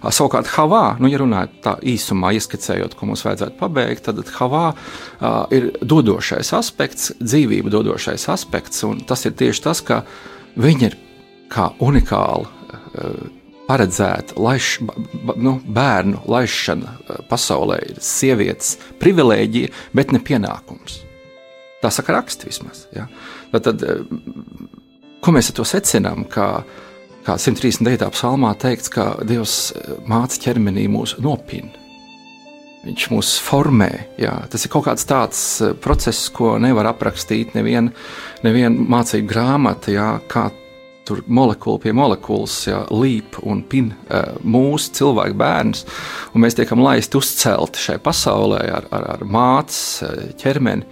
Savukārt, 0.00 0.48
Havā, 0.56 0.98
nu, 0.98 1.08
ja 1.12 1.18
runājot 1.20 1.58
tā 1.62 1.74
īsumā, 1.84 2.32
ieskicējot, 2.38 2.96
ko 2.96 3.06
mums 3.06 3.22
vajadzētu 3.26 3.58
pabeigt, 3.60 4.06
tad 4.08 4.22
Havā 4.38 4.72
uh, 4.72 5.44
ir 5.52 5.70
dodošais 5.84 6.54
aspekts, 6.56 7.12
dzīvību 7.20 7.70
dodošais 7.70 8.24
aspekts, 8.32 8.82
un 8.88 9.04
tas 9.04 9.26
ir 9.28 9.36
tieši 9.36 9.62
tas, 9.68 9.82
ka 9.84 10.00
viņa 10.56 10.88
ir 10.88 10.96
kā 11.52 11.68
unikāla. 11.84 12.48
Uh, 12.96 13.39
paredzēta 13.70 14.38
laiš, 14.40 14.72
nu, 15.38 15.54
bērnu 15.62 16.24
laišana 16.30 16.96
eh, 16.96 17.22
pasaulē 17.30 17.78
ir 17.92 18.02
sievietes 18.04 18.76
privilēģija, 19.02 19.72
bet 19.96 20.14
ne 20.14 20.22
pienākums. 20.24 21.00
Tā 21.80 21.92
saka 21.94 22.18
raksts 22.18 22.48
vismaz. 22.48 22.84
Ja? 22.96 23.06
Tad, 23.52 23.68
tad, 23.68 23.84
eh, 23.86 24.04
ko 25.22 25.34
mēs 25.36 25.52
ar 25.52 25.60
to 25.60 25.66
secinām? 25.68 26.26
Kā, 26.30 26.48
kā 27.26 27.36
139. 27.38 28.10
psalmā 28.16 28.54
teikts, 28.60 28.90
ka 28.92 29.12
Dievs 29.26 29.60
eh, 29.76 29.92
māca 30.10 30.40
ķermenī 30.48 30.88
mūs 30.90 31.18
nopina. 31.22 31.76
Viņš 32.80 33.10
mūs 33.12 33.34
formē. 33.44 33.90
Jā. 34.16 34.32
Tas 34.48 34.62
ir 34.64 34.70
kaut 34.72 34.86
kāds 34.86 35.04
tāds 35.04 35.40
process, 35.84 36.30
ko 36.32 36.54
nevar 36.56 36.88
aprakstīt 36.88 37.52
neviena 37.52 37.92
nevien 38.40 38.78
mācību 38.88 39.28
grāmata, 39.28 39.92
jā, 39.92 40.14
kā 40.32 40.46
tur 41.10 41.24
molekula 41.26 41.82
pie 41.82 41.94
molekulas 41.96 42.56
jā, 42.68 42.84
līp 42.94 43.40
un 43.42 43.64
pin 43.70 43.90
uh, 43.92 44.36
mūsu 44.46 44.94
cilvēku 45.00 45.38
bērns, 45.40 45.84
un 46.34 46.44
mēs 46.44 46.58
tiekam 46.58 46.84
laisti 46.84 47.18
uzcelti 47.18 47.82
šai 47.82 47.98
pasaulē 48.04 48.62
ar, 48.78 48.88
ar, 48.94 49.10
ar 49.16 49.26
mātes 49.26 50.00
ķermeni. 50.40 50.86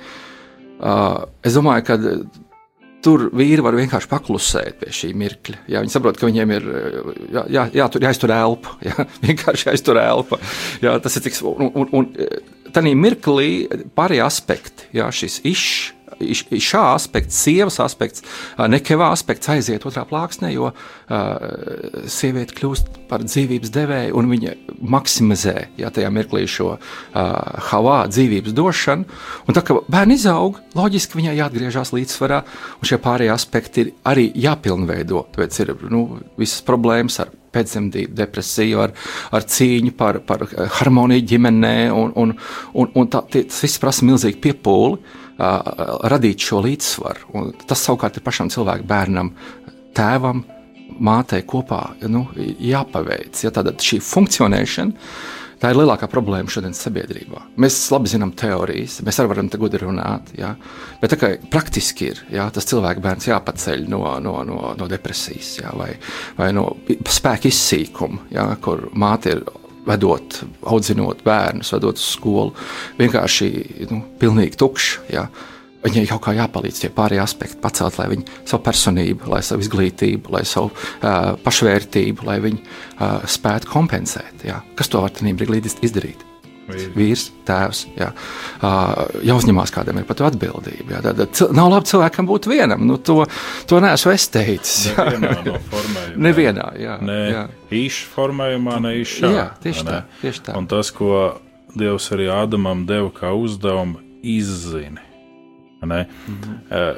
Uh, 0.79 1.25
es 1.47 1.57
domāju, 1.59 1.87
ka 1.89 1.99
tur 3.03 3.29
vīri 3.35 3.63
var 3.63 3.77
vienkārši 3.79 4.11
paklusēt 4.11 4.79
pie 4.83 4.95
šī 4.95 5.13
mirkļa. 5.19 5.61
Jā, 5.71 5.83
viņi 5.83 5.95
saprot, 5.95 6.19
ka 6.19 6.29
viņiem 6.29 6.55
ir 6.57 6.67
jā, 7.35 7.45
jā, 7.55 7.67
jā, 7.81 7.91
tur 7.95 8.07
jāiztur 8.09 8.35
elpa. 8.35 8.75
Jā, 8.89 9.07
vienkārši 9.23 9.71
jāiztur 9.71 10.01
elpa. 10.03 10.41
Jā, 10.83 10.97
tas 11.03 11.19
ir 11.19 11.27
tik. 11.27 11.39
Un, 11.47 11.71
un, 11.71 11.93
un 11.95 12.11
tādā 12.75 12.95
mirklī 12.99 13.69
pārējie 13.97 14.25
aspekti, 14.27 14.91
jā, 14.99 15.11
šis 15.15 15.41
izšķirts 15.47 15.98
šā 16.19 16.83
aspekta, 16.95 17.35
sievas 17.35 17.79
aspekts, 17.83 18.25
nekavā 18.59 19.11
aspekts 19.15 19.51
aiziet 19.53 19.87
otrā 19.89 20.05
plāksnē, 20.09 20.51
jo 20.55 20.73
sieviete 22.11 22.57
kļūst 22.59 22.91
par 23.09 23.25
dzīvības 23.25 23.73
devēju 23.73 24.19
un 24.19 24.29
viņa 24.33 24.55
maksimizē 24.95 25.57
ja, 25.81 25.93
tajā 25.95 26.11
mirklī 26.13 26.45
šo 26.51 26.75
havā 27.71 27.99
dzīvības 28.13 28.57
došanu. 28.57 29.09
Un 29.49 29.57
tā 29.57 29.65
kā 29.65 29.79
bērni 29.89 30.19
izaug, 30.19 30.61
loģiski 30.77 31.21
viņai 31.21 31.37
jāatgriežas 31.41 31.95
līdzsvarā, 31.97 32.43
un 32.79 32.91
šie 32.91 33.01
pārējie 33.03 33.35
aspekti 33.35 33.85
ir 33.87 33.93
arī 34.09 34.29
jāpilnveido. 34.37 35.27
Tāpēc 35.35 35.61
ir 35.65 35.75
nu, 35.93 36.05
visas 36.41 36.65
problēmas 36.67 37.21
ar 37.25 37.33
pēcdzemdību, 37.55 38.13
depresiju, 38.17 38.83
ar, 38.85 38.93
ar 39.35 39.47
cīņu 39.49 39.95
par, 39.99 40.21
par 40.29 40.45
harmoniju 40.81 41.25
ģimenē, 41.33 41.77
un, 41.95 42.13
un, 42.21 42.35
un, 42.75 42.93
un 42.93 43.09
tā, 43.13 43.25
tie, 43.33 43.47
tas 43.49 43.63
viss 43.65 43.81
prasa 43.83 44.07
milzīgu 44.09 44.43
piepūli 44.45 45.17
radīt 45.39 46.43
šo 46.43 46.63
līdzsvaru. 46.67 47.33
Un 47.39 47.51
tas 47.69 47.83
savukārt 47.87 48.19
ir 48.19 48.27
pašam 48.27 48.51
cilvēkam, 48.53 48.87
bērnam, 48.89 49.33
tēvam, 49.97 50.45
mātei 51.05 51.45
kopā 51.47 51.83
nu, 52.11 52.27
jāpaveic. 52.37 53.45
Ja, 53.45 53.53
tātad 53.55 53.83
šī 53.85 54.01
funkcionēšana. 54.05 55.11
Tā 55.59 55.73
ir 55.73 55.79
lielākā 55.81 56.07
problēma 56.07 56.53
šodienas 56.55 56.79
sabiedrībā. 56.85 57.41
Mēs 57.59 57.81
labi 57.91 58.11
zinām 58.13 58.31
teorijas, 58.39 59.01
mēs 59.03 59.17
arī 59.19 59.33
varam 59.33 59.49
te 59.51 59.59
gudri 59.59 59.81
runāt, 59.83 60.31
ja? 60.39 60.53
bet 61.01 61.11
tā 61.11 61.19
kā 61.19 61.33
praktiski 61.51 62.13
ir, 62.13 62.21
ja, 62.31 62.45
tas 62.55 62.69
cilvēks 62.71 63.03
bērns 63.03 63.27
jāpaceļ 63.27 63.89
no, 63.91 64.05
no, 64.23 64.37
no, 64.47 64.61
no 64.79 64.87
depresijas 64.91 65.57
ja? 65.59 65.73
vai, 65.75 65.91
vai 66.39 66.53
no 66.55 66.69
spēka 66.87 67.51
izsīkuma, 67.51 68.29
ja? 68.31 68.47
kur 68.63 68.87
māte 68.95 69.35
ir 69.35 69.43
vedot, 69.89 70.43
audzinot 70.69 71.23
bērnus, 71.27 71.73
vedot 71.77 72.01
uz 72.01 72.09
skolu, 72.17 72.53
vienkārši 73.01 73.49
nu, 73.93 74.03
pilnīgi 74.21 74.61
tukšs. 74.61 74.99
Ja. 75.15 75.29
Viņai 75.79 76.09
kaut 76.11 76.25
kā 76.25 76.33
jāpalīdz 76.35 76.81
tie 76.83 76.89
pārējie 76.93 77.23
aspekti 77.23 77.61
pacelt, 77.63 78.01
lai 78.01 78.09
viņi 78.11 78.25
savu 78.43 78.65
personību, 78.67 79.29
lai 79.31 79.45
savu 79.47 79.63
izglītību, 79.63 80.35
lai 80.35 80.43
savu 80.49 80.73
uh, 80.75 81.37
pašvērtību, 81.45 82.27
lai 82.27 82.41
viņi 82.45 82.59
uh, 82.65 83.21
spētu 83.31 83.71
kompensēt. 83.71 84.43
Ja. 84.49 84.59
Kas 84.79 84.91
to 84.91 85.05
var 85.05 85.15
tajā 85.15 85.39
brīdī 85.39 85.71
izdarīt? 85.87 86.28
Vīri. 86.69 86.91
Vīrs, 86.97 87.25
tēvs. 87.49 87.83
Jā. 87.97 88.11
Uh, 88.61 89.07
jāuzņemās 89.25 89.73
kādam 89.73 90.01
ir 90.01 90.07
par 90.09 90.19
to 90.19 90.27
atbildību. 90.29 90.93
Jā. 90.93 91.01
Tad, 91.07 91.23
tad 91.33 91.55
nav 91.57 91.71
labi 91.73 91.89
cilvēkam 91.89 92.29
būt 92.29 92.49
vienam. 92.51 92.85
Nu, 92.89 92.99
to, 93.01 93.23
to 93.71 93.81
neesmu 93.85 94.13
es 94.13 94.29
teicis. 94.35 94.91
Nevienā 94.99 95.33
no 95.47 95.57
formējumā. 95.73 96.23
Nevienā, 96.29 96.69
jā. 96.81 96.99
Ne 97.09 97.19
jā. 97.33 97.45
īša 97.81 98.13
formējumā, 98.13 98.79
ne 98.85 98.95
īša. 99.01 99.33
Jā, 99.35 99.47
tieši 99.65 99.89
tā, 99.89 100.03
tieši 100.23 100.45
tā. 100.51 100.59
Un 100.61 100.69
tas, 100.71 100.93
ko 100.95 101.39
Dievs 101.79 102.09
arī 102.17 102.31
Ādamam 102.33 102.87
deva 102.89 103.11
kā 103.15 103.33
uzdevumu, 103.37 104.01
izzini. 104.25 105.05
Ne? 105.85 106.05
Mhm. 106.29 106.57
Uh, 106.69 106.97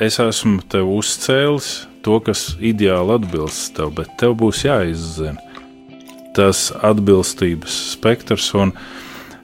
es 0.00 0.18
esmu 0.22 0.62
tev 0.70 0.88
uzcēlis 0.94 1.70
to, 2.04 2.18
kas 2.24 2.54
ideāli 2.56 3.18
atbilst 3.18 3.74
tev, 3.76 3.94
bet 3.96 4.14
tev 4.20 4.38
būs 4.40 4.64
jāizzina 4.64 5.49
tas 6.36 6.68
atbilstības 6.86 7.76
spektrs, 7.94 8.50
un, 8.58 8.74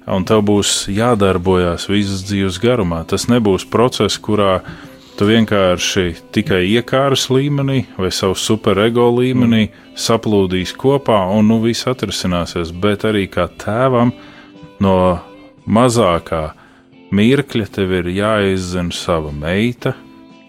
un 0.06 0.26
tev 0.28 0.44
būs 0.46 0.86
jādarbojas 0.92 1.88
visas 1.90 2.24
dzīves 2.28 2.60
garumā. 2.62 3.02
Tas 3.08 3.28
nebūs 3.30 3.66
process, 3.70 4.18
kurā 4.22 4.60
tu 5.16 5.28
vienkārši 5.28 6.12
tikai 6.34 6.62
iekāras 6.68 7.28
līmenī 7.32 7.86
vai 7.96 8.10
savu 8.12 8.36
superego 8.38 9.08
līmenī 9.16 9.64
mm. 9.66 9.96
saplūdīs 9.96 10.74
kopā, 10.76 11.22
un 11.32 11.48
nu 11.50 11.60
viss 11.64 11.88
atrisināsies, 11.88 12.72
bet 12.72 13.06
arī 13.08 13.26
kā 13.32 13.48
tēvam 13.48 14.12
no 14.84 14.96
mazākā 15.66 16.44
mirkļa 17.16 17.68
tev 17.72 17.94
ir 18.00 18.10
jāizzina 18.18 18.94
sava 18.94 19.32
meita, 19.32 19.94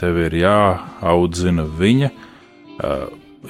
tev 0.02 0.20
ir 0.28 0.36
jāaudzina 0.44 1.66
viņa, 1.80 2.10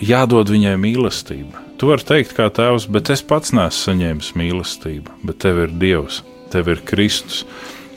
jādod 0.03 0.53
viņai 0.53 0.75
mīlestība. 0.79 1.66
Tu 1.77 1.85
vari 1.85 2.01
teikt, 2.01 2.31
kā 2.33 2.47
tēvs, 2.49 2.87
bet 2.89 3.11
es 3.13 3.21
pats 3.21 3.51
nesu 3.53 3.91
saņēmis 3.91 4.31
mīlestību, 4.39 5.19
bet 5.29 5.37
tev 5.43 5.59
ir 5.61 5.73
Dievs, 5.77 6.23
tev 6.49 6.71
ir 6.73 6.79
Kristus, 6.89 7.43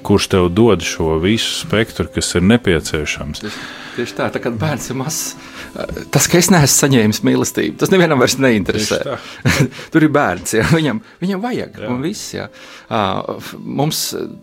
kurš 0.02 0.30
tev 0.32 0.48
dod 0.54 0.82
šo 0.86 1.18
visu 1.22 1.60
spektru, 1.64 2.08
kas 2.14 2.34
ir 2.38 2.44
nepieciešams. 2.46 3.44
Tieši 3.96 4.16
tā, 4.16 4.28
tā 4.32 4.40
kad 4.42 4.54
bērns 4.58 4.86
ir 4.92 4.96
mazs, 5.00 5.34
tas, 6.14 6.28
ka 6.30 6.38
es 6.38 6.48
neesmu 6.52 6.70
saņēmis 6.72 7.20
mīlestību, 7.26 7.76
tas 7.80 7.90
nevienam 7.92 8.20
vairs 8.22 8.36
neinteresē. 8.40 9.00
Tur 9.92 10.06
ir 10.06 10.12
bērns, 10.14 10.54
jā, 10.56 10.64
viņam, 10.70 11.02
viņam 11.20 11.42
vajag, 11.42 11.80
jā. 11.82 11.90
un 11.90 12.04
viss. 12.04 12.30
Jā. 12.36 12.46
Mums 13.60 14.02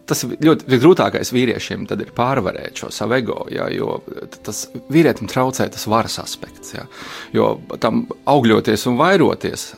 tas 0.09 0.25
ļoti 0.27 0.81
grūtākais 0.83 1.33
vīriešiem 1.35 1.87
ir 1.95 2.13
pārvarēt 2.17 2.83
šo 2.83 2.91
savu 2.93 3.17
ego, 3.17 3.39
jā, 3.53 3.69
jo 3.73 4.01
tas 4.45 4.65
vīrietim 4.91 5.31
traucē 5.31 5.69
tas 5.73 5.87
varas 5.89 6.19
aspekts. 6.23 6.75
Jā, 6.75 6.87
jo 7.35 7.53
tam 7.81 8.05
augļoties 8.27 8.87
un 8.91 8.99
vairoties 8.99 9.71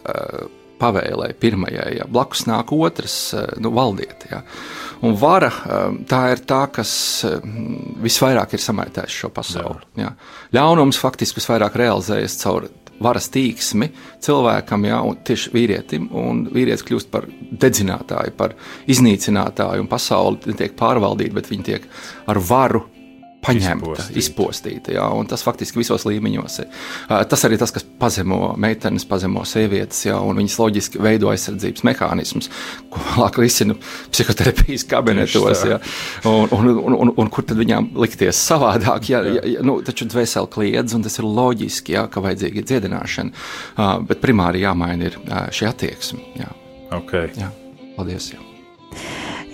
pavēlē 0.79 1.33
pirmajai, 1.39 1.89
ja 1.99 2.07
blakus 2.09 2.45
nāk 2.49 2.73
otrs, 2.75 3.17
nu, 3.61 3.71
valdiet. 3.75 4.27
Ja. 4.31 4.41
Un 5.05 5.15
vara 5.19 5.51
um, 5.51 6.01
tā 6.09 6.25
ir 6.33 6.43
tā, 6.47 6.65
kas 6.75 6.91
um, 7.27 7.95
visvairāk 8.03 8.55
ir 8.55 8.63
samaitējusi 8.63 9.23
šo 9.23 9.31
pasauli. 9.35 9.85
Jā. 9.99 10.09
Jā. 10.09 10.35
Ļaunums 10.59 10.99
faktiski 10.99 11.39
visvairāk 11.39 11.77
realizējas 11.79 12.39
caur 12.41 12.67
varas 12.99 13.29
tīksmi 13.31 13.89
cilvēkam, 14.23 14.85
jā, 14.89 14.99
un 15.07 15.19
tieši 15.25 15.53
vīrietim, 15.53 16.09
un 16.19 16.43
vīrietis 16.51 16.85
kļūst 16.87 17.11
par 17.13 17.27
dedzinātāju, 17.63 18.35
par 18.37 18.55
iznīcinātāju, 18.91 19.85
un 19.85 19.91
pasauli 19.91 20.51
netiek 20.51 20.75
pārvaldīta, 20.79 21.37
bet 21.37 21.51
viņi 21.51 21.67
tiek 21.71 21.87
ar 22.29 22.41
varu 22.49 22.83
paņemta, 23.45 23.93
izpostīta. 23.93 24.19
izpostīta 24.19 24.93
jā, 24.97 25.05
tas 25.31 25.43
faktiski 25.45 25.79
visos 25.79 26.03
līmeņos 26.07 26.57
ir. 26.63 26.81
Tas 27.31 27.45
arī 27.47 27.59
tas, 27.61 27.71
kas 27.75 27.85
pazemo 27.99 28.53
meitenes, 28.59 29.05
pazemo 29.07 29.45
sievietes, 29.47 30.01
jā, 30.09 30.17
un 30.19 30.41
viņas 30.41 30.57
loģiski 30.59 31.01
veido 31.03 31.31
aizsardzības 31.31 31.85
mehānismus, 31.87 32.49
ko 32.91 33.03
vēlāk 33.07 33.39
risina 33.43 33.77
psihoterapijas 34.11 34.85
kabinetos. 34.89 35.63
Jā, 35.69 35.79
un, 36.27 36.51
un, 36.55 36.71
un, 36.73 36.97
un, 36.99 37.13
un 37.23 37.31
kur 37.33 37.47
tad 37.47 37.59
viņām 37.61 37.93
likties 37.99 38.43
savādāk? 38.51 39.09
Jā, 39.11 39.23
jā. 39.23 39.45
Jā, 39.55 39.63
nu, 39.65 39.79
taču 39.85 40.07
dvēseli 40.09 40.51
kliedz, 40.51 40.97
un 40.97 41.05
tas 41.07 41.19
ir 41.21 41.27
loģiski, 41.27 41.95
jā, 41.95 42.05
ka 42.11 42.23
vajadzīga 42.25 42.61
ir 42.61 42.69
dziedināšana, 42.73 43.47
bet 44.09 44.23
primāri 44.23 44.65
jāmaina 44.65 45.11
ir 45.11 45.19
šī 45.55 45.69
attieksme. 45.71 46.23
Jā. 46.39 46.51
Okay. 46.99 47.31
Jā. 47.37 47.51
Paldies! 47.95 48.31
Jā. 48.33 48.41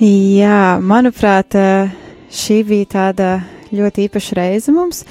jā, 0.02 0.62
manuprāt, 0.82 1.58
šī 2.34 2.64
bija 2.68 2.94
tāda 2.96 3.30
ļoti 3.74 4.06
īpaša 4.08 4.38
reize 4.38 4.74
mums, 4.76 5.04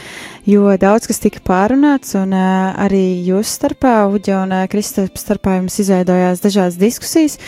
jo 0.47 0.69
daudz 0.81 1.09
kas 1.11 1.23
tika 1.23 1.43
pārunāts, 1.47 2.15
un 2.19 2.35
uh, 2.37 2.75
arī 2.85 3.25
jūs 3.27 3.55
starpā, 3.59 3.97
Uģa 4.15 4.43
un 4.43 4.55
uh, 4.55 4.67
Kristaps 4.71 5.25
starpā 5.27 5.59
jums 5.59 5.79
izveidojās 5.83 6.45
dažādas 6.45 6.79
diskusijas, 6.81 7.39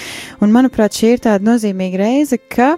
un 0.40 0.54
manuprāt, 0.54 0.96
šī 0.96 1.14
ir 1.14 1.22
tāda 1.28 1.46
nozīmīga 1.46 2.02
reize, 2.02 2.40
ka 2.40 2.74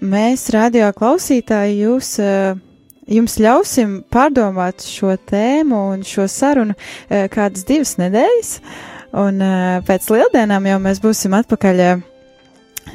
mēs, 0.00 0.48
radio 0.54 0.92
klausītāji, 0.96 1.82
jūs. 1.84 2.16
Uh, 2.22 2.64
Jums 3.08 3.38
ļausim 3.40 4.02
pārdomāt 4.12 4.84
šo 4.84 5.14
tēmu 5.30 5.78
un 5.94 6.02
šo 6.04 6.26
sarunu 6.28 6.74
uh, 6.76 7.22
kādas 7.32 7.64
divas 7.64 7.94
nedēļas, 7.96 8.50
un 9.16 9.40
uh, 9.40 9.78
pēc 9.88 10.10
lieldienām 10.12 10.68
jau 10.68 10.76
mēs 10.84 11.00
būsim 11.00 11.32
atpakaļ 11.38 11.80
uh, 11.86 12.02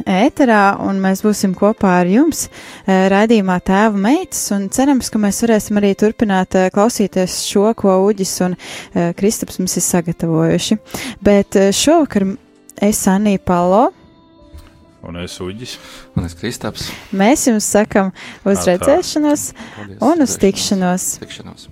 ēterā, 0.09 0.61
un 0.83 0.99
mēs 1.03 1.23
būsim 1.25 1.53
kopā 1.57 1.95
ar 2.01 2.09
jums 2.09 2.45
eh, 2.47 3.07
raidījumā 3.13 3.59
Tēva 3.65 3.99
meitas, 3.99 4.45
un 4.55 4.69
cerams, 4.73 5.11
ka 5.13 5.21
mēs 5.21 5.43
varēsim 5.45 5.79
arī 5.81 5.93
turpināt 5.99 6.57
eh, 6.59 6.69
klausīties 6.73 7.41
šo, 7.47 7.69
ko 7.77 7.97
Uģis 8.07 8.35
un 8.47 8.55
eh, 8.57 9.11
Kristaps 9.17 9.59
mums 9.61 9.77
ir 9.79 9.85
sagatavojuši. 9.85 10.79
Bet 11.23 11.59
šovakar 11.75 12.27
es 12.83 13.03
Anī 13.11 13.37
Palo. 13.37 13.89
Un 15.03 15.19
es 15.19 15.35
Uģis. 15.43 15.77
Un 16.15 16.29
es 16.29 16.35
Kristaps. 16.39 16.89
Mēs 17.11 17.47
jums 17.49 17.67
sakam 17.67 18.13
uz 18.47 18.63
redzēšanos 18.69 19.49
un 19.99 20.27
uz 20.27 20.37
tikšanos. 20.39 21.15
tikšanos. 21.23 21.71